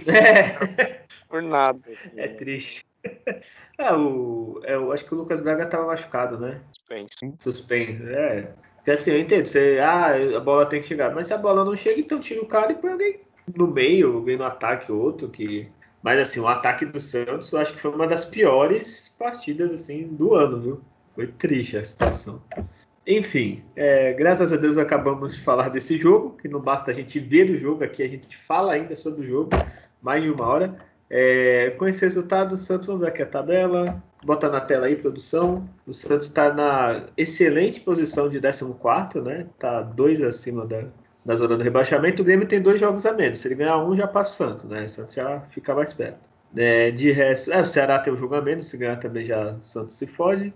é. 0.07 1.03
Por 1.29 1.43
nada. 1.43 1.81
Assim, 1.93 2.13
é 2.17 2.29
né? 2.29 2.35
triste. 2.35 2.85
É, 3.79 3.95
o, 3.95 4.61
é, 4.65 4.75
eu 4.75 4.93
acho 4.93 5.05
que 5.07 5.15
o 5.15 5.17
Lucas 5.17 5.41
Braga 5.41 5.67
tava 5.67 5.87
machucado, 5.87 6.39
né? 6.39 6.61
Suspense. 6.73 7.35
Suspense, 7.41 8.03
é. 8.11 8.53
Porque 8.77 8.91
assim, 8.91 9.13
eu 9.13 9.19
entendo, 9.19 9.47
você, 9.47 9.79
ah, 9.83 10.15
a 10.37 10.41
bola 10.41 10.67
tem 10.67 10.83
que 10.83 10.89
chegar, 10.89 11.15
mas 11.15 11.27
se 11.27 11.35
a 11.35 11.39
bola 11.39 11.65
não 11.65 11.75
chega, 11.75 11.99
então 11.99 12.21
tira 12.21 12.43
o 12.43 12.47
cara 12.47 12.73
e 12.73 12.75
põe 12.75 12.93
alguém 12.93 13.21
no 13.57 13.67
meio, 13.67 14.17
alguém 14.17 14.37
no 14.37 14.45
ataque, 14.45 14.93
outro 14.93 15.29
que. 15.29 15.67
Mas 16.03 16.19
assim, 16.19 16.41
o 16.41 16.49
ataque 16.49 16.85
do 16.85 17.01
Santos 17.01 17.53
eu 17.53 17.59
acho 17.59 17.75
que 17.75 17.81
foi 17.81 17.91
uma 17.91 18.07
das 18.07 18.25
piores 18.25 19.15
partidas 19.19 19.73
assim 19.73 20.09
do 20.09 20.35
ano, 20.35 20.61
viu? 20.61 20.81
Foi 21.15 21.27
triste 21.27 21.77
a 21.77 21.85
situação. 21.85 22.43
Enfim, 23.07 23.63
é, 23.75 24.13
graças 24.13 24.53
a 24.53 24.57
Deus 24.57 24.79
acabamos 24.79 25.35
de 25.35 25.43
falar 25.43 25.71
desse 25.71 25.97
jogo, 25.97 26.37
que 26.37 26.49
não 26.49 26.61
basta 26.61 26.91
a 26.91 26.95
gente 26.95 27.19
ver 27.19 27.51
o 27.51 27.57
jogo 27.57 27.83
aqui, 27.83 28.03
a 28.03 28.09
gente 28.09 28.37
fala 28.37 28.73
ainda 28.73 28.95
sobre 28.95 29.23
o 29.23 29.29
jogo, 29.29 29.51
mais 30.03 30.23
de 30.23 30.31
uma 30.31 30.47
hora. 30.47 30.77
É, 31.09 31.71
com 31.71 31.89
esse 31.89 32.01
resultado, 32.03 32.53
o 32.53 32.57
Santos, 32.57 32.87
vamos 32.87 33.03
ver 33.03 33.09
aqui 33.09 33.23
a 33.23 33.27
tabela, 33.27 34.01
bota 34.25 34.49
na 34.49 34.61
tela 34.61 34.87
aí, 34.87 34.95
produção. 34.95 35.69
O 35.87 35.93
Santos 35.93 36.29
está 36.29 36.53
na 36.55 37.07
excelente 37.17 37.81
posição 37.81 38.29
de 38.29 38.41
14, 38.41 39.21
né? 39.21 39.47
Está 39.53 39.83
dois 39.83 40.23
acima 40.23 40.65
da, 40.65 40.85
da 41.25 41.35
zona 41.35 41.57
do 41.57 41.65
rebaixamento. 41.65 42.23
O 42.23 42.25
Grêmio 42.25 42.47
tem 42.47 42.63
dois 42.63 42.79
jogos 42.79 43.05
a 43.07 43.13
menos. 43.13 43.41
Se 43.41 43.49
ele 43.49 43.57
ganhar 43.57 43.79
um, 43.79 43.97
já 43.97 44.07
passa 44.07 44.31
o 44.31 44.35
Santos, 44.35 44.65
né? 44.67 44.85
O 44.85 44.89
Santos 44.89 45.15
já 45.17 45.41
fica 45.51 45.75
mais 45.75 45.93
perto. 45.93 46.19
É, 46.57 46.93
de 46.93 47.11
resto, 47.11 47.53
é, 47.53 47.61
o 47.61 47.67
Ceará 47.67 47.99
tem 47.99 48.13
um 48.13 48.17
jogo 48.17 48.37
a 48.37 48.41
menos. 48.41 48.69
Se 48.69 48.77
ganhar 48.77 48.97
também, 48.97 49.25
já 49.25 49.53
o 49.53 49.63
Santos 49.63 49.97
se 49.97 50.07
foge. 50.07 50.55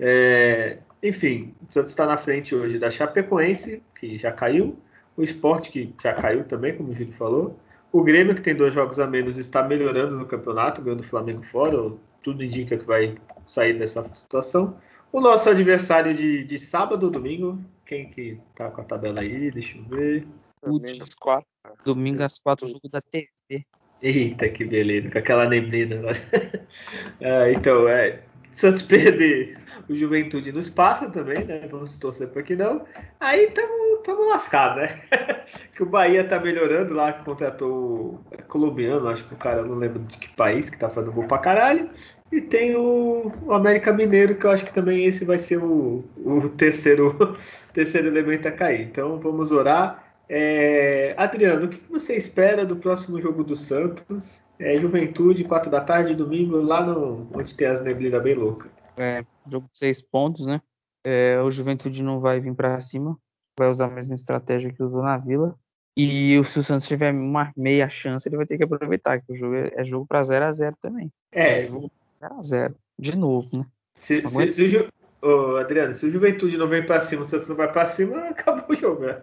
É, 0.00 0.78
enfim, 1.04 1.54
o 1.60 1.70
Santos 1.70 1.90
está 1.90 2.06
na 2.06 2.16
frente 2.16 2.54
hoje 2.54 2.78
da 2.78 2.90
Chapecoense, 2.90 3.82
que 3.94 4.16
já 4.16 4.32
caiu. 4.32 4.78
O 5.16 5.22
Sport, 5.22 5.70
que 5.70 5.94
já 6.02 6.14
caiu 6.14 6.44
também, 6.44 6.74
como 6.74 6.90
o 6.90 6.94
Júlio 6.94 7.12
falou. 7.12 7.60
O 7.92 8.02
Grêmio, 8.02 8.34
que 8.34 8.40
tem 8.40 8.56
dois 8.56 8.74
jogos 8.74 8.98
a 8.98 9.06
menos, 9.06 9.36
está 9.36 9.62
melhorando 9.62 10.16
no 10.16 10.26
campeonato, 10.26 10.82
ganhando 10.82 11.00
o 11.00 11.06
Flamengo 11.06 11.44
fora 11.44 11.92
tudo 12.24 12.42
indica 12.42 12.78
que 12.78 12.86
vai 12.86 13.14
sair 13.46 13.78
dessa 13.78 14.02
situação. 14.16 14.76
O 15.12 15.20
nosso 15.20 15.48
adversário 15.50 16.14
de, 16.14 16.42
de 16.42 16.58
sábado 16.58 17.04
ou 17.04 17.12
domingo, 17.12 17.62
quem 17.84 18.10
que 18.10 18.40
tá 18.56 18.70
com 18.70 18.80
a 18.80 18.84
tabela 18.84 19.20
aí? 19.20 19.50
Deixa 19.50 19.76
eu 19.76 19.84
ver. 19.84 20.26
Domingo 20.64 21.02
às 21.02 21.14
quatro. 21.14 21.48
Domingo 21.84 22.22
às 22.22 22.38
quatro, 22.38 22.66
jogo 22.66 22.88
da 22.90 23.00
TV. 23.00 23.64
Eita, 24.02 24.48
que 24.48 24.64
beleza, 24.64 25.10
com 25.10 25.18
aquela 25.18 25.46
neblina. 25.48 26.00
ah, 27.22 27.50
então, 27.52 27.86
é, 27.86 28.22
Santos 28.52 28.82
perder 28.88 29.58
o 29.88 29.94
Juventude 29.94 30.52
nos 30.52 30.68
passa 30.68 31.08
também, 31.10 31.44
né? 31.44 31.66
Vamos 31.70 31.96
torcer 31.98 32.28
para 32.28 32.42
que 32.42 32.56
não. 32.56 32.84
Aí 33.20 33.44
estamos 33.44 34.28
lascados, 34.28 34.82
né? 34.82 35.00
que 35.74 35.82
o 35.82 35.86
Bahia 35.86 36.24
tá 36.24 36.38
melhorando 36.38 36.94
lá, 36.94 37.12
contratou 37.12 37.70
o 37.72 38.42
colombiano, 38.48 39.08
acho 39.08 39.24
que 39.24 39.34
o 39.34 39.38
cara 39.38 39.62
não 39.62 39.76
lembro 39.76 40.00
de 40.00 40.18
que 40.18 40.28
país, 40.34 40.70
que 40.70 40.78
tá 40.78 40.88
fazendo 40.88 41.12
gol 41.12 41.26
pra 41.26 41.38
caralho. 41.38 41.90
E 42.32 42.40
tem 42.40 42.74
o, 42.74 43.30
o 43.42 43.52
América 43.52 43.92
Mineiro, 43.92 44.34
que 44.34 44.44
eu 44.44 44.50
acho 44.50 44.64
que 44.64 44.72
também 44.72 45.06
esse 45.06 45.24
vai 45.24 45.38
ser 45.38 45.58
o, 45.58 46.04
o 46.16 46.48
terceiro, 46.50 47.36
terceiro 47.72 48.08
elemento 48.08 48.48
a 48.48 48.52
cair. 48.52 48.82
Então 48.82 49.18
vamos 49.18 49.52
orar. 49.52 50.04
É, 50.28 51.14
Adriano, 51.16 51.66
o 51.66 51.68
que 51.68 51.80
você 51.90 52.16
espera 52.16 52.64
do 52.64 52.76
próximo 52.76 53.20
jogo 53.20 53.44
do 53.44 53.54
Santos? 53.54 54.42
É, 54.58 54.78
Juventude, 54.78 55.44
4 55.44 55.70
da 55.70 55.80
tarde, 55.80 56.14
domingo, 56.14 56.56
lá 56.56 56.84
no, 56.84 57.28
onde 57.34 57.54
tem 57.54 57.66
as 57.66 57.82
neblinas 57.82 58.22
bem 58.22 58.34
loucas. 58.34 58.70
É, 58.96 59.24
jogo 59.50 59.68
de 59.70 59.78
seis 59.78 60.00
pontos, 60.00 60.46
né? 60.46 60.60
É, 61.02 61.40
o 61.40 61.50
Juventude 61.50 62.02
não 62.02 62.20
vai 62.20 62.40
vir 62.40 62.54
para 62.54 62.80
cima, 62.80 63.18
vai 63.58 63.68
usar 63.68 63.86
a 63.86 63.90
mesma 63.90 64.14
estratégia 64.14 64.72
que 64.72 64.82
usou 64.82 65.02
na 65.02 65.16
Vila. 65.16 65.54
E 65.96 66.42
se 66.42 66.58
o 66.58 66.62
Santos 66.62 66.88
tiver 66.88 67.12
uma 67.12 67.52
meia 67.56 67.88
chance, 67.88 68.28
ele 68.28 68.36
vai 68.36 68.46
ter 68.46 68.56
que 68.56 68.64
aproveitar, 68.64 69.20
que 69.20 69.32
o 69.32 69.34
jogo 69.34 69.54
é, 69.54 69.70
é 69.76 69.84
jogo 69.84 70.06
para 70.06 70.22
0 70.22 70.44
a 70.44 70.52
0 70.52 70.76
também. 70.80 71.12
É, 71.30 71.60
é 71.60 71.62
jogo 71.62 71.90
0 72.20 72.34
a 72.34 72.42
0 72.42 72.74
de 72.98 73.18
novo, 73.18 73.58
né? 73.58 73.66
Se, 73.94 74.26
se, 74.26 74.50
se 74.50 74.62
o 74.64 74.68
Ju... 74.68 74.88
Ô, 75.22 75.56
Adriano, 75.56 75.94
se 75.94 76.04
o 76.04 76.12
Juventude 76.12 76.56
não 76.56 76.68
vem 76.68 76.84
para 76.84 77.00
cima, 77.00 77.22
o 77.22 77.24
Santos 77.24 77.48
não 77.48 77.56
vai 77.56 77.70
para 77.70 77.86
cima, 77.86 78.28
acabou 78.28 78.64
o 78.68 78.74
jogo. 78.74 79.06
Né? 79.06 79.22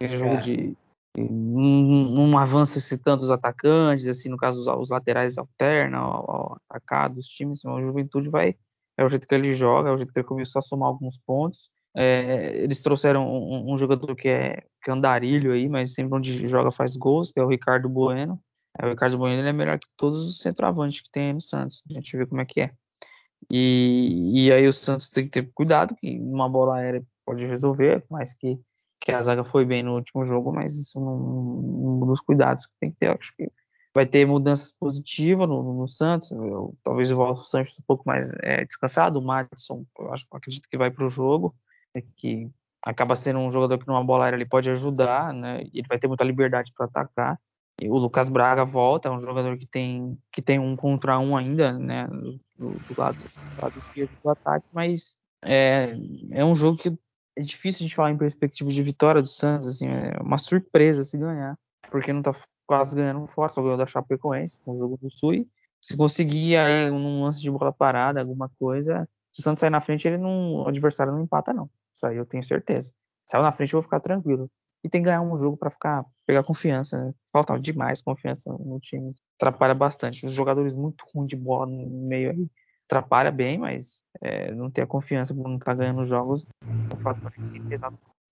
É, 0.00 0.06
é 0.06 0.16
jogo 0.16 0.38
de 0.38 0.76
não, 1.22 2.38
avança 2.38 2.80
se 2.80 2.98
tanto 2.98 3.22
os 3.24 3.30
atacantes, 3.30 4.06
assim, 4.06 4.28
no 4.28 4.36
caso 4.36 4.60
os, 4.60 4.66
os 4.66 4.90
laterais 4.90 5.38
alternam 5.38 6.02
ao 6.02 6.60
atacar 6.68 7.08
dos 7.08 7.26
times, 7.26 7.64
a 7.64 7.80
Juventude 7.80 8.28
vai, 8.28 8.54
é 8.96 9.04
o 9.04 9.08
jeito 9.08 9.26
que 9.26 9.34
ele 9.34 9.54
joga, 9.54 9.90
é 9.90 9.92
o 9.92 9.96
jeito 9.96 10.12
que 10.12 10.18
ele 10.18 10.26
começou 10.26 10.58
a 10.58 10.62
somar 10.62 10.88
alguns 10.88 11.18
pontos. 11.18 11.70
É, 11.94 12.56
eles 12.62 12.82
trouxeram 12.82 13.26
um, 13.26 13.72
um, 13.72 13.78
jogador 13.78 14.14
que 14.14 14.28
é, 14.28 14.62
que 14.82 14.90
é 14.90 14.92
andarilho 14.92 15.52
aí, 15.52 15.68
mas 15.68 15.94
sempre 15.94 16.14
onde 16.14 16.46
joga 16.46 16.70
faz 16.70 16.94
gols, 16.96 17.32
que 17.32 17.40
é 17.40 17.42
o 17.42 17.48
Ricardo 17.48 17.88
Bueno. 17.88 18.40
É, 18.78 18.86
o 18.86 18.90
Ricardo 18.90 19.16
Bueno 19.16 19.46
é 19.46 19.52
melhor 19.52 19.78
que 19.78 19.88
todos 19.96 20.26
os 20.26 20.40
centroavantes 20.40 21.00
que 21.00 21.10
tem 21.10 21.32
no 21.32 21.40
Santos. 21.40 21.82
A 21.90 21.94
gente 21.94 22.16
vê 22.16 22.26
como 22.26 22.40
é 22.40 22.44
que 22.44 22.60
é. 22.60 22.70
E, 23.50 24.46
e 24.46 24.52
aí 24.52 24.66
o 24.66 24.72
Santos 24.72 25.10
tem 25.10 25.24
que 25.24 25.30
ter 25.30 25.50
cuidado, 25.54 25.94
que 25.96 26.18
uma 26.18 26.48
bola 26.48 26.76
aérea 26.76 27.02
pode 27.24 27.46
resolver, 27.46 28.04
mas 28.10 28.34
que 28.34 28.58
que 29.06 29.12
a 29.12 29.22
zaga 29.22 29.44
foi 29.44 29.64
bem 29.64 29.84
no 29.84 29.94
último 29.94 30.26
jogo, 30.26 30.52
mas 30.52 30.76
isso 30.76 30.98
não, 30.98 31.14
um 32.02 32.06
dos 32.06 32.20
cuidados 32.20 32.66
que 32.66 32.72
tem 32.80 32.90
que 32.90 32.96
ter. 32.96 33.16
Acho 33.16 33.32
que 33.36 33.48
vai 33.94 34.04
ter 34.04 34.26
mudanças 34.26 34.72
positivas 34.72 35.48
no, 35.48 35.62
no 35.62 35.86
Santos. 35.86 36.32
Eu, 36.32 36.76
talvez 36.82 37.12
o 37.12 37.36
Santos 37.36 37.78
um 37.78 37.84
pouco 37.86 38.02
mais 38.04 38.34
é, 38.42 38.64
descansado. 38.64 39.20
O 39.20 39.22
Madison, 39.22 39.86
eu 39.96 40.12
acho, 40.12 40.26
acredito 40.32 40.68
que 40.68 40.76
vai 40.76 40.90
para 40.90 41.06
o 41.06 41.08
jogo, 41.08 41.54
é 41.94 42.02
que 42.16 42.50
acaba 42.84 43.14
sendo 43.14 43.38
um 43.38 43.48
jogador 43.48 43.78
que 43.78 43.86
numa 43.86 44.02
bola 44.02 44.24
aérea 44.24 44.38
ele 44.38 44.44
pode 44.44 44.68
ajudar, 44.70 45.32
né? 45.32 45.60
Ele 45.72 45.86
vai 45.88 46.00
ter 46.00 46.08
muita 46.08 46.24
liberdade 46.24 46.72
para 46.76 46.86
atacar. 46.86 47.38
E 47.80 47.88
o 47.88 47.96
Lucas 47.98 48.28
Braga 48.28 48.64
volta, 48.64 49.08
é 49.08 49.12
um 49.12 49.20
jogador 49.20 49.56
que 49.56 49.66
tem 49.68 50.18
que 50.32 50.42
tem 50.42 50.58
um 50.58 50.74
contra 50.74 51.16
um 51.16 51.36
ainda, 51.36 51.72
né? 51.78 52.08
Do, 52.58 52.72
do 52.72 53.00
lado, 53.00 53.18
do 53.18 53.62
lado 53.62 53.78
esquerdo 53.78 54.10
do 54.20 54.30
ataque, 54.30 54.66
mas 54.72 55.16
é, 55.44 55.92
é 56.32 56.44
um 56.44 56.56
jogo 56.56 56.76
que 56.76 56.98
é 57.36 57.42
difícil 57.42 57.80
a 57.80 57.82
gente 57.86 57.94
falar 57.94 58.10
em 58.10 58.16
perspectiva 58.16 58.70
de 58.70 58.82
vitória 58.82 59.20
do 59.20 59.28
Santos, 59.28 59.66
assim, 59.66 59.86
é 59.86 60.18
uma 60.20 60.38
surpresa 60.38 61.04
se 61.04 61.18
ganhar, 61.18 61.58
porque 61.90 62.12
não 62.12 62.22
tá 62.22 62.32
quase 62.66 62.96
ganhando 62.96 63.26
fora, 63.26 63.50
só 63.50 63.62
ganhou 63.62 63.76
da 63.76 63.86
Chapecoense, 63.86 64.58
com 64.64 64.72
o 64.72 64.76
jogo 64.76 64.96
do 64.96 65.10
Sul, 65.10 65.46
se 65.80 65.96
conseguir 65.96 66.56
aí 66.56 66.90
um 66.90 67.22
lance 67.22 67.40
de 67.40 67.50
bola 67.50 67.72
parada, 67.72 68.20
alguma 68.20 68.50
coisa, 68.58 69.08
se 69.30 69.40
o 69.40 69.42
Santos 69.42 69.60
sair 69.60 69.70
na 69.70 69.80
frente, 69.80 70.08
ele 70.08 70.18
não, 70.18 70.62
o 70.62 70.68
adversário 70.68 71.12
não 71.12 71.22
empata 71.22 71.52
não, 71.52 71.68
isso 71.94 72.06
aí 72.06 72.16
eu 72.16 72.24
tenho 72.24 72.42
certeza. 72.42 72.92
Saiu 73.24 73.42
na 73.42 73.52
frente, 73.52 73.74
eu 73.74 73.78
vou 73.78 73.82
ficar 73.82 74.00
tranquilo. 74.00 74.50
E 74.84 74.88
tem 74.88 75.02
que 75.02 75.06
ganhar 75.06 75.20
um 75.20 75.36
jogo 75.36 75.56
para 75.56 75.70
ficar 75.70 76.04
pegar 76.24 76.44
confiança, 76.44 76.96
né? 76.96 77.14
falta 77.32 77.58
demais 77.58 78.00
confiança 78.00 78.52
no 78.52 78.78
time, 78.78 79.12
atrapalha 79.36 79.74
bastante. 79.74 80.24
Os 80.24 80.32
jogadores 80.32 80.74
muito 80.74 81.04
ruins 81.12 81.28
de 81.28 81.36
bola 81.36 81.66
no 81.66 82.06
meio 82.06 82.30
aí, 82.30 82.48
atrapalha 82.86 83.30
bem, 83.30 83.58
mas 83.58 84.04
é, 84.20 84.52
não 84.52 84.70
ter 84.70 84.82
a 84.82 84.86
confiança 84.86 85.34
por 85.34 85.44
não 85.44 85.56
estar 85.56 85.72
tá 85.72 85.74
ganhando 85.74 86.04
jogos 86.04 86.46
não 86.90 86.96
faz. 86.98 87.20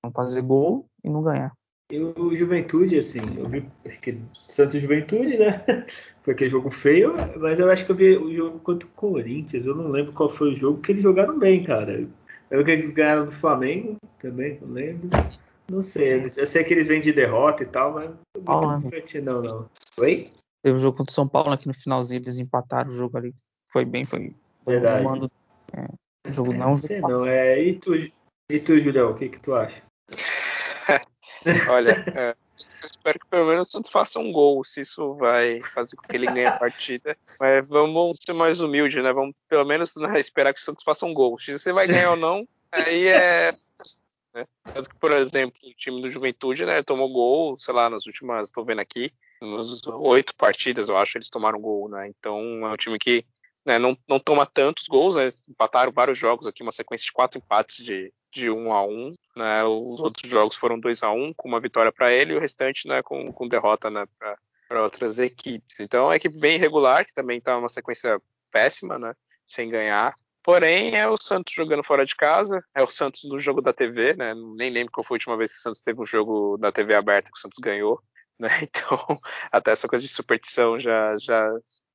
Não 0.05 0.12
fazer 0.12 0.42
gol 0.42 0.86
e 1.02 1.11
não 1.11 1.22
ganhar. 1.22 1.52
E 1.92 1.98
o 1.98 2.34
Juventude, 2.34 2.98
assim, 2.98 3.20
eu 3.36 3.48
vi 3.48 3.66
que 4.00 4.18
Santos 4.42 4.80
Juventude, 4.80 5.36
né? 5.36 5.64
Foi 6.22 6.32
aquele 6.32 6.50
jogo 6.50 6.70
feio, 6.70 7.12
mas 7.38 7.59
eu 7.59 7.70
acho 7.70 7.84
que 7.84 7.92
eu 7.92 7.96
vi 7.96 8.16
o 8.16 8.34
jogo 8.34 8.59
contra 8.61 8.88
o 8.88 8.92
Corinthians. 8.92 9.66
Eu 9.66 9.74
não 9.74 9.88
lembro 9.88 10.12
qual 10.14 10.30
foi 10.30 10.52
o 10.52 10.57
jogo 10.57 10.80
que 10.80 10.92
eles 10.92 11.02
jogaram 11.02 11.38
bem, 11.38 11.62
cara. 11.62 12.09
Eu 12.50 12.64
que 12.64 12.70
eles 12.70 12.90
ganharam 12.90 13.26
do 13.26 13.32
Flamengo 13.32 13.98
também, 14.18 14.59
não 14.62 14.72
lembro. 14.72 15.11
Não 15.70 15.82
sei, 15.82 16.24
eu 16.34 16.46
sei 16.46 16.64
que 16.64 16.72
eles 16.72 16.86
vêm 16.86 17.02
de 17.02 17.12
derrota 17.12 17.62
e 17.62 17.66
tal, 17.66 17.92
mas 17.92 18.11
não 18.46 18.80
não, 19.20 19.42
não. 19.42 19.70
Oi? 19.98 20.30
Teve 20.62 20.74
o 20.74 20.78
um 20.78 20.80
jogo 20.80 20.96
contra 20.96 21.11
o 21.11 21.14
São 21.14 21.28
Paulo 21.28 21.52
aqui 21.52 21.66
no 21.66 21.74
finalzinho, 21.74 22.22
eles 22.22 22.38
empataram 22.38 22.88
o 22.88 22.94
jogo 22.94 23.18
ali. 23.18 23.34
Foi 23.70 23.84
bem, 23.84 24.05
foi 24.05 24.34
Verdade. 24.67 25.05
Mando, 25.05 25.31
é, 25.73 26.31
jogo 26.31 26.53
não, 26.53 26.67
não 26.69 26.75
sei 26.75 27.01
não. 27.01 27.27
É, 27.27 27.59
e 27.59 27.79
tu, 27.79 27.95
e 27.95 28.61
tu, 28.61 28.79
Julião, 28.79 29.11
o 29.11 29.15
que, 29.15 29.29
que 29.29 29.41
tu 29.41 29.55
acha? 29.55 29.83
Olha, 31.71 32.05
é, 32.17 32.31
eu 32.31 32.87
espero 32.87 33.19
que 33.19 33.27
pelo 33.27 33.47
menos 33.47 33.69
o 33.69 33.71
Santos 33.71 33.91
faça 33.91 34.19
um 34.19 34.33
gol, 34.33 34.65
se 34.65 34.81
isso 34.81 35.15
vai 35.15 35.61
fazer 35.61 35.97
com 35.97 36.07
que 36.07 36.17
ele 36.17 36.27
ganhe 36.27 36.47
a 36.47 36.57
partida. 36.57 37.17
Mas 37.39 37.67
vamos 37.67 38.19
ser 38.25 38.33
mais 38.33 38.61
humildes, 38.61 39.03
né? 39.03 39.12
Vamos 39.12 39.35
pelo 39.49 39.65
menos 39.65 39.95
né, 39.97 40.19
esperar 40.19 40.55
que 40.55 40.61
o 40.61 40.65
Santos 40.65 40.85
faça 40.85 41.05
um 41.05 41.12
gol. 41.12 41.39
Se 41.39 41.53
você 41.53 41.73
vai 41.73 41.87
ganhar 41.87 42.12
ou 42.12 42.17
não, 42.17 42.47
aí 42.73 43.09
é. 43.09 43.53
Né? 44.35 44.47
Tanto 44.73 44.89
que, 44.89 44.97
por 44.97 45.12
exemplo, 45.12 45.59
o 45.62 45.75
time 45.75 46.01
do 46.01 46.11
Juventude, 46.11 46.65
né, 46.65 46.83
tomou 46.83 47.12
gol, 47.12 47.57
sei 47.59 47.73
lá, 47.73 47.89
nas 47.89 48.07
últimas, 48.07 48.45
estou 48.45 48.65
vendo 48.65 48.81
aqui, 48.81 49.12
nas 49.41 49.87
oito 49.87 50.35
partidas, 50.35 50.89
eu 50.89 50.97
acho, 50.97 51.19
eles 51.19 51.31
tomaram 51.31 51.61
gol, 51.61 51.89
né? 51.89 52.09
Então 52.09 52.67
é 52.67 52.73
um 52.73 52.77
time 52.77 52.99
que 52.99 53.25
né, 53.65 53.79
não, 53.79 53.97
não 54.09 54.19
toma 54.19 54.47
tantos 54.47 54.87
gols, 54.87 55.17
né? 55.17 55.29
Empataram 55.49 55.93
vários 55.93 56.19
jogos 56.19 56.47
aqui, 56.47 56.62
uma 56.62 56.73
sequência 56.73 57.07
de 57.07 57.12
quatro 57.12 57.39
empates 57.39 57.85
de, 57.85 58.12
de 58.33 58.51
um 58.51 58.73
a 58.73 58.85
um, 58.85 59.12
né? 59.37 59.65
Os 59.65 60.01
outros 60.01 60.29
jogos 60.29 60.57
foram 60.57 60.79
2 60.79 61.03
a 61.03 61.11
1 61.11 61.25
um, 61.25 61.33
com 61.35 61.49
uma 61.49 61.61
vitória 61.61 61.93
para 61.93 62.12
ele 62.12 62.35
e 62.35 62.37
o 62.37 62.41
restante, 62.41 62.87
né, 62.87 63.03
com, 63.03 63.33
com 63.33 63.49
derrota, 63.49 63.91
né, 63.91 64.05
para 64.69 64.83
outras 64.83 65.19
equipes. 65.19 65.81
Então 65.81 66.05
é 66.05 66.09
uma 66.09 66.17
equipe 66.17 66.39
bem 66.39 66.57
irregular, 66.57 67.07
que 67.07 67.15
também 67.15 67.39
está 67.39 67.57
uma 67.57 67.69
sequência 67.69 68.21
péssima, 68.51 68.99
né? 68.99 69.15
Sem 69.47 69.69
ganhar. 69.69 70.15
Porém, 70.45 70.95
é 70.95 71.09
o 71.09 71.17
Santos 71.17 71.55
jogando 71.55 71.83
fora 71.83 72.05
de 72.05 72.15
casa, 72.15 72.62
é 72.75 72.83
o 72.83 72.87
Santos 72.87 73.25
no 73.25 73.41
jogo 73.41 73.62
da 73.62 73.73
TV, 73.73 74.15
né? 74.15 74.35
Nem 74.57 74.71
lembro 74.71 74.93
qual 74.93 75.03
foi 75.03 75.15
a 75.15 75.17
última 75.17 75.39
vez 75.39 75.53
que 75.53 75.59
o 75.59 75.62
Santos 75.62 75.81
teve 75.81 76.01
um 76.01 76.05
jogo 76.05 76.59
da 76.59 76.71
TV 76.71 76.95
aberta 76.95 77.31
que 77.33 77.39
o 77.39 77.41
Santos 77.41 77.59
ganhou, 77.59 77.99
né? 78.39 78.49
Então, 78.69 79.19
até 79.51 79.73
essa 79.73 79.89
coisa 79.89 80.05
de 80.05 80.12
superstição 80.12 80.79
já, 80.79 81.17
já, 81.17 81.51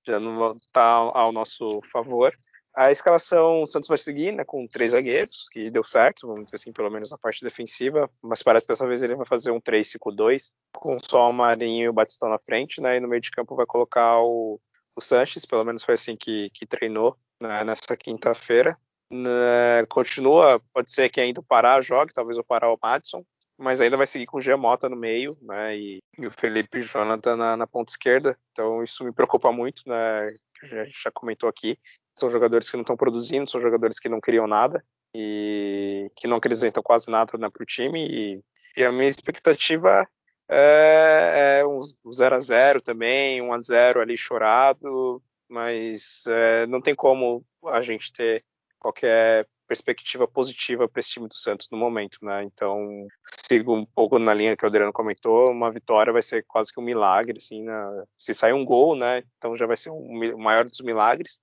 já 0.05 0.19
não 0.19 0.57
está 0.57 0.83
ao 0.83 1.31
nosso 1.31 1.81
favor. 1.91 2.31
A 2.75 2.91
escalação 2.91 3.63
o 3.63 3.67
Santos 3.67 3.89
vai 3.89 3.97
seguir, 3.97 4.31
né, 4.31 4.45
com 4.45 4.67
três 4.67 4.91
zagueiros, 4.91 5.47
que 5.51 5.69
deu 5.69 5.83
certo, 5.83 6.27
vamos 6.27 6.45
dizer 6.45 6.55
assim, 6.55 6.71
pelo 6.71 6.89
menos 6.89 7.11
na 7.11 7.17
parte 7.17 7.43
defensiva, 7.43 8.09
mas 8.21 8.43
parece 8.43 8.65
que 8.65 8.73
dessa 8.73 8.87
vez 8.87 9.01
ele 9.01 9.15
vai 9.15 9.25
fazer 9.25 9.51
um 9.51 9.59
3-5-2, 9.59 10.53
com 10.73 10.97
só 10.99 11.29
o 11.29 11.33
Marinho 11.33 11.85
e 11.85 11.89
o 11.89 11.93
Batistão 11.93 12.29
na 12.29 12.39
frente, 12.39 12.79
né, 12.79 12.97
e 12.97 12.99
no 12.99 13.07
meio 13.07 13.21
de 13.21 13.31
campo 13.31 13.55
vai 13.55 13.65
colocar 13.65 14.21
o, 14.21 14.61
o 14.95 15.01
Sanches, 15.01 15.45
pelo 15.45 15.65
menos 15.65 15.83
foi 15.83 15.95
assim 15.95 16.15
que, 16.15 16.49
que 16.51 16.65
treinou 16.65 17.17
né, 17.41 17.63
nessa 17.63 17.97
quinta-feira. 17.97 18.77
Né, 19.11 19.85
continua, 19.89 20.61
pode 20.71 20.91
ser 20.91 21.09
que 21.09 21.19
ainda 21.19 21.41
o 21.41 21.43
Pará 21.43 21.81
jogue, 21.81 22.13
talvez 22.13 22.37
o 22.37 22.43
Pará 22.43 22.71
o 22.71 22.77
Madison, 22.81 23.25
mas 23.59 23.81
ainda 23.81 23.97
vai 23.97 24.07
seguir 24.07 24.25
com 24.25 24.37
o 24.37 24.41
Giamota 24.41 24.87
no 24.87 24.95
meio, 24.95 25.37
né, 25.41 25.77
e, 25.77 25.99
e 26.17 26.25
o 26.25 26.31
Felipe 26.31 26.81
Jonathan 26.81 27.35
na, 27.35 27.57
na, 27.57 27.67
ponta 27.67 27.91
esquerda, 27.91 28.37
então 28.51 28.81
isso 28.83 29.03
me 29.03 29.11
preocupa 29.11 29.51
muito, 29.51 29.83
né, 29.85 30.33
a 30.63 30.65
gente 30.85 31.03
já 31.03 31.11
comentou 31.11 31.49
aqui, 31.49 31.77
são 32.17 32.29
jogadores 32.29 32.69
que 32.69 32.77
não 32.77 32.81
estão 32.81 32.97
produzindo, 32.97 33.49
são 33.49 33.61
jogadores 33.61 33.99
que 33.99 34.09
não 34.09 34.21
criam 34.21 34.47
nada, 34.47 34.83
e 35.13 36.09
que 36.15 36.27
não 36.27 36.37
acrescentam 36.37 36.81
quase 36.81 37.09
nada 37.09 37.37
né, 37.37 37.49
para 37.49 37.63
o 37.63 37.65
time, 37.65 38.07
e, 38.07 38.41
e 38.77 38.83
a 38.83 38.91
minha 38.91 39.09
expectativa 39.09 40.07
é, 40.47 41.59
é 41.61 41.67
um 41.67 41.81
0 42.11 42.35
a 42.35 42.39
0 42.39 42.81
também, 42.81 43.41
1 43.41 43.53
a 43.53 43.61
0 43.61 44.01
ali 44.01 44.17
chorado, 44.17 45.21
mas 45.49 46.23
é, 46.27 46.65
não 46.67 46.81
tem 46.81 46.95
como 46.95 47.45
a 47.65 47.81
gente 47.81 48.13
ter 48.13 48.43
qualquer 48.79 49.47
perspectiva 49.69 50.27
positiva 50.27 50.89
para 50.89 50.99
esse 50.99 51.11
time 51.11 51.27
do 51.27 51.37
Santos 51.37 51.69
no 51.71 51.77
momento, 51.77 52.17
né? 52.23 52.43
Então 52.43 53.07
sigo 53.47 53.75
um 53.75 53.85
pouco 53.85 54.17
na 54.17 54.33
linha 54.33 54.57
que 54.57 54.65
o 54.65 54.67
Adriano 54.67 54.91
comentou, 54.91 55.51
uma 55.51 55.71
vitória 55.71 56.11
vai 56.11 56.23
ser 56.23 56.43
quase 56.47 56.73
que 56.73 56.79
um 56.79 56.83
milagre, 56.83 57.37
assim, 57.37 57.63
né? 57.63 58.03
se 58.17 58.33
sair 58.33 58.53
um 58.53 58.65
gol, 58.65 58.95
né? 58.95 59.23
Então 59.37 59.55
já 59.55 59.67
vai 59.67 59.77
ser 59.77 59.91
um, 59.91 60.33
o 60.33 60.39
maior 60.39 60.65
dos 60.65 60.81
milagres 60.81 61.39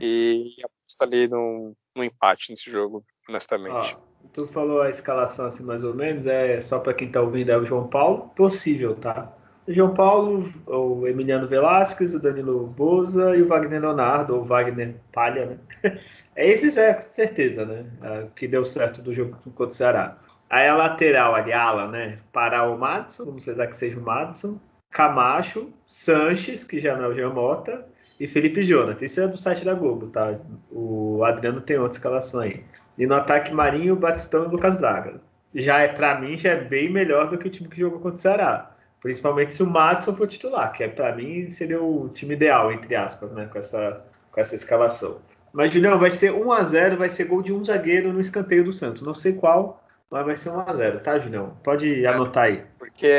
e 0.00 0.46
aposta 0.64 1.04
ali 1.04 1.28
no, 1.28 1.76
no 1.94 2.02
empate 2.02 2.50
nesse 2.50 2.70
jogo, 2.70 3.04
honestamente. 3.28 3.94
Ah, 3.94 4.00
tu 4.32 4.48
falou 4.48 4.80
a 4.80 4.88
escalação 4.88 5.44
assim 5.44 5.62
mais 5.62 5.84
ou 5.84 5.94
menos, 5.94 6.26
é 6.26 6.58
só 6.62 6.78
para 6.78 6.94
quem 6.94 7.12
tá 7.12 7.20
ouvindo 7.20 7.50
é 7.50 7.58
o 7.58 7.66
João 7.66 7.86
Paulo, 7.86 8.30
possível, 8.34 8.96
tá? 8.96 9.36
João 9.68 9.94
Paulo, 9.94 10.52
o 10.66 11.06
Emiliano 11.06 11.46
Velasquez, 11.46 12.14
o 12.14 12.20
Danilo 12.20 12.66
Boza 12.66 13.36
e 13.36 13.42
o 13.42 13.48
Wagner 13.48 13.80
Leonardo, 13.80 14.36
ou 14.36 14.44
Wagner 14.44 14.96
Palha, 15.12 15.46
né? 15.46 15.58
É 16.34 16.48
esses 16.48 16.78
é 16.78 16.98
certeza, 17.02 17.66
né? 17.66 17.84
É, 18.02 18.26
que 18.34 18.48
deu 18.48 18.64
certo 18.64 19.02
do 19.02 19.14
jogo 19.14 19.36
contra 19.54 19.66
o 19.66 19.70
Ceará. 19.70 20.16
Aí 20.48 20.66
a 20.66 20.74
lateral, 20.74 21.34
ali, 21.34 21.52
ala, 21.52 21.88
né? 21.88 22.18
Parar 22.32 22.70
o 22.70 22.78
Madison, 22.78 23.26
vamos 23.26 23.44
precisar 23.44 23.66
que 23.66 23.76
seja 23.76 23.98
o 23.98 24.02
Madison. 24.02 24.58
Camacho, 24.90 25.70
Sanches, 25.86 26.64
que 26.64 26.80
já 26.80 26.96
não 26.96 27.04
é 27.04 27.08
o 27.08 27.14
Jean 27.14 27.30
Mota, 27.30 27.86
e 28.18 28.26
Felipe 28.26 28.62
Jonathan. 28.62 29.04
Isso 29.04 29.20
é 29.20 29.28
do 29.28 29.36
site 29.36 29.64
da 29.64 29.74
Globo, 29.74 30.06
tá? 30.06 30.38
O 30.70 31.24
Adriano 31.24 31.60
tem 31.60 31.78
outra 31.78 31.98
escalação 31.98 32.40
aí. 32.40 32.64
E 32.96 33.06
no 33.06 33.14
ataque 33.14 33.52
Marinho, 33.52 33.96
Batistão 33.96 34.44
e 34.44 34.48
Lucas 34.48 34.76
Braga. 34.76 35.20
Já 35.54 35.80
é, 35.80 35.88
para 35.88 36.20
mim, 36.20 36.36
já 36.36 36.50
é 36.50 36.60
bem 36.64 36.90
melhor 36.90 37.28
do 37.28 37.36
que 37.36 37.48
o 37.48 37.50
time 37.50 37.68
que 37.68 37.80
jogou 37.80 38.00
contra 38.00 38.16
o 38.16 38.20
Ceará. 38.20 38.71
Principalmente 39.02 39.52
se 39.52 39.62
o 39.62 39.66
Madison 39.66 40.14
for 40.14 40.28
titular, 40.28 40.72
que 40.72 40.84
é, 40.84 40.88
para 40.88 41.14
mim 41.16 41.50
seria 41.50 41.82
o 41.82 42.08
time 42.08 42.34
ideal, 42.34 42.70
entre 42.70 42.94
aspas, 42.94 43.32
né, 43.32 43.46
com 43.46 43.58
essa, 43.58 44.04
com 44.30 44.40
essa 44.40 44.54
escalação. 44.54 45.20
Mas, 45.52 45.72
Julião, 45.72 45.98
vai 45.98 46.10
ser 46.10 46.32
1 46.32 46.52
a 46.52 46.62
0 46.62 46.96
vai 46.96 47.08
ser 47.08 47.24
gol 47.24 47.42
de 47.42 47.52
um 47.52 47.64
zagueiro 47.64 48.12
no 48.12 48.20
escanteio 48.20 48.64
do 48.64 48.72
Santos. 48.72 49.02
Não 49.02 49.14
sei 49.14 49.32
qual, 49.34 49.84
mas 50.08 50.24
vai 50.24 50.36
ser 50.36 50.50
1 50.50 50.60
a 50.60 50.72
0 50.72 51.00
tá, 51.00 51.18
Julião? 51.18 51.58
Pode 51.64 52.04
é, 52.04 52.08
anotar 52.08 52.44
aí. 52.44 52.64
Porque, 52.78 53.12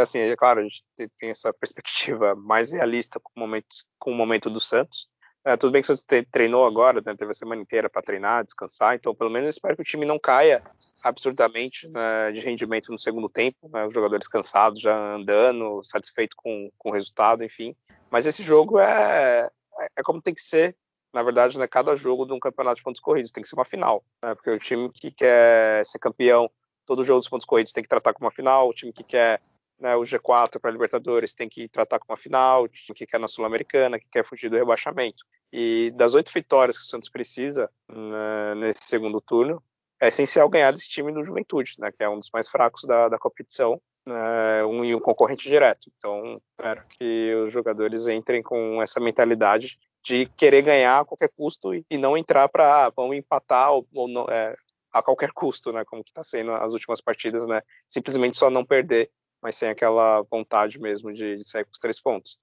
assim, 0.00 0.18
é 0.18 0.34
claro, 0.34 0.60
a 0.60 0.62
gente 0.62 0.82
tem 1.18 1.28
essa 1.28 1.52
perspectiva 1.52 2.34
mais 2.34 2.72
realista 2.72 3.20
com 3.20 3.30
o 3.36 3.40
momento, 3.40 3.68
com 3.98 4.10
o 4.10 4.14
momento 4.14 4.48
do 4.48 4.58
Santos. 4.58 5.06
É, 5.44 5.54
tudo 5.56 5.70
bem 5.70 5.82
que 5.82 5.92
o 5.92 5.96
Santos 5.96 6.24
treinou 6.30 6.66
agora, 6.66 7.02
né, 7.04 7.14
teve 7.14 7.30
a 7.30 7.34
semana 7.34 7.60
inteira 7.60 7.90
para 7.90 8.02
treinar, 8.02 8.44
descansar, 8.44 8.94
então 8.94 9.14
pelo 9.14 9.30
menos 9.30 9.46
eu 9.46 9.50
espero 9.50 9.76
que 9.76 9.82
o 9.82 9.84
time 9.84 10.04
não 10.04 10.18
caia 10.18 10.62
absurdamente 11.02 11.88
né, 11.88 12.32
de 12.32 12.40
rendimento 12.40 12.92
no 12.92 12.98
segundo 12.98 13.28
tempo, 13.28 13.68
né, 13.72 13.86
os 13.86 13.94
jogadores 13.94 14.28
cansados, 14.28 14.80
já 14.80 15.14
andando, 15.14 15.82
satisfeito 15.84 16.36
com, 16.36 16.70
com 16.78 16.90
o 16.90 16.92
resultado, 16.92 17.42
enfim. 17.42 17.74
Mas 18.10 18.26
esse 18.26 18.42
jogo 18.42 18.78
é, 18.78 19.48
é 19.96 20.02
como 20.02 20.22
tem 20.22 20.34
que 20.34 20.42
ser, 20.42 20.76
na 21.12 21.22
verdade, 21.22 21.58
né, 21.58 21.66
cada 21.66 21.96
jogo 21.96 22.26
de 22.26 22.32
um 22.32 22.40
campeonato 22.40 22.76
de 22.76 22.82
pontos 22.82 23.00
corridos, 23.00 23.32
tem 23.32 23.42
que 23.42 23.48
ser 23.48 23.56
uma 23.56 23.64
final, 23.64 24.04
né, 24.22 24.34
porque 24.34 24.50
o 24.50 24.58
time 24.58 24.90
que 24.92 25.10
quer 25.10 25.84
ser 25.86 25.98
campeão, 25.98 26.50
todo 26.86 27.04
jogo 27.04 27.20
dos 27.20 27.28
pontos 27.28 27.46
corridos 27.46 27.72
tem 27.72 27.82
que 27.82 27.88
tratar 27.88 28.12
como 28.12 28.26
uma 28.26 28.32
final, 28.32 28.68
o 28.68 28.74
time 28.74 28.92
que 28.92 29.04
quer 29.04 29.40
né, 29.80 29.96
o 29.96 30.02
G4 30.02 30.60
para 30.60 30.70
Libertadores 30.70 31.32
tem 31.32 31.48
que 31.48 31.66
tratar 31.66 31.98
como 31.98 32.10
uma 32.10 32.16
final, 32.16 32.64
o 32.64 32.68
time 32.68 32.96
que 32.96 33.06
quer 33.06 33.18
na 33.18 33.26
Sul-Americana, 33.26 33.98
que 33.98 34.08
quer 34.08 34.24
fugir 34.24 34.50
do 34.50 34.56
rebaixamento. 34.56 35.24
E 35.52 35.90
das 35.96 36.14
oito 36.14 36.30
vitórias 36.32 36.78
que 36.78 36.84
o 36.84 36.86
Santos 36.86 37.08
precisa 37.08 37.68
né, 37.88 38.54
nesse 38.56 38.84
segundo 38.84 39.20
turno, 39.20 39.62
é 40.00 40.08
essencial 40.08 40.48
ganhar 40.48 40.72
desse 40.72 40.88
time 40.88 41.12
do 41.12 41.22
Juventude, 41.22 41.74
né, 41.78 41.90
que 41.92 42.02
é 42.02 42.08
um 42.08 42.18
dos 42.18 42.30
mais 42.32 42.48
fracos 42.48 42.84
da, 42.84 43.08
da 43.08 43.18
competição, 43.18 43.80
né, 44.06 44.64
um, 44.64 44.84
e 44.84 44.94
um 44.94 45.00
concorrente 45.00 45.48
direto. 45.48 45.90
Então, 45.96 46.40
espero 46.50 46.82
que 46.88 47.34
os 47.46 47.52
jogadores 47.52 48.06
entrem 48.08 48.42
com 48.42 48.82
essa 48.82 48.98
mentalidade 48.98 49.78
de 50.02 50.26
querer 50.36 50.62
ganhar 50.62 51.00
a 51.00 51.04
qualquer 51.04 51.30
custo 51.36 51.74
e, 51.74 51.84
e 51.90 51.98
não 51.98 52.16
entrar 52.16 52.48
para 52.48 52.86
ah, 52.86 52.92
vamos 52.96 53.16
empatar 53.16 53.72
ou, 53.72 53.86
ou 53.94 54.08
não, 54.08 54.24
é, 54.30 54.54
a 54.90 55.02
qualquer 55.02 55.32
custo, 55.32 55.72
né, 55.72 55.84
como 55.84 56.02
que 56.02 56.10
está 56.10 56.24
sendo 56.24 56.52
as 56.52 56.72
últimas 56.72 57.00
partidas, 57.02 57.46
né, 57.46 57.60
simplesmente 57.86 58.38
só 58.38 58.48
não 58.48 58.64
perder, 58.64 59.10
mas 59.42 59.56
sem 59.56 59.68
aquela 59.68 60.22
vontade 60.22 60.80
mesmo 60.80 61.12
de, 61.12 61.36
de 61.36 61.44
sair 61.44 61.64
com 61.64 61.72
os 61.72 61.78
três 61.78 62.00
pontos. 62.00 62.40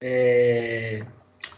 É... 0.00 1.04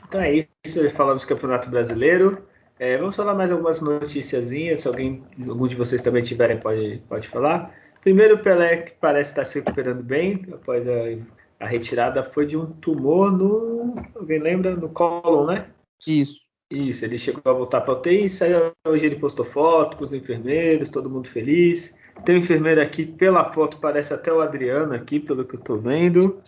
Então 0.08 0.20
é 0.20 0.48
isso, 0.64 0.90
falamos 0.96 1.22
do 1.22 1.28
Campeonato 1.28 1.70
Brasileiro. 1.70 2.49
É, 2.80 2.96
vamos 2.96 3.14
falar 3.14 3.34
mais 3.34 3.52
algumas 3.52 3.82
noticiazinhas, 3.82 4.80
se 4.80 4.88
alguém, 4.88 5.22
algum 5.46 5.66
de 5.66 5.76
vocês 5.76 6.00
também 6.00 6.22
tiverem, 6.22 6.58
pode, 6.58 7.02
pode 7.06 7.28
falar. 7.28 7.74
Primeiro, 8.00 8.36
o 8.36 8.38
Pelé, 8.38 8.78
que 8.78 8.92
parece 8.92 9.32
estar 9.32 9.44
se 9.44 9.58
recuperando 9.58 10.02
bem, 10.02 10.46
após 10.50 10.88
a, 10.88 11.62
a 11.62 11.68
retirada, 11.68 12.22
foi 12.22 12.46
de 12.46 12.56
um 12.56 12.64
tumor 12.64 13.30
no. 13.30 13.96
Alguém 14.14 14.38
lembra? 14.38 14.74
No 14.74 14.88
colo, 14.88 15.46
né? 15.46 15.66
Isso. 16.06 16.40
Isso, 16.70 17.04
ele 17.04 17.18
chegou 17.18 17.42
a 17.44 17.52
voltar 17.52 17.82
para 17.82 17.92
UTI, 17.92 18.30
saiu, 18.30 18.72
hoje 18.86 19.04
ele 19.04 19.16
postou 19.16 19.44
foto 19.44 19.98
com 19.98 20.04
os 20.04 20.14
enfermeiros, 20.14 20.88
todo 20.88 21.10
mundo 21.10 21.28
feliz. 21.28 21.92
Tem 22.24 22.36
um 22.36 22.38
enfermeiro 22.38 22.80
aqui, 22.80 23.04
pela 23.04 23.52
foto, 23.52 23.76
parece 23.76 24.14
até 24.14 24.32
o 24.32 24.40
Adriano 24.40 24.94
aqui, 24.94 25.20
pelo 25.20 25.44
que 25.44 25.56
eu 25.56 25.60
estou 25.60 25.78
vendo. 25.78 26.38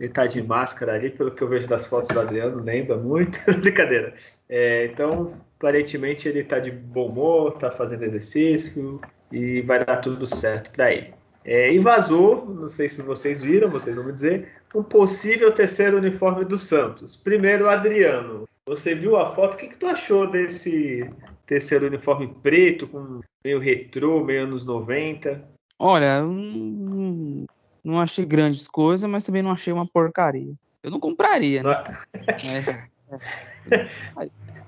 Ele 0.00 0.08
tá 0.08 0.26
de 0.26 0.42
máscara 0.42 0.94
ali, 0.94 1.10
pelo 1.10 1.30
que 1.30 1.42
eu 1.42 1.48
vejo 1.48 1.68
das 1.68 1.86
fotos 1.86 2.08
do 2.08 2.20
Adriano, 2.20 2.62
lembra 2.62 2.96
muito. 2.96 3.38
Brincadeira. 3.60 4.14
É, 4.48 4.86
então, 4.86 5.32
aparentemente 5.58 6.28
ele 6.28 6.42
tá 6.44 6.58
de 6.58 6.70
bom 6.70 7.08
humor, 7.08 7.52
tá 7.58 7.70
fazendo 7.70 8.04
exercício 8.04 9.00
e 9.30 9.60
vai 9.62 9.84
dar 9.84 9.98
tudo 9.98 10.26
certo 10.26 10.70
para 10.72 10.92
ele. 10.92 11.14
É, 11.44 11.72
e 11.72 11.78
vazou, 11.78 12.46
não 12.46 12.68
sei 12.68 12.88
se 12.88 13.02
vocês 13.02 13.40
viram, 13.40 13.70
vocês 13.70 13.96
vão 13.96 14.06
me 14.06 14.12
dizer, 14.12 14.48
um 14.74 14.82
possível 14.82 15.52
terceiro 15.52 15.98
uniforme 15.98 16.44
do 16.44 16.58
Santos. 16.58 17.16
Primeiro, 17.16 17.68
Adriano. 17.68 18.48
Você 18.66 18.94
viu 18.94 19.16
a 19.16 19.30
foto? 19.30 19.54
O 19.54 19.56
que, 19.58 19.68
que 19.68 19.76
tu 19.76 19.86
achou 19.86 20.26
desse 20.26 21.08
terceiro 21.46 21.86
uniforme 21.86 22.34
preto, 22.42 22.88
com 22.88 23.20
meio 23.44 23.58
retrô, 23.58 24.24
meio 24.24 24.44
anos 24.44 24.64
90? 24.64 25.46
Olha, 25.78 26.24
hum, 26.24 27.44
não 27.84 28.00
achei 28.00 28.24
grandes 28.24 28.66
coisas, 28.66 29.08
mas 29.08 29.24
também 29.24 29.42
não 29.42 29.50
achei 29.50 29.72
uma 29.72 29.86
porcaria. 29.86 30.54
Eu 30.82 30.90
não 30.90 30.98
compraria, 30.98 31.62
né? 31.62 31.98
Mas, 32.46 32.90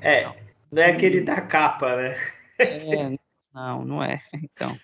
é, 0.00 0.22
é, 0.22 0.34
não 0.70 0.82
é 0.82 0.90
aquele 0.90 1.22
da 1.22 1.40
capa, 1.40 1.96
né? 1.96 2.16
É, 2.58 3.18
não, 3.54 3.84
não 3.84 4.02
é. 4.02 4.20
Então, 4.34 4.78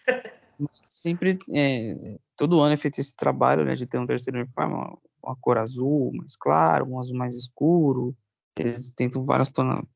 sempre, 0.74 1.38
é, 1.54 2.16
todo 2.36 2.60
ano 2.60 2.74
é 2.74 2.76
feito 2.76 2.98
esse 3.00 3.14
trabalho, 3.14 3.64
né, 3.64 3.74
de 3.74 3.86
ter 3.86 3.98
um 3.98 4.06
terceiro 4.06 4.38
uniforme, 4.38 4.74
uma, 4.74 4.98
uma 5.22 5.36
cor 5.36 5.58
azul 5.58 6.12
mais 6.14 6.36
claro, 6.36 6.86
um 6.86 6.98
azul 6.98 7.16
mais 7.16 7.36
escuro. 7.36 8.14
Eles 8.58 8.90
tentam 8.92 9.24
várias 9.24 9.50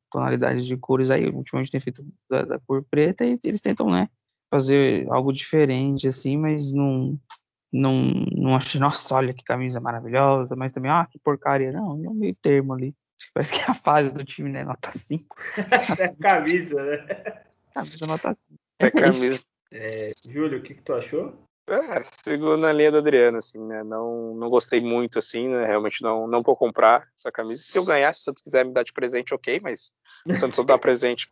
tonalidades 0.09 0.65
de 0.65 0.75
cores 0.77 1.11
aí. 1.11 1.27
Ultimamente 1.29 1.71
tem 1.71 1.79
feito 1.79 2.03
da, 2.29 2.43
da 2.43 2.59
cor 2.59 2.83
preta 2.89 3.23
e 3.23 3.37
eles 3.43 3.61
tentam, 3.61 3.89
né, 3.89 4.09
fazer 4.49 5.07
algo 5.11 5.31
diferente, 5.31 6.07
assim, 6.07 6.37
mas 6.37 6.73
não, 6.73 7.19
não, 7.71 7.93
não 8.31 8.55
achei, 8.55 8.79
nossa, 8.79 9.15
olha 9.15 9.33
que 9.33 9.43
camisa 9.43 9.79
maravilhosa, 9.79 10.55
mas 10.55 10.71
também, 10.71 10.91
ah, 10.91 11.07
que 11.09 11.19
porcaria. 11.19 11.71
Não, 11.71 12.03
é 12.03 12.09
um 12.09 12.13
meio 12.13 12.35
termo 12.35 12.73
ali. 12.73 12.95
Parece 13.33 13.53
que 13.53 13.61
é 13.61 13.71
a 13.71 13.73
fase 13.73 14.13
do 14.13 14.23
time, 14.23 14.49
né? 14.49 14.63
Nota 14.63 14.91
5. 14.91 15.35
é 15.99 16.07
camisa, 16.21 16.83
né? 16.83 17.43
Camisa 17.73 18.07
nota 18.07 18.33
5. 18.33 18.59
É 18.79 18.91
camisa. 18.91 19.39
É, 19.71 20.13
Júlio, 20.27 20.59
o 20.59 20.61
que, 20.61 20.75
que 20.75 20.81
tu 20.81 20.93
achou? 20.93 21.47
É, 21.69 22.01
sigo 22.23 22.55
na 22.55 22.71
linha 22.71 22.91
do 22.91 22.99
Adriano, 22.99 23.39
assim, 23.39 23.59
né? 23.59 23.83
Não, 23.83 24.33
não 24.35 24.49
gostei 24.49 24.79
muito, 24.79 25.19
assim, 25.19 25.49
né? 25.49 25.65
Realmente 25.65 26.01
não, 26.01 26.25
não 26.25 26.41
vou 26.41 26.55
comprar 26.55 27.05
essa 27.13 27.29
camisa. 27.29 27.61
Se 27.61 27.77
eu 27.77 27.83
ganhar, 27.83 28.13
se 28.13 28.21
o 28.21 28.23
Santos 28.23 28.41
quiser 28.41 28.63
me 28.63 28.71
dar 28.71 28.83
de 28.83 28.93
presente, 28.93 29.33
ok, 29.33 29.59
mas 29.61 29.93
o 30.25 30.35
Santos 30.35 30.55
só 30.55 30.63
dá 30.63 30.77
presente 30.77 31.29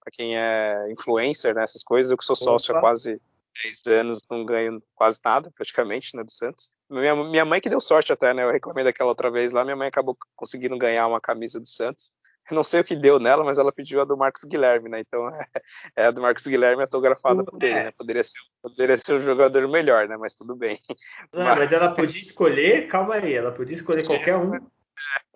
para 0.00 0.12
quem 0.12 0.36
é 0.36 0.92
influencer, 0.92 1.54
né? 1.54 1.64
Essas 1.64 1.82
coisas. 1.82 2.12
Eu 2.12 2.16
que 2.16 2.24
sou 2.24 2.36
sócio 2.36 2.70
Opa. 2.70 2.78
há 2.78 2.82
quase 2.82 3.20
10 3.62 3.86
anos, 3.86 4.18
não 4.30 4.44
ganho 4.44 4.82
quase 4.94 5.20
nada, 5.24 5.50
praticamente, 5.54 6.16
né? 6.16 6.24
Do 6.24 6.30
Santos. 6.30 6.74
Minha, 6.90 7.14
minha 7.14 7.44
mãe 7.44 7.60
que 7.60 7.68
deu 7.68 7.80
sorte 7.80 8.12
até, 8.12 8.34
né? 8.34 8.42
Eu 8.42 8.50
reclamei 8.50 8.84
daquela 8.84 9.10
outra 9.10 9.30
vez 9.30 9.52
lá, 9.52 9.64
minha 9.64 9.76
mãe 9.76 9.88
acabou 9.88 10.16
conseguindo 10.34 10.76
ganhar 10.78 11.06
uma 11.06 11.20
camisa 11.20 11.60
do 11.60 11.66
Santos. 11.66 12.12
Eu 12.50 12.54
não 12.56 12.64
sei 12.64 12.80
o 12.80 12.84
que 12.84 12.94
deu 12.94 13.18
nela, 13.18 13.44
mas 13.44 13.58
ela 13.58 13.72
pediu 13.72 14.00
a 14.00 14.04
do 14.04 14.16
Marcos 14.16 14.44
Guilherme, 14.44 14.88
né? 14.88 15.00
Então 15.00 15.28
é, 15.28 15.46
é 15.96 16.06
a 16.06 16.10
do 16.10 16.20
Marcos 16.20 16.46
Guilherme 16.46 16.82
autografada 16.82 17.44
por 17.44 17.62
ele, 17.62 17.74
né? 17.74 17.90
Poderia 17.92 18.24
ser, 18.24 18.38
poderia 18.62 18.96
ser 18.96 19.14
um 19.14 19.20
jogador 19.20 19.66
melhor, 19.68 20.08
né? 20.08 20.16
Mas 20.16 20.34
tudo 20.34 20.54
bem. 20.54 20.78
Não, 21.32 21.44
mas... 21.44 21.58
mas... 21.58 21.72
ela 21.72 21.94
podia 21.94 22.20
escolher, 22.20 22.88
calma 22.88 23.14
aí, 23.14 23.34
ela 23.34 23.52
podia 23.52 23.76
escolher 23.76 24.06
qualquer 24.06 24.36
um. 24.36 24.54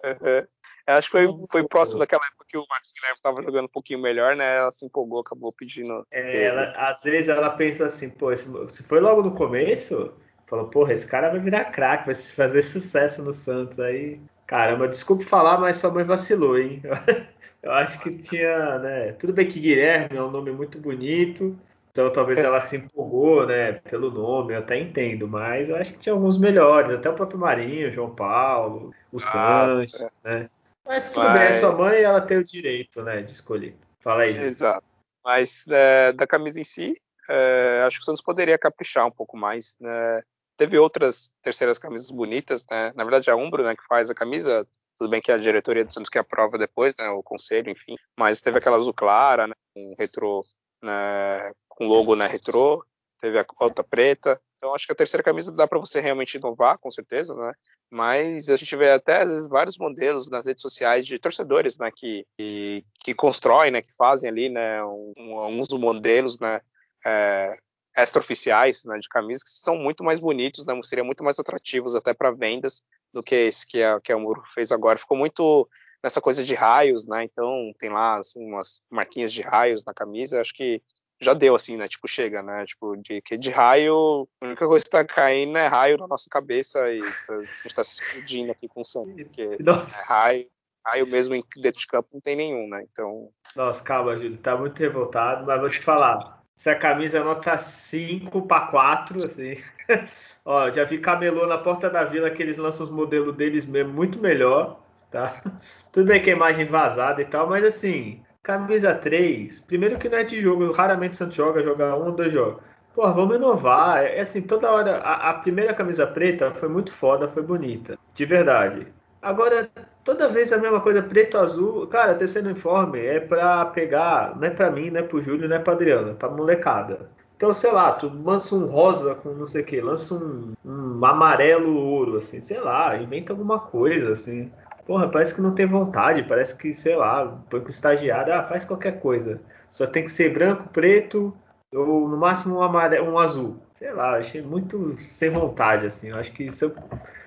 É, 0.04 0.16
é, 0.22 0.48
acho 0.94 1.10
que 1.10 1.12
foi, 1.12 1.28
foi 1.50 1.68
próximo 1.68 1.98
daquela 1.98 2.24
época 2.24 2.46
que 2.48 2.56
o 2.56 2.64
Marcos 2.68 2.92
Guilherme 2.92 3.16
estava 3.16 3.42
jogando 3.42 3.64
um 3.66 3.72
pouquinho 3.72 4.00
melhor, 4.00 4.34
né? 4.34 4.56
Ela 4.56 4.70
se 4.70 4.86
empolgou, 4.86 5.20
acabou 5.20 5.52
pedindo. 5.52 6.06
É, 6.10 6.44
ela, 6.44 6.72
às 6.76 7.02
vezes 7.02 7.28
ela 7.28 7.50
pensa 7.50 7.86
assim, 7.86 8.08
pô, 8.10 8.34
se 8.34 8.82
foi 8.84 9.00
logo 9.00 9.22
no 9.22 9.34
começo, 9.34 10.12
falou, 10.46 10.68
porra, 10.68 10.92
esse 10.92 11.06
cara 11.06 11.30
vai 11.30 11.40
virar 11.40 11.66
craque, 11.66 12.06
vai 12.06 12.14
fazer 12.14 12.62
sucesso 12.62 13.22
no 13.22 13.32
Santos. 13.32 13.78
Aí 13.78 14.20
Caramba, 14.48 14.88
desculpe 14.88 15.26
falar, 15.26 15.60
mas 15.60 15.76
sua 15.76 15.90
mãe 15.90 16.04
vacilou, 16.04 16.58
hein? 16.58 16.80
Eu 17.62 17.70
acho 17.70 18.00
que 18.00 18.16
tinha, 18.16 18.78
né? 18.78 19.12
Tudo 19.12 19.32
bem 19.34 19.46
que 19.46 19.60
Guilherme 19.60 20.16
é 20.16 20.22
um 20.22 20.30
nome 20.30 20.50
muito 20.52 20.80
bonito, 20.80 21.58
então 21.90 22.10
talvez 22.10 22.38
ela 22.38 22.58
se 22.58 22.76
empolgou, 22.76 23.46
né? 23.46 23.72
Pelo 23.72 24.10
nome, 24.10 24.54
eu 24.54 24.60
até 24.60 24.78
entendo, 24.78 25.28
mas 25.28 25.68
eu 25.68 25.76
acho 25.76 25.92
que 25.92 25.98
tinha 25.98 26.14
alguns 26.14 26.38
melhores, 26.38 26.90
até 26.90 27.10
o 27.10 27.14
próprio 27.14 27.38
Marinho, 27.38 27.92
João 27.92 28.14
Paulo, 28.14 28.94
o 29.12 29.18
ah, 29.18 29.66
Sanches, 29.66 30.20
é. 30.24 30.30
né? 30.30 30.50
Mas 30.88 31.10
tudo 31.10 31.24
mas... 31.24 31.38
bem, 31.38 31.48
é 31.48 31.52
sua 31.52 31.76
mãe 31.76 32.00
ela 32.00 32.22
tem 32.22 32.38
o 32.38 32.44
direito, 32.44 33.02
né, 33.02 33.20
de 33.20 33.32
escolher. 33.32 33.76
Fala 34.00 34.22
aí. 34.22 34.34
Exato. 34.34 34.86
Mas 35.22 35.66
é, 35.68 36.12
da 36.14 36.26
camisa 36.26 36.58
em 36.58 36.64
si, 36.64 36.94
é, 37.28 37.84
acho 37.86 37.98
que 37.98 38.02
o 38.02 38.04
Santos 38.06 38.22
poderia 38.22 38.56
caprichar 38.56 39.06
um 39.06 39.10
pouco 39.10 39.36
mais, 39.36 39.76
né? 39.78 40.22
Teve 40.56 40.78
outras 40.78 41.30
terceiras 41.42 41.78
camisas 41.78 42.10
bonitas, 42.10 42.64
né? 42.70 42.90
Na 42.96 43.04
verdade, 43.04 43.30
a 43.30 43.36
Umbro, 43.36 43.62
né, 43.62 43.76
que 43.76 43.86
faz 43.86 44.08
a 44.10 44.14
camisa, 44.14 44.66
tudo 44.96 45.10
bem 45.10 45.20
que 45.20 45.30
a 45.30 45.36
diretoria 45.36 45.84
do 45.84 45.92
Santos 45.92 46.08
que 46.08 46.18
aprova 46.18 46.56
depois, 46.56 46.96
né, 46.96 47.08
o 47.10 47.22
conselho, 47.22 47.70
enfim. 47.70 47.94
Mas 48.18 48.40
teve 48.40 48.56
aquela 48.56 48.78
azul 48.78 48.94
clara, 48.94 49.46
né, 49.46 49.54
com 49.74 49.94
retrô, 49.98 50.42
né, 50.82 51.52
com 51.68 51.86
logo 51.86 52.16
né, 52.16 52.26
retrô. 52.26 52.82
Teve 53.20 53.38
a 53.38 53.46
outra 53.60 53.84
preta. 53.84 54.40
Então, 54.58 54.74
acho 54.74 54.86
que 54.86 54.92
a 54.92 54.96
terceira 54.96 55.22
camisa 55.22 55.52
dá 55.52 55.66
para 55.68 55.78
você 55.78 56.00
realmente 56.00 56.36
inovar, 56.36 56.78
com 56.78 56.90
certeza, 56.90 57.34
né? 57.34 57.52
Mas 57.88 58.50
a 58.50 58.56
gente 58.56 58.74
vê 58.76 58.90
até, 58.90 59.22
às 59.22 59.30
vezes, 59.30 59.48
vários 59.48 59.78
modelos 59.78 60.28
nas 60.28 60.46
redes 60.46 60.62
sociais 60.62 61.06
de 61.06 61.18
torcedores, 61.18 61.78
né? 61.78 61.90
Que, 61.94 62.26
que, 62.36 62.84
que 63.04 63.14
constroem, 63.14 63.70
né? 63.70 63.80
Que 63.80 63.94
fazem 63.96 64.28
ali, 64.28 64.48
né? 64.48 64.82
Um, 64.84 65.38
alguns 65.38 65.68
modelos, 65.68 66.40
né? 66.40 66.60
É, 67.06 67.56
extraoficiais 67.96 68.84
né, 68.84 68.98
de 68.98 69.08
camisas 69.08 69.42
que 69.42 69.50
são 69.50 69.76
muito 69.76 70.04
mais 70.04 70.20
bonitos, 70.20 70.64
né, 70.64 70.78
seriam 70.82 71.04
muito 71.04 71.24
mais 71.24 71.38
atrativos 71.38 71.94
até 71.94 72.14
para 72.14 72.30
vendas 72.30 72.82
do 73.12 73.22
que 73.22 73.34
esse 73.34 73.66
que 73.66 73.82
a, 73.82 74.00
que 74.00 74.12
a 74.12 74.18
Muro 74.18 74.42
fez 74.54 74.70
agora. 74.70 74.98
Ficou 74.98 75.16
muito 75.16 75.68
nessa 76.02 76.20
coisa 76.20 76.44
de 76.44 76.54
raios, 76.54 77.06
né? 77.06 77.24
Então 77.24 77.72
tem 77.78 77.90
lá 77.90 78.18
assim, 78.18 78.44
umas 78.44 78.82
marquinhas 78.90 79.32
de 79.32 79.42
raios 79.42 79.84
na 79.84 79.94
camisa. 79.94 80.40
Acho 80.40 80.54
que 80.54 80.82
já 81.20 81.34
deu 81.34 81.54
assim, 81.54 81.76
né? 81.76 81.88
Tipo 81.88 82.06
chega, 82.06 82.42
né? 82.42 82.64
Tipo 82.64 82.96
de 82.96 83.20
que 83.20 83.36
de 83.36 83.50
raio, 83.50 84.28
a 84.40 84.46
única 84.46 84.66
coisa 84.66 84.84
que 84.84 84.88
está 84.88 85.04
caindo 85.04 85.58
é 85.58 85.66
raio 85.66 85.98
na 85.98 86.06
nossa 86.06 86.28
cabeça 86.30 86.92
e 86.92 87.00
tá, 87.00 87.34
a 87.34 87.40
gente 87.40 87.66
está 87.66 87.82
se 87.82 88.02
explodindo 88.02 88.52
aqui 88.52 88.68
com 88.68 88.80
o 88.80 88.84
sangue, 88.84 89.24
porque 89.24 89.42
é 89.58 90.02
raio, 90.04 90.46
raio 90.84 91.06
mesmo 91.06 91.34
em 91.34 91.44
dentro 91.56 91.80
de 91.80 91.86
campo 91.86 92.08
não 92.12 92.20
tem 92.20 92.36
nenhum, 92.36 92.68
né? 92.68 92.84
Então. 92.90 93.30
Nossa, 93.56 93.82
calma, 93.82 94.16
Júlio, 94.16 94.38
tá 94.38 94.56
muito 94.56 94.78
revoltado, 94.78 95.46
mas 95.46 95.60
vou 95.60 95.68
te 95.68 95.80
falar. 95.80 96.38
Essa 96.56 96.74
camisa 96.74 97.18
é 97.18 97.22
nota 97.22 97.56
5 97.56 98.42
para 98.42 98.66
4, 98.66 99.16
assim. 99.24 99.62
Ó, 100.44 100.68
já 100.70 100.84
vi 100.84 100.98
camelô 100.98 101.46
na 101.46 101.58
porta 101.58 101.88
da 101.88 102.04
vila 102.04 102.30
que 102.30 102.42
eles 102.42 102.56
lançam 102.56 102.84
os 102.84 102.92
modelos 102.92 103.36
deles 103.36 103.64
mesmo 103.64 103.92
muito 103.92 104.18
melhor, 104.18 104.80
tá? 105.10 105.40
Tudo 105.92 106.06
bem 106.06 106.20
que 106.20 106.30
a 106.30 106.34
imagem 106.34 106.66
vazada 106.66 107.22
e 107.22 107.24
tal, 107.24 107.48
mas 107.48 107.64
assim, 107.64 108.22
camisa 108.48 108.94
3, 108.94 109.60
primeiro 109.60 109.98
que 109.98 110.08
não 110.08 110.16
é 110.16 110.24
de 110.24 110.40
jogo, 110.40 110.72
raramente 110.72 111.12
o 111.12 111.16
Santos 111.16 111.36
joga, 111.36 111.62
joga 111.62 111.94
um 111.94 112.06
ou 112.06 112.12
dois 112.12 112.32
jogos. 112.32 112.62
Pô, 112.94 113.02
vamos 113.12 113.36
inovar. 113.36 114.02
É 114.02 114.20
assim, 114.20 114.40
toda 114.40 114.72
hora. 114.72 114.96
A, 115.00 115.30
a, 115.30 115.34
primeira 115.34 115.74
camisa 115.74 116.06
preta 116.06 116.50
foi 116.52 116.68
muito 116.68 116.90
foda, 116.94 117.28
foi 117.28 117.42
bonita. 117.42 117.98
De 118.14 118.24
verdade. 118.24 118.86
Agora, 119.20 119.68
toda 120.02 120.30
vez 120.30 120.50
a 120.50 120.56
mesma 120.56 120.80
coisa, 120.80 121.02
preto, 121.02 121.36
azul. 121.36 121.86
Cara, 121.88 122.14
terceiro 122.14 122.48
uniforme 122.48 122.98
é 122.98 123.20
pra 123.20 123.66
pegar, 123.66 124.34
não 124.40 124.48
é 124.48 124.50
pra 124.50 124.70
mim, 124.70 124.88
não 124.88 125.00
é 125.00 125.02
pro 125.02 125.20
Júlio, 125.20 125.46
não 125.46 125.56
é 125.56 125.58
pra 125.58 125.74
Adriano, 125.74 126.12
é 126.12 126.14
pra 126.14 126.30
molecada. 126.30 127.10
Então, 127.36 127.52
sei 127.52 127.70
lá, 127.70 127.92
tu 127.92 128.10
lança 128.24 128.54
um 128.54 128.64
rosa 128.64 129.14
com 129.14 129.28
não 129.28 129.46
sei 129.46 129.60
o 129.60 129.64
que, 129.64 129.80
lança 129.80 130.14
um, 130.14 130.54
um 130.64 131.04
amarelo 131.04 131.76
ouro, 131.76 132.16
assim, 132.16 132.40
sei 132.40 132.58
lá, 132.58 132.96
inventa 132.96 133.32
alguma 133.32 133.60
coisa, 133.60 134.12
assim. 134.12 134.50
Porra, 134.88 135.10
parece 135.10 135.34
que 135.34 135.42
não 135.42 135.54
tem 135.54 135.66
vontade, 135.66 136.24
parece 136.26 136.56
que, 136.56 136.72
sei 136.74 136.96
lá, 136.96 137.26
põe 137.50 137.60
com 137.62 137.68
estagiário, 137.68 138.32
ah, 138.32 138.42
faz 138.48 138.64
qualquer 138.64 139.00
coisa. 139.00 139.44
Só 139.70 139.86
tem 139.86 140.02
que 140.04 140.10
ser 140.10 140.32
branco, 140.32 140.70
preto, 140.70 141.38
ou 141.74 142.08
no 142.08 142.16
máximo 142.16 142.56
um, 142.58 142.62
amarelo, 142.62 143.10
um 143.12 143.18
azul. 143.18 143.68
Sei 143.74 143.92
lá, 143.92 144.16
achei 144.16 144.40
muito 144.42 144.96
sem 144.98 145.28
vontade, 145.30 145.86
assim. 145.86 146.08
Eu 146.08 146.16
acho 146.16 146.32
que 146.32 146.50
se 146.50 146.64
eu 146.64 146.74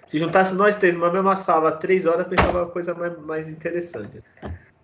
se 0.07 0.18
juntasse 0.20 0.55
nós 0.55 0.76
três 0.76 0.95
numa 0.95 1.12
mesma 1.14 1.36
sala 1.36 1.72
três 1.80 2.05
horas, 2.07 2.28
pensava 2.28 2.64
uma 2.64 2.72
coisa 2.72 2.95
mais, 2.95 3.18
mais 3.20 3.47
interessante. 3.49 4.24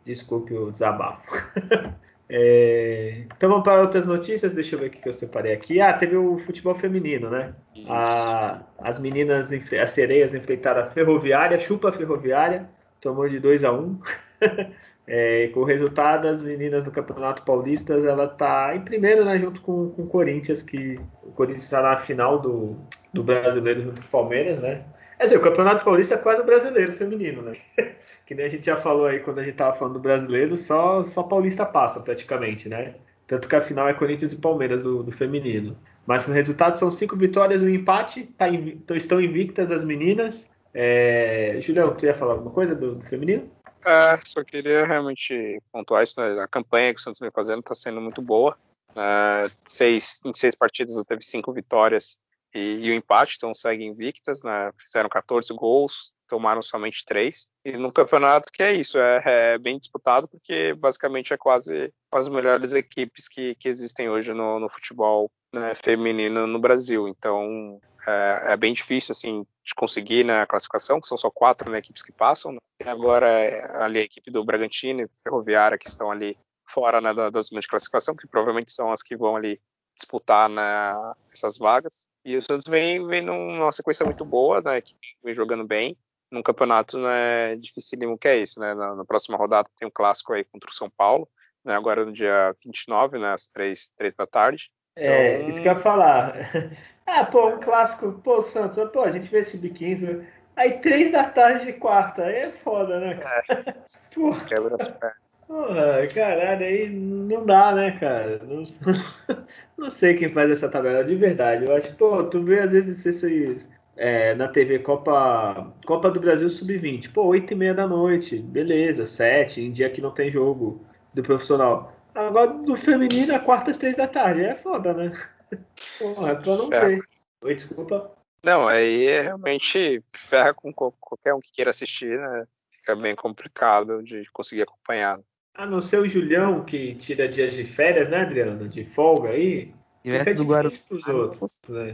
Desculpe 0.06 0.54
o 0.56 0.72
desabafo. 0.72 1.32
é, 2.30 3.24
então 3.26 3.50
vamos 3.50 3.64
para 3.64 3.82
outras 3.82 4.06
notícias. 4.06 4.54
Deixa 4.54 4.76
eu 4.76 4.80
ver 4.80 4.88
o 4.88 4.90
que 4.90 5.08
eu 5.08 5.14
separei 5.14 5.54
aqui. 5.54 5.80
Ah, 5.80 5.94
teve 5.94 6.16
o 6.18 6.38
futebol 6.40 6.76
feminino, 6.76 7.30
né? 7.30 7.54
A, 7.90 8.62
as 8.80 9.00
meninas, 9.00 9.52
as 9.54 9.92
sereias 9.92 10.34
enfrentaram 10.34 10.82
a 10.82 10.86
Ferroviária, 10.86 11.60
chupa 11.60 11.90
a 11.90 11.94
Ferroviária, 11.94 12.70
tomou 13.00 13.30
de 13.30 13.40
2 13.40 13.64
a 13.64 13.72
1 13.72 13.80
um. 13.80 14.00
É, 15.10 15.48
com 15.54 15.62
o 15.62 15.64
resultado, 15.64 16.28
as 16.28 16.42
meninas 16.42 16.84
do 16.84 16.92
Campeonato 16.92 17.44
Paulista, 17.44 17.94
ela 17.94 18.28
tá 18.28 18.76
em 18.76 18.82
primeiro, 18.82 19.24
né, 19.24 19.40
junto 19.40 19.62
com, 19.62 19.90
com 19.92 20.02
o 20.02 20.08
Corinthians, 20.08 20.62
que 20.62 21.00
o 21.24 21.32
Corinthians 21.32 21.64
está 21.64 21.82
na 21.82 21.96
final 21.96 22.40
do, 22.40 22.76
do 23.14 23.24
Brasileiro 23.24 23.84
junto 23.84 24.02
com 24.02 24.08
o 24.08 24.12
Palmeiras, 24.12 24.60
né? 24.60 24.84
Quer 25.18 25.24
dizer, 25.24 25.38
o 25.38 25.42
Campeonato 25.42 25.86
Paulista 25.86 26.16
é 26.16 26.18
quase 26.18 26.42
o 26.42 26.46
brasileiro 26.46 26.92
feminino, 26.94 27.42
né? 27.42 27.54
que 28.28 28.36
nem 28.36 28.46
a 28.46 28.50
gente 28.50 28.66
já 28.66 28.76
falou 28.76 29.06
aí 29.06 29.22
quando 29.22 29.40
a 29.40 29.44
gente 29.44 29.56
tava 29.56 29.74
falando 29.74 29.94
do 29.94 30.00
brasileiro, 30.02 30.58
só, 30.58 31.02
só 31.06 31.24
Paulista 31.24 31.66
passa 31.66 32.02
praticamente, 32.02 32.68
né? 32.68 32.96
Tanto 33.26 33.48
que 33.48 33.56
a 33.56 33.62
final 33.62 33.88
é 33.88 33.94
Corinthians 33.94 34.34
e 34.34 34.36
Palmeiras 34.36 34.84
do, 34.84 35.02
do 35.02 35.12
feminino. 35.14 35.78
Mas 36.06 36.28
o 36.28 36.32
resultado 36.32 36.78
são 36.78 36.92
cinco 36.92 37.16
vitórias 37.16 37.62
e 37.62 37.66
um 37.66 37.70
empate. 37.70 38.24
Tá 38.38 38.48
estão 38.96 39.22
invictas 39.22 39.72
as 39.72 39.84
meninas. 39.84 40.46
É... 40.74 41.58
Julião, 41.62 41.96
tu 41.96 42.06
ia 42.06 42.14
falar 42.14 42.34
alguma 42.34 42.52
coisa 42.52 42.76
do, 42.76 42.96
do 42.96 43.06
feminino? 43.06 43.50
É, 43.86 44.20
só 44.26 44.44
queria 44.44 44.86
realmente 44.86 45.62
pontuar 45.72 46.04
isso. 46.04 46.20
Né? 46.20 46.42
A 46.42 46.48
campanha 46.48 46.94
que 46.94 47.00
o 47.00 47.04
Santos 47.04 47.20
vem 47.20 47.32
fazendo 47.32 47.60
está 47.60 47.74
sendo 47.74 48.02
muito 48.02 48.22
boa. 48.22 48.58
Uh, 48.92 49.52
seis, 49.64 50.20
em 50.26 50.34
seis 50.34 50.56
partidas 50.56 51.00
teve 51.08 51.24
cinco 51.24 51.54
vitórias 51.54 52.18
e, 52.54 52.86
e 52.86 52.92
o 52.92 52.94
empate, 52.94 53.36
então 53.38 53.54
seguem 53.54 53.90
invictas, 53.90 54.42
né? 54.42 54.72
fizeram 54.76 55.08
14 55.08 55.54
gols, 55.54 56.12
tomaram 56.28 56.62
somente 56.62 57.06
três. 57.06 57.50
E 57.64 57.74
no 57.74 57.92
campeonato 57.92 58.52
que 58.52 58.62
é 58.62 58.74
isso, 58.74 58.98
é, 58.98 59.22
é, 59.26 59.58
bem 59.58 59.78
disputado 59.78 60.28
porque 60.28 60.74
basicamente 60.74 61.34
é 61.34 61.38
quase 61.38 61.94
as 62.12 62.28
melhores 62.28 62.74
equipes 62.74 63.28
que, 63.28 63.56
que 63.56 63.68
existem 63.68 64.10
hoje 64.10 64.34
no, 64.34 64.60
no 64.60 64.70
futebol 64.70 65.32
né, 65.54 65.74
feminino 65.76 66.46
no 66.46 66.60
Brasil. 66.60 67.08
Então 67.08 67.80
é, 68.08 68.54
é, 68.54 68.58
bem 68.58 68.74
difícil 68.74 69.12
assim 69.12 69.46
de 69.64 69.76
conseguir 69.76 70.24
na 70.24 70.40
né, 70.40 70.46
classificação, 70.46 71.02
que 71.02 71.08
são 71.08 71.18
só 71.18 71.30
quatro 71.30 71.70
né, 71.70 71.80
equipes 71.80 72.04
que 72.04 72.12
passam. 72.12 72.54
Né? 72.54 72.60
E 72.86 72.88
agora 72.88 73.28
é 73.28 73.84
ali 73.84 74.00
a 74.00 74.04
equipe 74.04 74.32
do 74.32 74.46
Bragantino 74.46 75.02
e 75.02 75.08
Ferroviária 75.24 75.78
que 75.78 75.88
estão 75.88 76.12
ali 76.12 76.38
fora 76.66 77.02
né, 77.02 77.14
da, 77.14 77.30
das 77.30 77.48
zonas 77.48 77.64
de 77.64 77.70
classificação, 77.70 78.16
que 78.16 78.28
provavelmente 78.28 78.72
são 78.72 78.92
as 78.92 79.02
que 79.02 79.16
vão 79.16 79.36
ali 79.36 79.60
disputar 79.96 80.48
né, 80.48 80.94
essas 81.34 81.58
vagas. 81.58 82.08
E 82.24 82.38
o 82.38 82.42
Santos 82.42 82.66
vem, 82.68 83.06
vem 83.08 83.22
numa 83.22 83.72
sequência 83.72 84.06
muito 84.06 84.24
boa, 84.24 84.62
né, 84.62 84.80
que 84.80 84.96
vem 85.24 85.34
jogando 85.34 85.66
bem, 85.66 85.98
num 86.32 86.42
campeonato 86.42 86.98
né, 86.98 87.56
dificílimo 87.56 88.18
que 88.18 88.28
é 88.28 88.38
esse. 88.38 88.60
Né, 88.60 88.74
na, 88.74 88.96
na, 88.96 89.06
próxima 89.06 89.38
rodada 89.38 89.70
tem 89.78 89.88
um 89.88 89.92
clássico 89.92 90.34
aí 90.34 90.44
contra 90.44 90.70
o 90.70 90.74
São 90.74 90.90
Paulo, 90.90 91.28
né, 91.64 91.76
agora 91.76 92.06
no 92.06 92.12
dia 92.12 92.54
29, 92.64 93.20
né, 93.20 93.34
às 93.34 93.48
3, 93.48 93.92
3 93.96 94.16
da 94.16 94.28
tarde. 94.28 94.72
É, 94.96 95.36
então... 95.36 95.50
isso 95.50 95.62
que 95.62 95.68
eu 95.68 95.74
ia 95.74 95.80
falar. 95.80 96.34
Ah, 97.10 97.24
pô, 97.24 97.48
um 97.48 97.58
clássico, 97.58 98.12
pô, 98.22 98.42
Santos, 98.42 98.78
pô, 98.92 99.00
a 99.00 99.10
gente 99.10 99.30
vê 99.30 99.40
esse 99.40 99.52
sub-15, 99.52 100.26
aí 100.58 100.80
três 100.80 101.10
da 101.10 101.24
tarde 101.24 101.66
de 101.66 101.72
quarta, 101.72 102.26
aí 102.26 102.36
é 102.36 102.50
foda, 102.50 103.00
né? 103.00 103.18
É. 103.50 103.74
Porra. 104.14 104.44
Quebra 104.46 104.76
as 104.76 104.90
pernas. 104.90 105.28
Porra, 105.48 106.06
caralho, 106.14 106.66
aí 106.66 106.90
não 106.90 107.46
dá, 107.46 107.74
né, 107.74 107.98
cara? 107.98 108.42
Não, 108.44 108.66
não 109.78 109.90
sei 109.90 110.16
quem 110.16 110.28
faz 110.28 110.52
essa 110.52 110.68
tabela 110.68 111.06
de 111.06 111.16
verdade. 111.16 111.66
Eu 111.66 111.74
acho 111.74 111.96
pô, 111.96 112.22
tu 112.26 112.44
vê 112.44 112.60
às 112.60 112.74
vezes 112.74 113.06
esses 113.06 113.70
é, 113.98 114.36
na 114.36 114.48
TV 114.48 114.80
Copa, 114.80 115.74
Copa 115.86 116.10
do 116.12 116.20
Brasil 116.20 116.50
Sub-20. 116.50 117.12
Pô, 117.12 117.26
8 117.26 117.52
e 117.52 117.56
meia 117.56 117.74
da 117.74 117.88
noite, 117.88 118.38
beleza, 118.38 119.06
7, 119.06 119.62
em 119.62 119.72
dia 119.72 119.90
que 119.90 120.02
não 120.02 120.12
tem 120.12 120.32
jogo 120.32 120.86
do 121.14 121.24
profissional. 121.24 121.94
Agora 122.14 122.48
do 122.48 122.76
feminino 122.76 123.34
é 123.34 123.40
quartas, 123.40 123.78
três 123.78 123.96
da 123.96 124.08
tarde. 124.08 124.44
É 124.44 124.56
foda, 124.56 124.94
né? 124.94 125.12
Porra, 126.00 126.32
é 126.32 126.36
pra 126.36 126.56
não 126.56 126.70
ver. 126.70 127.00
Oi, 127.42 127.56
desculpa. 127.56 128.12
Não, 128.44 128.68
aí 128.68 129.06
é 129.08 129.22
realmente 129.22 130.02
ferra 130.14 130.54
com 130.54 130.72
qualquer 130.74 131.34
um 131.34 131.40
que 131.40 131.52
queira 131.52 131.72
assistir, 131.72 132.18
né? 132.18 132.48
Fica 132.72 132.96
bem 132.96 133.16
complicado 133.16 134.02
de 134.02 134.26
conseguir 134.32 134.62
acompanhar. 134.62 135.20
A 135.54 135.66
não 135.66 135.82
ser 135.82 136.00
o 136.00 136.08
Julião, 136.08 136.64
que 136.64 136.96
tira 136.96 137.28
dias 137.28 137.54
de 137.54 137.66
férias, 137.66 138.10
né, 138.10 138.22
Adriano? 138.22 138.70
De 138.70 138.86
folga 138.86 139.30
aí. 139.30 139.74
Direto 140.12 140.36
do 140.36 140.44
Guarujá. 140.46 140.80
outros, 141.14 141.62
né? 141.70 141.94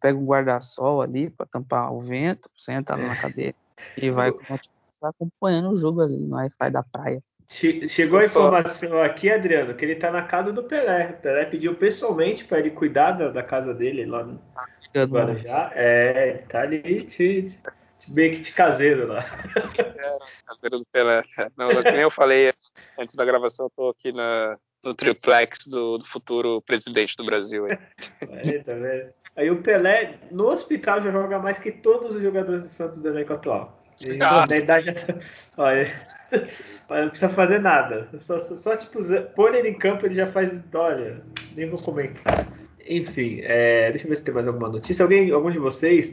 pega 0.00 0.18
um 0.18 0.24
guarda-sol 0.24 1.02
ali 1.02 1.30
para 1.30 1.46
tampar 1.46 1.92
o 1.92 2.00
vento, 2.00 2.48
senta 2.54 2.94
é. 2.94 2.96
na 2.96 3.16
cadeira 3.16 3.56
e 3.96 4.10
vai 4.10 4.32
acompanhando 5.02 5.70
o 5.70 5.76
jogo 5.76 6.02
ali 6.02 6.16
no 6.16 6.36
Wi-Fi 6.36 6.70
da 6.70 6.82
praia. 6.82 7.22
Chegou 7.48 8.18
a 8.18 8.24
informação 8.24 9.00
aqui, 9.00 9.30
Adriano, 9.30 9.74
que 9.74 9.84
ele 9.84 9.94
tá 9.94 10.10
na 10.10 10.22
casa 10.22 10.52
do 10.52 10.62
Pelé. 10.62 11.10
O 11.10 11.22
Pelé 11.22 11.44
pediu 11.46 11.74
pessoalmente 11.74 12.44
para 12.44 12.58
ele 12.58 12.70
cuidar 12.70 13.12
da, 13.12 13.30
da, 13.30 13.42
casa 13.42 13.72
dele 13.72 14.04
lá 14.04 14.22
no, 14.22 14.40
ah, 14.54 15.04
Guarujá. 15.04 15.72
É, 15.74 16.44
tá 16.48 16.60
ali, 16.60 17.02
te, 17.04 17.58
te, 17.98 18.12
meio 18.12 18.32
que 18.32 18.40
de 18.40 18.52
caseiro 18.52 19.08
lá. 19.08 19.24
É, 19.78 20.18
caseiro 20.46 20.78
do 20.78 20.86
Pelé. 20.92 21.22
Não, 21.56 21.68
como 21.82 21.96
eu 21.96 22.10
falei 22.10 22.52
antes 22.98 23.14
da 23.14 23.24
gravação, 23.24 23.66
eu 23.66 23.72
tô 23.74 23.88
aqui 23.88 24.12
na, 24.12 24.54
no 24.84 24.94
triplex 24.94 25.66
do, 25.66 25.98
do, 25.98 26.04
futuro 26.04 26.62
presidente 26.62 27.16
do 27.16 27.24
Brasil. 27.24 27.66
Aí. 27.66 27.78
É, 28.22 28.58
tá 28.58 28.74
vendo? 28.74 29.12
Aí 29.36 29.50
o 29.50 29.62
Pelé, 29.62 30.18
no 30.30 30.46
hospital, 30.46 31.02
já 31.02 31.10
joga 31.10 31.38
mais 31.38 31.58
que 31.58 31.70
todos 31.70 32.16
os 32.16 32.22
jogadores 32.22 32.62
do 32.62 32.68
Santos 32.68 32.98
do 32.98 33.08
elenco 33.08 33.32
atual. 33.32 33.78
Na 34.16 34.56
idade, 34.56 34.90
olha, 35.58 35.94
não 36.88 37.08
precisa 37.08 37.30
fazer 37.30 37.60
nada. 37.60 38.08
Só, 38.16 38.38
só, 38.38 38.54
só, 38.54 38.76
tipo, 38.76 39.00
pôr 39.34 39.54
ele 39.54 39.70
em 39.70 39.78
campo, 39.78 40.06
ele 40.06 40.14
já 40.14 40.26
faz. 40.26 40.62
Olha, 40.72 41.20
nem 41.56 41.68
vou 41.68 41.80
comentar. 41.80 42.48
Enfim, 42.86 43.40
é, 43.42 43.90
deixa 43.90 44.06
eu 44.06 44.08
ver 44.08 44.16
se 44.16 44.24
tem 44.24 44.32
mais 44.32 44.46
alguma 44.46 44.68
notícia. 44.68 45.02
Alguém, 45.02 45.30
algum 45.30 45.50
de 45.50 45.58
vocês 45.58 46.12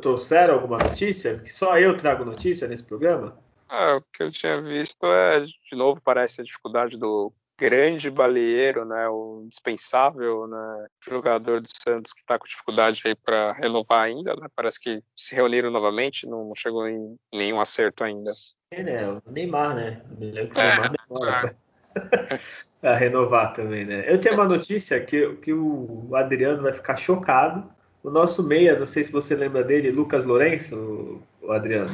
trouxeram 0.00 0.54
alguma 0.54 0.78
notícia? 0.78 1.38
Que 1.38 1.52
só 1.52 1.78
eu 1.78 1.96
trago 1.96 2.24
notícia 2.24 2.66
nesse 2.66 2.82
programa? 2.82 3.38
Ah, 3.68 3.96
o 3.96 4.02
que 4.12 4.22
eu 4.22 4.30
tinha 4.30 4.60
visto 4.60 5.06
é, 5.06 5.40
de 5.40 5.76
novo, 5.76 6.00
parece 6.04 6.42
a 6.42 6.44
dificuldade 6.44 6.98
do 6.98 7.32
grande 7.62 8.10
baleeiro, 8.10 8.84
né, 8.84 9.08
o 9.08 9.42
indispensável 9.44 10.48
né, 10.48 10.86
jogador 11.00 11.60
do 11.60 11.68
Santos 11.68 12.12
que 12.12 12.18
está 12.18 12.36
com 12.36 12.44
dificuldade 12.44 13.00
aí 13.04 13.14
para 13.14 13.52
renovar 13.52 14.02
ainda, 14.02 14.34
né? 14.34 14.48
Parece 14.56 14.80
que 14.80 15.00
se 15.14 15.36
reuniram 15.36 15.70
novamente, 15.70 16.26
não 16.26 16.52
chegou 16.56 16.88
em 16.88 17.06
nenhum 17.32 17.60
acerto 17.60 18.02
ainda. 18.02 18.32
É, 18.72 18.82
né? 18.82 19.08
O 19.08 19.30
Neymar, 19.30 19.76
né? 19.76 20.02
O 20.10 20.18
Neymar 20.18 20.92
demora 21.06 21.56
é. 21.94 22.40
para 22.80 22.96
renovar 22.96 23.52
também, 23.52 23.84
né? 23.84 24.12
Eu 24.12 24.20
tenho 24.20 24.34
uma 24.34 24.48
notícia 24.48 24.98
que, 24.98 25.36
que 25.36 25.52
o 25.52 26.10
Adriano 26.16 26.62
vai 26.62 26.72
ficar 26.72 26.96
chocado. 26.96 27.70
O 28.02 28.10
nosso 28.10 28.42
meia, 28.42 28.76
não 28.76 28.86
sei 28.86 29.04
se 29.04 29.12
você 29.12 29.36
lembra 29.36 29.62
dele, 29.62 29.92
Lucas 29.92 30.24
Lourenço, 30.24 31.22
o 31.40 31.52
Adriano. 31.52 31.86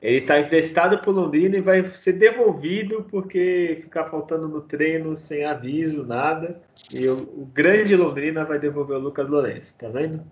Ele 0.00 0.16
está 0.16 0.38
emprestado 0.38 0.98
para 0.98 1.10
o 1.10 1.12
Londrina 1.12 1.56
e 1.56 1.60
vai 1.60 1.84
ser 1.94 2.12
devolvido 2.12 3.04
porque 3.04 3.78
ficar 3.82 4.04
faltando 4.10 4.46
no 4.46 4.60
treino 4.60 5.16
sem 5.16 5.44
aviso, 5.44 6.04
nada. 6.04 6.60
E 6.92 7.08
o, 7.08 7.16
o 7.16 7.46
grande 7.46 7.96
Londrina 7.96 8.44
vai 8.44 8.58
devolver 8.58 8.98
o 8.98 9.00
Lucas 9.00 9.28
Lourenço, 9.28 9.74
tá 9.74 9.88
vendo? 9.88 10.22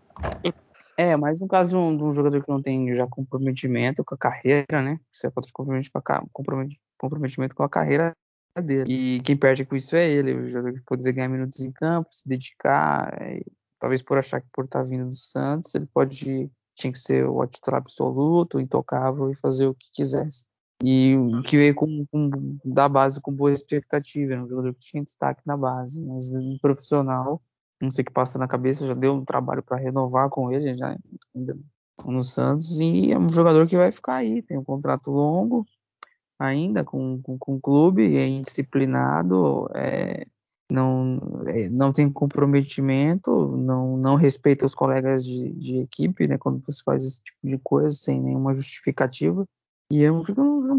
É, 0.96 1.16
mais 1.16 1.40
um 1.42 1.48
caso 1.48 1.70
de 1.70 1.76
um, 1.76 1.96
de 1.96 2.04
um, 2.04 2.12
jogador 2.12 2.42
que 2.42 2.48
não 2.48 2.62
tem 2.62 2.94
já 2.94 3.06
comprometimento 3.06 4.04
com 4.04 4.14
a 4.14 4.18
carreira, 4.18 4.82
né? 4.82 5.00
Você 5.10 5.30
pode 5.30 5.50
comprometimento, 5.52 6.78
comprometimento 6.98 7.56
com 7.56 7.62
a 7.62 7.68
carreira 7.68 8.14
dele. 8.62 8.84
E 8.86 9.20
quem 9.22 9.36
perde 9.36 9.64
com 9.64 9.74
isso 9.74 9.96
é 9.96 10.08
ele, 10.08 10.34
o 10.34 10.48
jogador 10.48 10.74
que 10.74 10.84
poderia 10.84 11.12
ganhar 11.12 11.28
minutos 11.28 11.60
em 11.60 11.72
campo, 11.72 12.08
se 12.12 12.28
dedicar, 12.28 13.12
é, 13.20 13.40
talvez 13.80 14.02
por 14.02 14.18
achar 14.18 14.40
que 14.40 14.46
por 14.52 14.64
estar 14.64 14.82
tá 14.82 14.88
vindo 14.88 15.06
do 15.06 15.14
Santos, 15.14 15.74
ele 15.74 15.86
pode 15.86 16.48
tinha 16.74 16.92
que 16.92 16.98
ser 16.98 17.26
o 17.26 17.46
titular 17.46 17.80
absoluto, 17.80 18.60
intocável 18.60 19.30
e 19.30 19.36
fazer 19.36 19.66
o 19.66 19.74
que 19.74 19.86
quisesse. 19.92 20.44
E 20.82 21.16
o 21.16 21.42
que 21.42 21.56
veio 21.56 21.74
com, 21.74 22.04
com, 22.06 22.58
da 22.64 22.88
base 22.88 23.20
com 23.20 23.32
boa 23.32 23.52
expectativa, 23.52 24.32
era 24.32 24.44
um 24.44 24.48
jogador 24.48 24.74
que 24.74 24.80
tinha 24.80 25.02
destaque 25.02 25.40
na 25.46 25.56
base, 25.56 26.00
mas 26.00 26.30
no 26.30 26.58
profissional, 26.58 27.40
não 27.80 27.90
sei 27.90 28.02
o 28.02 28.06
que 28.06 28.12
passa 28.12 28.38
na 28.38 28.48
cabeça, 28.48 28.86
já 28.86 28.94
deu 28.94 29.14
um 29.14 29.24
trabalho 29.24 29.62
para 29.62 29.76
renovar 29.76 30.28
com 30.28 30.52
ele, 30.52 30.76
já 30.76 30.96
ainda 31.34 31.58
no 32.06 32.22
Santos, 32.22 32.80
e 32.80 33.12
é 33.12 33.18
um 33.18 33.28
jogador 33.28 33.66
que 33.66 33.76
vai 33.76 33.92
ficar 33.92 34.16
aí, 34.16 34.42
tem 34.42 34.58
um 34.58 34.64
contrato 34.64 35.10
longo 35.10 35.64
ainda 36.38 36.84
com, 36.84 37.20
com, 37.22 37.38
com 37.38 37.54
o 37.54 37.60
clube, 37.60 38.16
é 38.16 38.26
indisciplinado, 38.26 39.68
é, 39.74 40.26
não, 40.70 41.18
é, 41.46 41.68
não 41.68 41.92
tem 41.92 42.10
comprometimento, 42.10 43.56
não, 43.56 43.96
não 43.96 44.14
respeita 44.14 44.66
os 44.66 44.74
colegas 44.74 45.24
de, 45.24 45.52
de 45.52 45.78
equipe, 45.78 46.26
né, 46.26 46.38
quando 46.38 46.64
você 46.64 46.82
faz 46.84 47.04
esse 47.04 47.22
tipo 47.22 47.38
de 47.44 47.58
coisa 47.58 47.94
sem 47.94 48.20
nenhuma 48.20 48.54
justificativa, 48.54 49.46
e 49.90 50.04
é 50.04 50.10
um, 50.10 50.22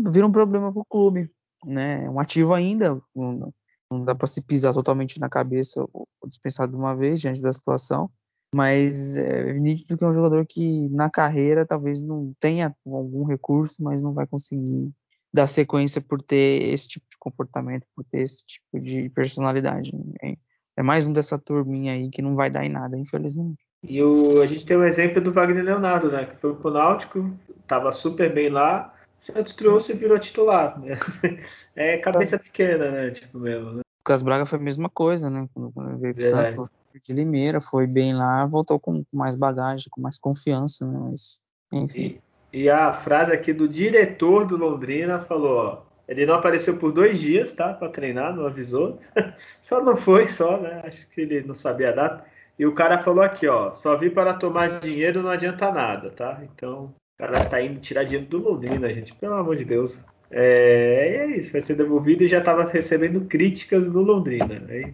vira 0.09 0.25
um 0.25 0.31
problema 0.31 0.71
para 0.71 0.81
o 0.81 0.85
clube, 0.85 1.31
né, 1.65 2.05
é 2.05 2.09
um 2.09 2.19
ativo 2.19 2.53
ainda, 2.53 3.01
não, 3.15 3.53
não 3.91 4.03
dá 4.03 4.15
para 4.15 4.27
se 4.27 4.41
pisar 4.41 4.73
totalmente 4.73 5.19
na 5.19 5.29
cabeça 5.29 5.85
ou 5.93 6.07
dispensar 6.27 6.67
de 6.67 6.75
uma 6.75 6.95
vez 6.95 7.19
diante 7.19 7.41
da 7.41 7.53
situação, 7.53 8.09
mas 8.53 9.15
é 9.17 9.53
nítido 9.53 9.97
que 9.97 10.03
é 10.03 10.07
um 10.07 10.13
jogador 10.13 10.45
que 10.45 10.89
na 10.89 11.09
carreira 11.09 11.65
talvez 11.65 12.01
não 12.01 12.33
tenha 12.39 12.75
algum 12.85 13.25
recurso, 13.25 13.83
mas 13.83 14.01
não 14.01 14.13
vai 14.13 14.25
conseguir 14.25 14.91
dar 15.35 15.47
sequência 15.47 16.01
por 16.01 16.21
ter 16.21 16.69
esse 16.69 16.87
tipo 16.87 17.05
de 17.09 17.17
comportamento, 17.19 17.85
por 17.95 18.03
ter 18.05 18.21
esse 18.21 18.45
tipo 18.45 18.79
de 18.79 19.09
personalidade. 19.09 19.91
É, 20.23 20.35
é 20.77 20.83
mais 20.83 21.05
um 21.05 21.13
dessa 21.13 21.37
turminha 21.37 21.93
aí 21.93 22.09
que 22.09 22.21
não 22.21 22.35
vai 22.35 22.49
dar 22.49 22.65
em 22.65 22.69
nada, 22.69 22.97
infelizmente. 22.97 23.59
E 23.83 24.01
o, 24.01 24.41
a 24.41 24.45
gente 24.45 24.65
tem 24.65 24.77
o 24.77 24.79
um 24.79 24.85
exemplo 24.85 25.21
do 25.21 25.33
Wagner 25.33 25.63
Leonardo, 25.63 26.09
né? 26.09 26.25
Que 26.25 26.37
foi 26.37 26.55
pro 26.55 26.71
Náutico, 26.71 27.31
tava 27.67 27.91
super 27.91 28.33
bem 28.33 28.49
lá, 28.49 28.93
Santos 29.21 29.53
trouxe 29.53 29.91
e 29.91 29.95
virou 29.95 30.17
titular. 30.17 30.79
Né? 30.79 30.97
É 31.75 31.97
cabeça 31.97 32.39
pequena, 32.39 32.89
né? 32.89 33.11
Tipo 33.11 33.37
mesmo, 33.37 33.71
né? 33.71 33.81
O 33.81 33.99
Lucas 33.99 34.21
Braga 34.21 34.45
foi 34.45 34.57
a 34.57 34.61
mesma 34.61 34.89
coisa, 34.89 35.29
né? 35.29 35.47
Quando 35.53 35.97
veio 35.97 36.15
pro 36.15 36.23
é. 36.23 36.45
Santos, 36.45 36.71
de 37.05 37.13
Limeira, 37.13 37.59
foi 37.59 37.85
bem 37.85 38.13
lá, 38.13 38.45
voltou 38.45 38.79
com 38.79 39.03
mais 39.11 39.35
bagagem, 39.35 39.89
com 39.91 39.99
mais 39.99 40.17
confiança, 40.17 40.85
né? 40.85 40.97
Mas, 40.97 41.41
enfim. 41.73 42.01
E 42.01 42.21
a 42.69 42.93
frase 42.93 43.33
aqui 43.33 43.51
do 43.51 43.67
diretor 43.67 44.45
do 44.45 44.55
Londrina 44.55 45.19
falou: 45.19 45.57
ó, 45.57 45.81
ele 46.07 46.25
não 46.25 46.35
apareceu 46.35 46.77
por 46.77 46.91
dois 46.91 47.19
dias, 47.19 47.51
tá? 47.51 47.73
Para 47.73 47.89
treinar, 47.89 48.35
não 48.35 48.45
avisou. 48.45 48.99
só 49.61 49.83
não 49.83 49.95
foi, 49.95 50.27
só, 50.27 50.59
né? 50.59 50.81
Acho 50.83 51.09
que 51.09 51.21
ele 51.21 51.41
não 51.41 51.55
sabia 51.55 51.89
a 51.89 51.93
data. 51.93 52.25
E 52.57 52.65
o 52.65 52.73
cara 52.73 52.97
falou 52.97 53.23
aqui, 53.23 53.47
ó, 53.47 53.73
só 53.73 53.97
vi 53.97 54.09
para 54.09 54.33
tomar 54.33 54.79
dinheiro, 54.79 55.21
não 55.21 55.29
adianta 55.29 55.71
nada, 55.71 56.09
tá? 56.11 56.41
Então, 56.43 56.93
o 57.15 57.17
cara 57.17 57.43
tá 57.45 57.61
indo 57.61 57.79
tirar 57.81 58.05
dinheiro 58.05 58.27
do 58.27 58.37
Londrina, 58.37 58.93
gente, 58.93 59.13
pelo 59.15 59.35
amor 59.35 59.57
de 59.57 59.65
Deus. 59.65 60.01
É, 60.31 61.17
é 61.17 61.37
isso, 61.37 61.51
vai 61.51 61.61
ser 61.61 61.75
devolvido 61.75 62.23
e 62.23 62.27
já 62.27 62.39
estava 62.39 62.63
recebendo 62.63 63.25
críticas 63.25 63.85
do 63.91 64.01
Londrina. 64.01 64.59
Né? 64.59 64.93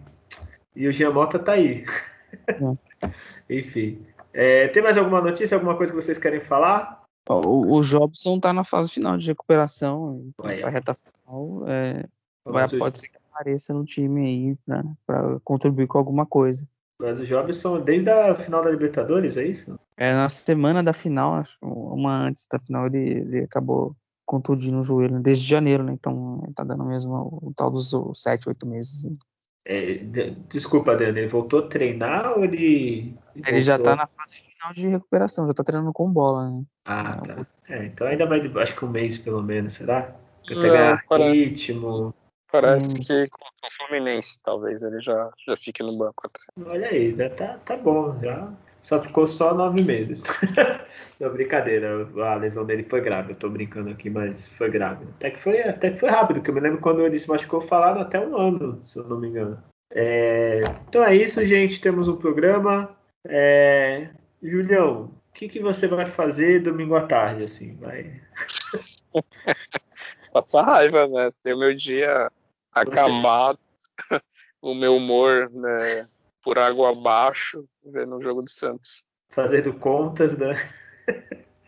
E 0.74 0.88
o 0.88 0.92
Giamota 0.92 1.38
tá 1.38 1.52
aí. 1.52 1.84
É. 2.48 3.08
Enfim. 3.58 4.04
É, 4.32 4.68
tem 4.68 4.82
mais 4.82 4.96
alguma 4.96 5.20
notícia, 5.20 5.54
alguma 5.54 5.76
coisa 5.76 5.92
que 5.92 6.00
vocês 6.00 6.18
querem 6.18 6.40
falar? 6.40 7.01
O, 7.28 7.76
o 7.76 7.82
Jobson 7.82 8.36
está 8.36 8.52
na 8.52 8.64
fase 8.64 8.90
final 8.92 9.16
de 9.16 9.26
recuperação, 9.26 10.32
nessa 10.42 10.68
reta 10.68 10.94
final. 10.94 11.62
É, 11.66 12.04
vai, 12.44 12.68
pode 12.68 12.98
ser 12.98 13.08
que 13.08 13.16
apareça 13.32 13.72
no 13.72 13.84
time 13.84 14.26
aí 14.26 14.58
para 15.06 15.38
contribuir 15.44 15.86
com 15.86 15.98
alguma 15.98 16.26
coisa. 16.26 16.66
Mas 16.98 17.18
o 17.18 17.24
Jobson, 17.24 17.80
desde 17.80 18.10
a 18.10 18.34
final 18.36 18.62
da 18.62 18.70
Libertadores, 18.70 19.36
é 19.36 19.44
isso? 19.44 19.78
É, 19.96 20.12
na 20.12 20.28
semana 20.28 20.82
da 20.82 20.92
final, 20.92 21.34
acho, 21.34 21.58
uma 21.60 22.26
antes 22.26 22.46
da 22.46 22.58
final, 22.58 22.86
ele, 22.86 22.98
ele 22.98 23.40
acabou 23.40 23.96
contundindo 24.24 24.78
o 24.78 24.82
joelho, 24.82 25.20
desde 25.20 25.48
janeiro, 25.48 25.82
né? 25.82 25.92
Então 25.92 26.40
tá 26.54 26.62
dando 26.62 26.84
mesmo 26.84 27.40
o 27.42 27.52
tal 27.54 27.70
dos 27.70 27.92
7, 28.14 28.48
8 28.48 28.66
meses. 28.66 29.06
É, 29.64 30.00
desculpa, 30.48 30.96
Dani, 30.96 31.20
ele 31.20 31.28
voltou 31.28 31.60
a 31.60 31.68
treinar 31.68 32.32
ou 32.36 32.44
ele. 32.44 33.14
Ele 33.34 33.42
voltou... 33.44 33.60
já 33.60 33.78
tá 33.78 33.94
na 33.94 34.06
fase 34.06 34.36
final 34.36 34.72
de 34.72 34.88
recuperação, 34.88 35.46
já 35.46 35.52
tá 35.52 35.62
treinando 35.62 35.92
com 35.92 36.10
bola, 36.10 36.50
né? 36.50 36.64
Ah, 36.84 37.16
tá. 37.18 37.46
É, 37.68 37.86
então 37.86 38.06
ainda 38.06 38.26
vai, 38.26 38.40
acho 38.60 38.76
que 38.76 38.84
um 38.84 38.90
mês 38.90 39.18
pelo 39.18 39.42
menos, 39.42 39.74
será? 39.74 40.14
Até 40.44 40.54
ganhar 40.54 41.04
ritmo. 41.10 42.12
Parece 42.50 42.90
hum. 42.90 43.00
que 43.00 43.30
contra 43.30 43.68
o 43.68 43.86
Fluminense, 43.86 44.38
talvez 44.42 44.82
ele 44.82 45.00
já, 45.00 45.30
já 45.46 45.56
fique 45.56 45.82
no 45.82 45.96
banco 45.96 46.26
até. 46.26 46.68
Olha 46.68 46.88
aí, 46.88 47.14
já 47.14 47.30
tá, 47.30 47.58
tá 47.64 47.76
bom, 47.76 48.18
já. 48.20 48.52
Só 48.82 49.00
ficou 49.00 49.26
só 49.26 49.54
nove 49.54 49.82
meses. 49.82 50.22
Não, 51.20 51.32
brincadeira, 51.32 52.08
a 52.24 52.34
lesão 52.34 52.64
dele 52.64 52.82
foi 52.82 53.00
grave. 53.00 53.32
Eu 53.32 53.36
tô 53.36 53.48
brincando 53.48 53.90
aqui, 53.90 54.10
mas 54.10 54.46
foi 54.58 54.70
grave. 54.70 55.04
Até 55.16 55.30
que 55.30 55.40
foi, 55.40 55.62
até 55.62 55.90
que 55.90 56.00
foi 56.00 56.10
rápido, 56.10 56.42
que 56.42 56.50
eu 56.50 56.54
me 56.54 56.60
lembro 56.60 56.80
quando 56.80 57.06
ele 57.06 57.18
se 57.18 57.28
machucou, 57.28 57.60
falaram 57.60 58.00
até 58.00 58.18
um 58.18 58.36
ano, 58.36 58.84
se 58.84 58.98
eu 58.98 59.04
não 59.04 59.20
me 59.20 59.28
engano. 59.28 59.62
É... 59.90 60.60
Então 60.88 61.04
é 61.04 61.14
isso, 61.14 61.44
gente. 61.44 61.80
Temos 61.80 62.08
um 62.08 62.16
programa. 62.16 62.90
É... 63.28 64.08
Julião, 64.42 65.04
o 65.04 65.32
que, 65.32 65.48
que 65.48 65.60
você 65.60 65.86
vai 65.86 66.06
fazer 66.06 66.62
domingo 66.62 66.96
à 66.96 67.06
tarde, 67.06 67.44
assim? 67.44 67.76
Vai. 67.76 68.20
Passar 70.32 70.62
raiva, 70.62 71.06
né? 71.06 71.30
Ter 71.42 71.54
o 71.54 71.58
meu 71.58 71.72
dia 71.72 72.28
acabado, 72.72 73.58
o 74.60 74.74
meu 74.74 74.96
humor, 74.96 75.48
né? 75.50 76.06
Por 76.42 76.58
água 76.58 76.90
abaixo, 76.90 77.64
vendo 77.84 78.16
o 78.16 78.22
jogo 78.22 78.42
do 78.42 78.50
Santos. 78.50 79.04
Fazendo 79.30 79.72
contas, 79.74 80.36
né? 80.36 80.54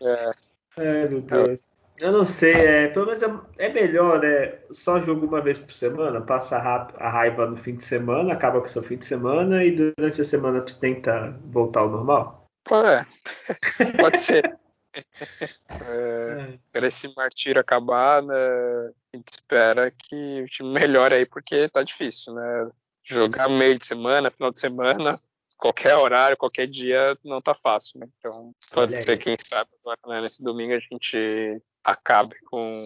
É. 0.01 0.31
Ai, 0.77 1.07
meu 1.07 1.21
Deus. 1.21 1.75
Eu 1.99 2.11
não 2.11 2.25
sei, 2.25 2.51
é, 2.51 2.87
pelo 2.89 3.05
menos 3.05 3.23
é, 3.23 3.29
é, 3.57 3.69
melhor, 3.69 4.19
né? 4.19 4.59
Só 4.71 4.99
jogo 4.99 5.25
uma 5.25 5.41
vez 5.41 5.57
por 5.57 5.71
semana, 5.73 6.19
passa 6.19 6.57
a 6.57 7.09
raiva 7.09 7.45
no 7.45 7.55
fim 7.55 7.75
de 7.75 7.85
semana, 7.85 8.33
acaba 8.33 8.59
com 8.59 8.67
o 8.67 8.69
seu 8.69 8.83
fim 8.83 8.97
de 8.97 9.05
semana 9.05 9.63
e 9.63 9.71
durante 9.71 10.19
a 10.19 10.25
semana 10.25 10.61
tu 10.61 10.77
tenta 10.77 11.39
voltar 11.45 11.81
ao 11.81 11.89
normal? 11.89 12.49
É, 12.69 13.05
pode 13.99 14.19
ser. 14.19 14.57
É, 15.67 16.57
é. 16.73 16.85
esse 16.85 17.13
martírio 17.17 17.59
acabar, 17.59 18.23
né, 18.23 18.33
a 18.33 19.17
gente 19.17 19.27
espera 19.27 19.91
que 19.91 20.41
o 20.41 20.45
time 20.45 20.71
melhore 20.71 21.15
aí, 21.15 21.25
porque 21.25 21.67
tá 21.67 21.83
difícil, 21.83 22.33
né? 22.33 22.69
Jogar 23.05 23.47
meio 23.49 23.77
de 23.77 23.85
semana, 23.85 24.31
final 24.31 24.51
de 24.51 24.59
semana, 24.59 25.19
qualquer 25.57 25.95
horário, 25.95 26.37
qualquer 26.37 26.67
dia, 26.67 27.17
não 27.23 27.41
tá 27.41 27.53
fácil, 27.53 27.99
né? 27.99 28.07
Então, 28.17 28.53
pode 28.71 29.01
ser, 29.01 29.17
quem 29.17 29.37
sabe, 29.41 29.69
agora, 29.79 29.99
né, 30.07 30.21
nesse 30.21 30.43
domingo 30.43 30.73
a 30.73 30.79
gente 30.79 31.61
acabe 31.83 32.35
com, 32.49 32.85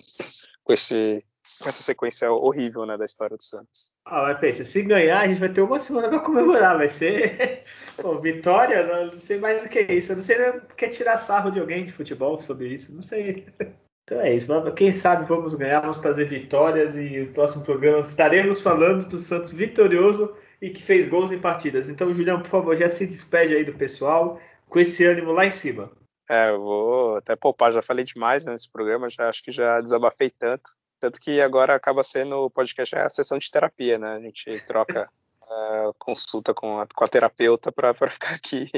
com 0.63 0.73
esse 0.73 1.23
essa 1.61 1.83
sequência 1.83 2.31
horrível 2.31 2.85
né, 2.85 2.97
da 2.97 3.05
história 3.05 3.35
do 3.35 3.43
Santos. 3.43 3.91
Ah, 4.05 4.23
mas 4.23 4.39
pensa, 4.39 4.63
se 4.63 4.81
ganhar, 4.81 5.19
a 5.19 5.27
gente 5.27 5.39
vai 5.39 5.49
ter 5.49 5.61
uma 5.61 5.79
semana 5.79 6.07
para 6.07 6.19
comemorar. 6.19 6.77
Vai 6.77 6.87
ser 6.87 7.65
Pô, 7.97 8.19
vitória, 8.19 9.11
não 9.11 9.19
sei 9.19 9.39
mais 9.39 9.63
o 9.63 9.69
que 9.69 9.79
é 9.79 9.93
isso. 9.93 10.11
Eu 10.11 10.17
não 10.17 10.23
sei 10.23 10.37
quer 10.77 10.89
tirar 10.89 11.17
sarro 11.17 11.51
de 11.51 11.59
alguém 11.59 11.85
de 11.85 11.91
futebol 11.91 12.39
sobre 12.39 12.69
isso. 12.69 12.95
Não 12.95 13.03
sei. 13.03 13.45
Então 14.09 14.21
é 14.21 14.33
isso. 14.33 14.47
Quem 14.75 14.91
sabe 14.91 15.27
vamos 15.27 15.53
ganhar, 15.53 15.81
vamos 15.81 15.99
trazer 15.99 16.25
vitórias 16.25 16.95
e 16.95 17.19
no 17.19 17.31
próximo 17.31 17.63
programa 17.63 18.01
estaremos 18.01 18.59
falando 18.59 19.07
do 19.07 19.19
Santos 19.19 19.51
vitorioso 19.51 20.35
e 20.59 20.71
que 20.71 20.81
fez 20.81 21.07
gols 21.07 21.31
em 21.31 21.39
partidas. 21.39 21.87
Então, 21.87 22.11
Julião, 22.11 22.41
por 22.41 22.49
favor, 22.49 22.75
já 22.75 22.89
se 22.89 23.05
despede 23.05 23.53
aí 23.53 23.63
do 23.63 23.73
pessoal 23.73 24.41
com 24.67 24.79
esse 24.79 25.05
ânimo 25.05 25.31
lá 25.31 25.45
em 25.45 25.51
cima. 25.51 25.91
É, 26.27 26.49
eu 26.49 26.59
vou 26.59 27.17
até 27.17 27.35
poupar, 27.35 27.71
já 27.71 27.83
falei 27.83 28.03
demais 28.03 28.43
né, 28.43 28.51
nesse 28.53 28.67
programa, 28.71 29.11
já 29.11 29.29
acho 29.29 29.43
que 29.43 29.51
já 29.51 29.79
desabafei 29.79 30.31
tanto. 30.31 30.71
Tanto 30.99 31.21
que 31.21 31.39
agora 31.39 31.75
acaba 31.75 32.03
sendo 32.03 32.35
o 32.37 32.49
podcast 32.49 32.95
é 32.95 33.01
a 33.01 33.09
sessão 33.11 33.37
de 33.37 33.51
terapia, 33.51 33.99
né? 33.99 34.13
A 34.13 34.19
gente 34.19 34.59
troca 34.61 35.07
uh, 35.43 35.93
consulta 35.99 36.51
com 36.51 36.79
a, 36.79 36.87
com 36.95 37.03
a 37.03 37.07
terapeuta 37.07 37.71
para 37.71 37.93
ficar 38.09 38.33
aqui 38.33 38.71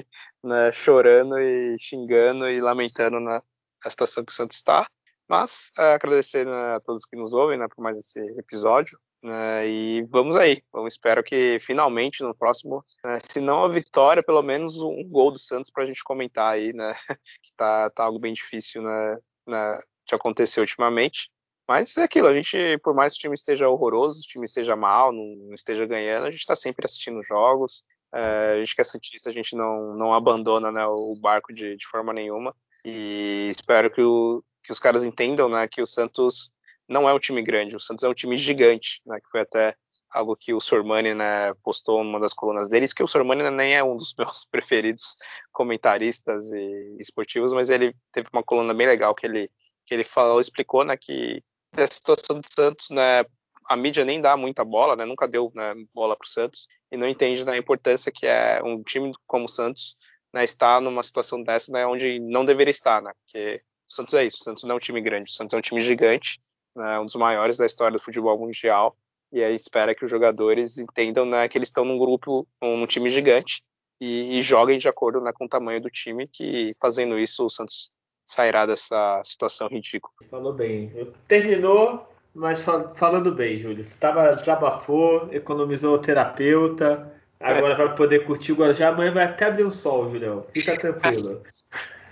né, 0.43 0.73
chorando 0.73 1.39
e 1.39 1.77
xingando 1.79 2.49
e 2.49 2.59
lamentando 2.59 3.17
na, 3.21 3.41
na 3.81 3.89
situação 3.89 4.25
que 4.25 4.33
o 4.33 4.35
Santos 4.35 4.57
está. 4.57 4.85
Mas 5.31 5.71
uh, 5.79 5.93
agradecer 5.95 6.45
né, 6.45 6.75
a 6.75 6.81
todos 6.81 7.05
que 7.05 7.15
nos 7.15 7.31
ouvem 7.31 7.57
né, 7.57 7.65
por 7.73 7.81
mais 7.81 7.97
esse 7.97 8.19
episódio. 8.37 8.99
Né, 9.23 9.65
e 9.65 10.01
vamos 10.09 10.35
aí. 10.35 10.61
Vamos, 10.73 10.93
espero 10.93 11.23
que 11.23 11.57
finalmente 11.61 12.21
no 12.21 12.35
próximo, 12.35 12.83
né, 13.01 13.17
se 13.21 13.39
não 13.39 13.63
a 13.63 13.69
vitória, 13.69 14.21
pelo 14.21 14.41
menos 14.41 14.77
um 14.81 15.01
gol 15.07 15.31
do 15.31 15.39
Santos 15.39 15.71
para 15.71 15.85
a 15.85 15.87
gente 15.87 16.03
comentar 16.03 16.51
aí, 16.51 16.73
né? 16.73 16.93
Que 17.41 17.53
tá, 17.55 17.89
tá 17.91 18.03
algo 18.03 18.19
bem 18.19 18.33
difícil 18.33 18.81
né, 18.81 19.17
né, 19.47 19.79
de 20.05 20.15
acontecer 20.15 20.59
ultimamente. 20.59 21.31
Mas 21.65 21.95
é 21.95 22.03
aquilo, 22.03 22.27
a 22.27 22.33
gente, 22.33 22.77
por 22.79 22.93
mais 22.93 23.13
que 23.13 23.19
o 23.19 23.21
time 23.21 23.35
esteja 23.35 23.69
horroroso, 23.69 24.19
o 24.19 24.23
time 24.23 24.43
esteja 24.43 24.75
mal, 24.75 25.13
não 25.13 25.53
esteja 25.53 25.85
ganhando, 25.85 26.25
a 26.25 26.31
gente 26.31 26.41
está 26.41 26.57
sempre 26.57 26.83
assistindo 26.83 27.23
jogos. 27.23 27.83
É, 28.13 28.55
a 28.55 28.57
gente 28.57 28.75
que 28.75 28.81
é 28.81 28.83
Santista, 28.83 29.29
a 29.29 29.33
gente 29.33 29.55
não, 29.55 29.95
não 29.95 30.13
abandona 30.13 30.73
né, 30.73 30.85
o 30.85 31.15
barco 31.15 31.53
de, 31.53 31.77
de 31.77 31.87
forma 31.87 32.11
nenhuma. 32.11 32.53
E 32.83 33.47
espero 33.49 33.89
que, 33.89 34.01
o, 34.01 34.43
que 34.63 34.71
os 34.71 34.79
caras 34.79 35.03
entendam 35.03 35.49
né, 35.49 35.67
que 35.67 35.81
o 35.81 35.87
Santos 35.87 36.51
não 36.87 37.07
é 37.07 37.13
um 37.13 37.19
time 37.19 37.41
grande, 37.41 37.75
o 37.75 37.79
Santos 37.79 38.03
é 38.03 38.09
um 38.09 38.13
time 38.13 38.37
gigante, 38.37 39.01
né, 39.05 39.19
que 39.19 39.29
foi 39.29 39.41
até 39.41 39.75
algo 40.11 40.35
que 40.35 40.53
o 40.53 40.59
Sormani 40.59 41.13
né, 41.13 41.53
postou 41.63 42.03
numa 42.03 42.19
das 42.19 42.33
colunas 42.33 42.69
deles, 42.69 42.93
que 42.93 43.01
o 43.01 43.07
Sormani 43.07 43.49
nem 43.49 43.75
é 43.75 43.83
um 43.83 43.95
dos 43.95 44.13
meus 44.19 44.45
preferidos 44.45 45.15
comentaristas 45.51 46.51
e 46.51 46.97
esportivos, 46.99 47.53
mas 47.53 47.69
ele 47.69 47.95
teve 48.11 48.27
uma 48.31 48.43
coluna 48.43 48.73
bem 48.73 48.87
legal 48.87 49.15
que 49.15 49.25
ele, 49.25 49.49
que 49.85 49.93
ele 49.93 50.03
falou, 50.03 50.41
explicou 50.41 50.83
né, 50.83 50.97
que 50.97 51.41
da 51.73 51.87
situação 51.87 52.39
do 52.39 52.47
Santos, 52.53 52.89
né, 52.89 53.23
a 53.69 53.75
mídia 53.77 54.03
nem 54.03 54.19
dá 54.19 54.35
muita 54.35 54.65
bola, 54.65 54.95
né, 54.95 55.05
nunca 55.05 55.27
deu 55.27 55.51
né, 55.55 55.73
bola 55.93 56.15
para 56.15 56.25
o 56.25 56.29
Santos 56.29 56.67
e 56.91 56.97
não 56.97 57.07
entende 57.07 57.45
da 57.45 57.57
importância 57.57 58.11
que 58.11 58.27
é 58.27 58.61
um 58.63 58.83
time 58.83 59.11
como 59.25 59.45
o 59.45 59.49
Santos 59.49 59.95
né, 60.33 60.43
estar 60.43 60.81
numa 60.81 61.03
situação 61.03 61.41
dessa, 61.41 61.71
né, 61.71 61.85
onde 61.85 62.19
não 62.19 62.43
deveria 62.43 62.71
estar, 62.71 63.01
né, 63.01 63.13
porque 63.23 63.61
o 63.91 63.93
Santos 63.93 64.13
é 64.13 64.23
isso, 64.23 64.37
o 64.39 64.43
Santos 64.43 64.63
não 64.63 64.71
é 64.71 64.75
um 64.75 64.79
time 64.79 65.01
grande, 65.01 65.29
o 65.29 65.33
Santos 65.33 65.53
é 65.53 65.57
um 65.57 65.61
time 65.61 65.81
gigante, 65.81 66.39
né, 66.75 66.97
um 66.99 67.05
dos 67.05 67.15
maiores 67.15 67.57
da 67.57 67.65
história 67.65 67.97
do 67.97 68.01
futebol 68.01 68.39
mundial 68.39 68.95
e 69.31 69.43
aí 69.43 69.55
espera 69.55 69.93
que 69.95 70.03
os 70.03 70.11
jogadores 70.11 70.77
entendam 70.77 71.25
né, 71.25 71.47
que 71.47 71.57
eles 71.57 71.69
estão 71.69 71.85
num 71.85 71.97
grupo, 71.97 72.47
num 72.61 72.85
time 72.85 73.09
gigante 73.09 73.63
e, 73.99 74.39
e 74.39 74.41
joguem 74.41 74.77
de 74.77 74.89
acordo 74.89 75.21
né, 75.21 75.31
com 75.33 75.45
o 75.45 75.49
tamanho 75.49 75.81
do 75.81 75.89
time, 75.89 76.27
que 76.27 76.75
fazendo 76.79 77.17
isso 77.17 77.45
o 77.45 77.49
Santos 77.49 77.93
sairá 78.23 78.65
dessa 78.65 79.21
situação 79.23 79.67
ridícula. 79.67 80.13
Falou 80.29 80.53
bem. 80.53 80.91
Terminou, 81.27 82.09
mas 82.33 82.61
fal 82.61 82.93
falando 82.95 83.33
bem, 83.33 83.59
Júlio. 83.59 83.85
Tava, 83.99 84.29
desabafou, 84.29 85.29
economizou 85.31 85.95
o 85.95 85.99
terapeuta, 85.99 87.13
agora 87.39 87.75
vai 87.75 87.95
poder 87.95 88.25
curtir 88.25 88.51
o 88.51 88.55
Guarujá. 88.55 88.89
Amanhã 88.89 89.13
vai 89.13 89.25
até 89.25 89.45
abrir 89.45 89.63
o 89.63 89.71
sol, 89.71 90.09
Julião. 90.11 90.45
Fica 90.53 90.77
tranquilo. 90.77 91.41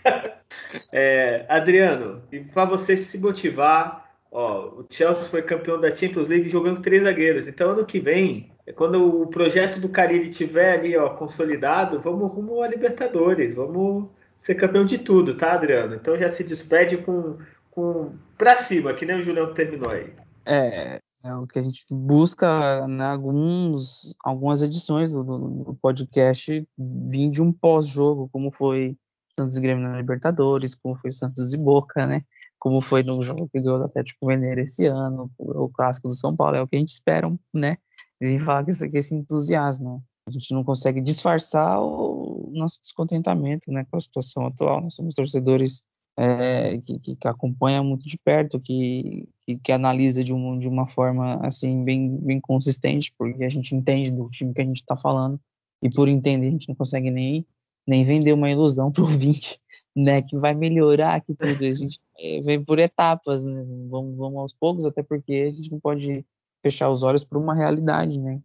é, 0.92 1.46
Adriano, 1.48 2.22
e 2.32 2.40
para 2.40 2.66
você 2.66 2.96
se 2.98 3.18
motivar, 3.18 4.12
ó, 4.32 4.80
o 4.80 4.86
Chelsea 4.90 5.30
foi 5.30 5.42
campeão 5.42 5.80
da 5.80 5.96
Champions 5.96 6.28
League 6.28 6.50
jogando 6.50 6.82
três 6.82 7.04
zagueiros. 7.04 7.48
Então, 7.48 7.72
ano 7.72 7.86
que 7.86 8.00
vem, 8.00 8.52
quando 8.76 9.22
o 9.22 9.28
projeto 9.28 9.80
do 9.80 9.90
Carille 9.90 10.30
estiver 10.30 10.80
ali 10.80 10.98
ó, 10.98 11.10
consolidado, 11.10 12.00
vamos 12.00 12.32
rumo 12.32 12.62
a 12.62 12.68
Libertadores. 12.68 13.54
Vamos 13.54 14.10
ser 14.38 14.56
campeão 14.56 14.86
de 14.86 14.98
tudo, 14.98 15.36
tá, 15.36 15.54
Adriano? 15.54 15.96
Então 15.96 16.18
já 16.18 16.30
se 16.30 16.44
despede 16.44 16.98
com, 16.98 17.38
com 17.72 18.14
pra 18.38 18.56
cima, 18.56 18.94
que 18.94 19.06
nem 19.06 19.20
o 19.20 19.24
Julião 19.24 19.54
terminou 19.54 19.92
aí. 19.92 20.14
É, 20.46 21.00
é 21.24 21.36
o 21.36 21.46
que 21.46 21.60
a 21.60 21.62
gente 21.62 21.86
busca 21.92 22.88
né, 22.88 23.06
alguns, 23.06 24.16
algumas 24.24 24.62
edições 24.62 25.12
do, 25.12 25.24
do 25.24 25.78
podcast 25.82 26.68
vir 26.78 27.30
de 27.30 27.42
um 27.42 27.52
pós-jogo, 27.52 28.30
como 28.32 28.52
foi 28.52 28.96
Santos 29.40 29.56
e 29.56 29.62
Grêmio 29.62 29.88
na 29.88 29.98
Libertadores, 29.98 30.76
como 30.76 30.96
foi 30.96 31.12
Santos 31.12 31.54
e 31.54 31.58
Boca, 31.58 32.06
né? 32.06 32.24
Como 32.60 32.82
foi 32.82 33.04
no 33.04 33.24
jogo 33.24 33.48
que 33.48 33.62
ganhou 33.62 33.80
do 33.80 33.86
Atlético 33.86 34.28
Mineiro 34.28 34.60
esse 34.60 34.86
ano, 34.86 35.32
o 35.38 35.70
clássico 35.70 36.10
do 36.10 36.14
São 36.14 36.36
Paulo, 36.36 36.58
é 36.58 36.62
o 36.62 36.68
que 36.68 36.76
a 36.76 36.80
gente 36.80 36.90
espera, 36.90 37.32
né? 37.54 37.78
Vim 38.22 38.38
falar 38.38 38.66
com 38.66 38.72
esse, 38.72 38.90
esse 38.94 39.16
entusiasmo. 39.16 40.04
A 40.28 40.32
gente 40.32 40.54
não 40.54 40.64
consegue 40.64 41.00
disfarçar 41.00 41.82
o 41.82 42.52
nosso 42.54 42.82
descontentamento 42.82 43.72
né, 43.72 43.86
com 43.90 43.98
a 43.98 44.02
situação 44.02 44.46
atual. 44.46 44.82
Nós 44.82 44.94
somos 44.94 45.16
torcedores 45.16 45.82
é, 46.18 46.78
que, 46.80 47.00
que, 47.00 47.16
que, 47.16 47.28
acompanham 47.28 47.84
muito 47.84 48.06
de 48.06 48.18
perto, 48.18 48.60
que, 48.60 49.28
que, 49.44 49.58
que 49.58 49.72
analisa 49.72 50.22
de, 50.22 50.34
um, 50.34 50.60
de 50.60 50.68
uma 50.68 50.86
forma 50.86 51.40
assim 51.46 51.82
bem, 51.86 52.18
bem 52.18 52.42
consistente, 52.42 53.14
porque 53.18 53.44
a 53.44 53.50
gente 53.50 53.74
entende 53.74 54.12
do 54.12 54.30
time 54.30 54.54
que 54.54 54.62
a 54.62 54.66
gente 54.66 54.82
está 54.82 54.98
falando, 54.98 55.40
e 55.82 55.90
por 55.90 56.10
entender 56.10 56.50
a 56.50 56.52
gente 56.52 56.68
não 56.68 56.76
consegue 56.76 57.10
nem, 57.10 57.48
nem 57.90 58.04
vender 58.04 58.34
uma 58.34 58.52
ilusão 58.52 58.92
para 58.92 59.02
o 59.02 59.06
ouvinte, 59.10 59.60
né, 59.96 60.22
que 60.22 60.38
vai 60.38 60.54
melhorar 60.54 61.20
que 61.22 61.34
tudo. 61.34 61.66
A 61.66 61.74
gente 61.74 62.00
é, 62.20 62.40
vem 62.42 62.64
por 62.64 62.78
etapas, 62.78 63.44
né, 63.44 63.66
vamos, 63.90 64.16
vamos 64.16 64.40
aos 64.40 64.54
poucos, 64.54 64.86
até 64.86 65.02
porque 65.02 65.50
a 65.50 65.52
gente 65.52 65.72
não 65.72 65.80
pode 65.80 66.24
fechar 66.62 66.90
os 66.90 67.02
olhos 67.02 67.24
para 67.24 67.40
uma 67.40 67.56
realidade, 67.56 68.20
né? 68.20 68.42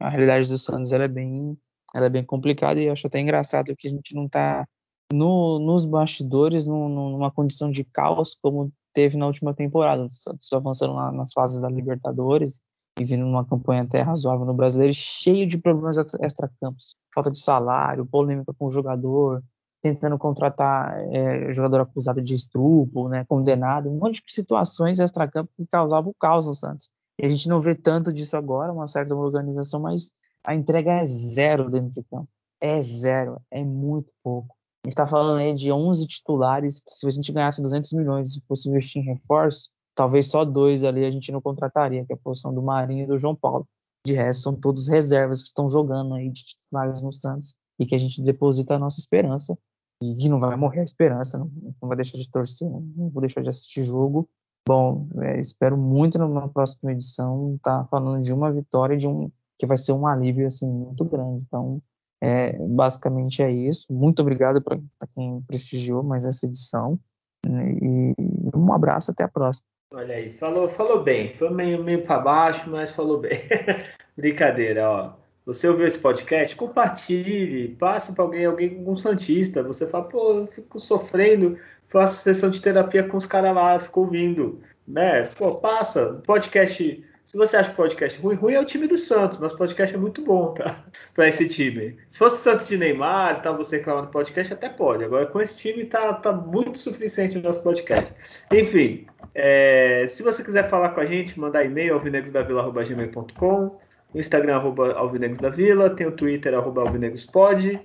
A 0.00 0.08
realidade 0.08 0.48
do 0.48 0.58
Santos 0.58 0.92
ela 0.92 1.04
é 1.04 1.08
bem, 1.08 1.56
ela 1.94 2.06
é 2.06 2.08
bem 2.08 2.24
complicada 2.24 2.80
e 2.80 2.86
eu 2.86 2.92
acho 2.92 3.06
até 3.06 3.20
engraçado 3.20 3.76
que 3.76 3.86
a 3.86 3.90
gente 3.90 4.14
não 4.14 4.24
está 4.24 4.66
no, 5.12 5.58
nos 5.58 5.84
bastidores 5.84 6.66
numa 6.66 7.30
condição 7.30 7.70
de 7.70 7.84
caos 7.84 8.34
como 8.40 8.72
teve 8.94 9.16
na 9.18 9.26
última 9.26 9.54
temporada. 9.54 10.04
O 10.04 10.12
Santos 10.12 10.50
avançando 10.52 10.94
lá 10.94 11.12
nas 11.12 11.32
fases 11.32 11.60
da 11.60 11.68
Libertadores 11.68 12.60
e 13.00 13.04
vindo 13.04 13.24
numa 13.24 13.46
campanha 13.46 13.80
até 13.80 14.02
razoável 14.02 14.44
no 14.44 14.52
Brasileiro, 14.52 14.92
cheio 14.92 15.46
de 15.46 15.56
problemas 15.56 15.96
extra-campos, 16.20 16.94
falta 17.14 17.30
de 17.30 17.38
salário, 17.38 18.04
polêmica 18.04 18.52
com 18.52 18.66
o 18.66 18.70
jogador, 18.70 19.42
tentando 19.80 20.18
contratar 20.18 21.00
é, 21.10 21.50
jogador 21.50 21.80
acusado 21.80 22.20
de 22.20 22.34
estupro, 22.34 23.08
né, 23.08 23.24
condenado, 23.26 23.88
um 23.88 23.98
monte 23.98 24.22
de 24.22 24.34
situações 24.34 24.98
extra-campo 24.98 25.50
que 25.56 25.66
causavam 25.66 26.10
o 26.10 26.14
caos 26.14 26.46
no 26.46 26.52
Santos 26.52 26.90
E 27.18 27.24
a 27.24 27.30
gente 27.30 27.48
não 27.48 27.58
vê 27.58 27.74
tanto 27.74 28.12
disso 28.12 28.36
agora, 28.36 28.70
uma 28.70 28.86
certa 28.86 29.14
organização, 29.14 29.80
mas 29.80 30.12
a 30.44 30.54
entrega 30.54 30.92
é 30.92 31.04
zero 31.06 31.70
dentro 31.70 31.94
do 31.94 32.04
campo. 32.04 32.28
É 32.60 32.82
zero, 32.82 33.40
é 33.50 33.64
muito 33.64 34.12
pouco. 34.22 34.54
A 34.84 34.88
gente 34.88 34.92
está 34.92 35.06
falando 35.06 35.38
aí 35.38 35.54
de 35.54 35.72
11 35.72 36.06
titulares 36.06 36.80
que 36.80 36.90
se 36.90 37.06
a 37.06 37.10
gente 37.10 37.32
ganhasse 37.32 37.62
200 37.62 37.92
milhões 37.94 38.36
e 38.36 38.42
fosse 38.46 38.68
investir 38.68 39.00
em 39.00 39.06
reforço, 39.06 39.70
talvez 40.00 40.28
só 40.28 40.46
dois 40.46 40.82
ali 40.82 41.04
a 41.04 41.10
gente 41.10 41.30
não 41.30 41.42
contrataria, 41.42 42.06
que 42.06 42.12
é 42.14 42.16
a 42.16 42.18
posição 42.18 42.54
do 42.54 42.62
Marinho 42.62 43.04
e 43.04 43.06
do 43.06 43.18
João 43.18 43.36
Paulo. 43.36 43.68
De 44.06 44.14
resto, 44.14 44.44
são 44.44 44.56
todos 44.56 44.88
reservas 44.88 45.42
que 45.42 45.48
estão 45.48 45.68
jogando 45.68 46.14
aí 46.14 46.30
de 46.30 46.42
titulares 46.42 47.02
no 47.02 47.12
Santos 47.12 47.54
e 47.78 47.84
que 47.84 47.94
a 47.94 47.98
gente 47.98 48.22
deposita 48.22 48.76
a 48.76 48.78
nossa 48.78 48.98
esperança 48.98 49.58
e 50.02 50.16
que 50.16 50.30
não 50.30 50.40
vai 50.40 50.56
morrer 50.56 50.80
a 50.80 50.84
esperança, 50.84 51.36
não, 51.36 51.50
não 51.82 51.86
vai 51.86 51.96
deixar 51.96 52.16
de 52.16 52.26
torcer, 52.30 52.66
não 52.66 53.10
vou 53.10 53.20
deixar 53.20 53.42
de 53.42 53.50
assistir 53.50 53.82
jogo. 53.82 54.26
Bom, 54.66 55.06
é, 55.18 55.38
espero 55.38 55.76
muito 55.76 56.16
na 56.16 56.48
próxima 56.48 56.92
edição 56.92 57.56
estar 57.56 57.82
tá 57.82 57.88
falando 57.90 58.22
de 58.22 58.32
uma 58.32 58.50
vitória 58.50 58.96
de 58.96 59.06
um 59.06 59.30
que 59.58 59.66
vai 59.66 59.76
ser 59.76 59.92
um 59.92 60.06
alívio 60.06 60.46
assim 60.46 60.66
muito 60.66 61.04
grande. 61.04 61.44
Então, 61.46 61.82
é, 62.22 62.56
basicamente 62.68 63.42
é 63.42 63.52
isso. 63.52 63.92
Muito 63.92 64.22
obrigado 64.22 64.62
para 64.62 64.80
quem 65.14 65.42
prestigiou 65.42 66.02
mais 66.02 66.24
essa 66.24 66.46
edição 66.46 66.98
né, 67.46 67.70
e 67.82 68.14
um 68.56 68.72
abraço 68.72 69.10
até 69.10 69.24
a 69.24 69.28
próxima. 69.28 69.68
Olha 69.92 70.14
aí, 70.14 70.32
falou, 70.34 70.68
falou 70.68 71.02
bem. 71.02 71.34
Foi 71.34 71.50
meio, 71.50 71.82
meio 71.82 72.02
para 72.02 72.20
baixo, 72.20 72.70
mas 72.70 72.92
falou 72.92 73.18
bem. 73.18 73.40
Brincadeira, 74.16 74.88
ó. 74.88 75.12
Você 75.44 75.68
ouviu 75.68 75.84
esse 75.84 75.98
podcast? 75.98 76.54
Compartilhe, 76.54 77.74
passe 77.74 78.12
para 78.12 78.22
alguém, 78.22 78.44
alguém, 78.44 78.78
algum 78.78 78.96
santista. 78.96 79.64
Você 79.64 79.88
fala, 79.88 80.04
pô, 80.04 80.32
eu 80.40 80.46
fico 80.46 80.78
sofrendo, 80.78 81.58
faço 81.88 82.22
sessão 82.22 82.50
de 82.50 82.62
terapia 82.62 83.02
com 83.02 83.16
os 83.16 83.26
caras 83.26 83.52
lá, 83.52 83.80
fico 83.80 84.00
ouvindo, 84.00 84.60
né? 84.86 85.22
Pô, 85.36 85.60
passa. 85.60 86.22
Podcast 86.24 87.04
se 87.30 87.36
você 87.36 87.56
acha 87.56 87.70
o 87.70 87.76
podcast 87.76 88.18
ruim, 88.18 88.34
ruim 88.34 88.54
é 88.54 88.60
o 88.60 88.64
time 88.64 88.88
do 88.88 88.98
Santos. 88.98 89.38
Nosso 89.38 89.56
podcast 89.56 89.94
é 89.94 89.98
muito 89.98 90.20
bom, 90.20 90.52
tá? 90.52 90.84
Para 91.14 91.28
esse 91.28 91.48
time. 91.48 91.96
Se 92.08 92.18
fosse 92.18 92.40
o 92.40 92.40
Santos 92.40 92.66
de 92.66 92.76
Neymar 92.76 93.38
e 93.38 93.42
tal, 93.42 93.56
você 93.56 93.76
reclamar 93.76 94.06
do 94.06 94.10
podcast, 94.10 94.52
até 94.52 94.68
pode. 94.68 95.04
Agora, 95.04 95.26
com 95.26 95.40
esse 95.40 95.56
time, 95.56 95.84
tá, 95.84 96.12
tá 96.14 96.32
muito 96.32 96.76
suficiente 96.76 97.38
o 97.38 97.40
nosso 97.40 97.62
podcast. 97.62 98.12
Enfim, 98.52 99.06
é, 99.32 100.06
se 100.08 100.24
você 100.24 100.42
quiser 100.42 100.68
falar 100.68 100.88
com 100.88 100.98
a 100.98 101.04
gente, 101.04 101.38
mandar 101.38 101.64
e-mail 101.64 101.94
alvinegrosdavila.gmail.com 101.94 103.78
o 104.12 104.18
Instagram, 104.18 104.56
arroba 104.56 104.92
alvinegrosdavila, 104.94 105.88
tem 105.90 106.08
o 106.08 106.10
Twitter, 106.10 106.52
arroba 106.52 106.80
alvinegrospod 106.80 107.80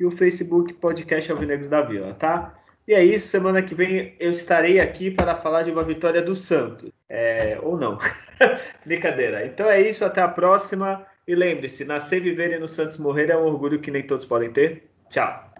e 0.00 0.04
o 0.04 0.10
Facebook, 0.10 0.72
podcast 0.74 1.30
Alvinegros 1.30 1.68
da 1.68 1.80
Vila, 1.80 2.12
tá? 2.14 2.59
E 2.90 2.92
é 2.92 3.04
isso, 3.04 3.28
semana 3.28 3.62
que 3.62 3.72
vem 3.72 4.16
eu 4.18 4.32
estarei 4.32 4.80
aqui 4.80 5.12
para 5.12 5.36
falar 5.36 5.62
de 5.62 5.70
uma 5.70 5.84
vitória 5.84 6.20
do 6.20 6.34
Santos. 6.34 6.90
É, 7.08 7.56
ou 7.62 7.78
não. 7.78 7.96
Brincadeira. 8.84 9.46
Então 9.46 9.70
é 9.70 9.80
isso, 9.80 10.04
até 10.04 10.20
a 10.20 10.26
próxima. 10.26 11.06
E 11.24 11.32
lembre-se, 11.36 11.84
nascer, 11.84 12.20
viver 12.20 12.50
e 12.52 12.58
no 12.58 12.66
Santos 12.66 12.98
morrer 12.98 13.30
é 13.30 13.36
um 13.36 13.44
orgulho 13.44 13.78
que 13.78 13.92
nem 13.92 14.02
todos 14.04 14.24
podem 14.24 14.50
ter. 14.50 14.90
Tchau. 15.08 15.52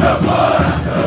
Santos, 0.00 0.99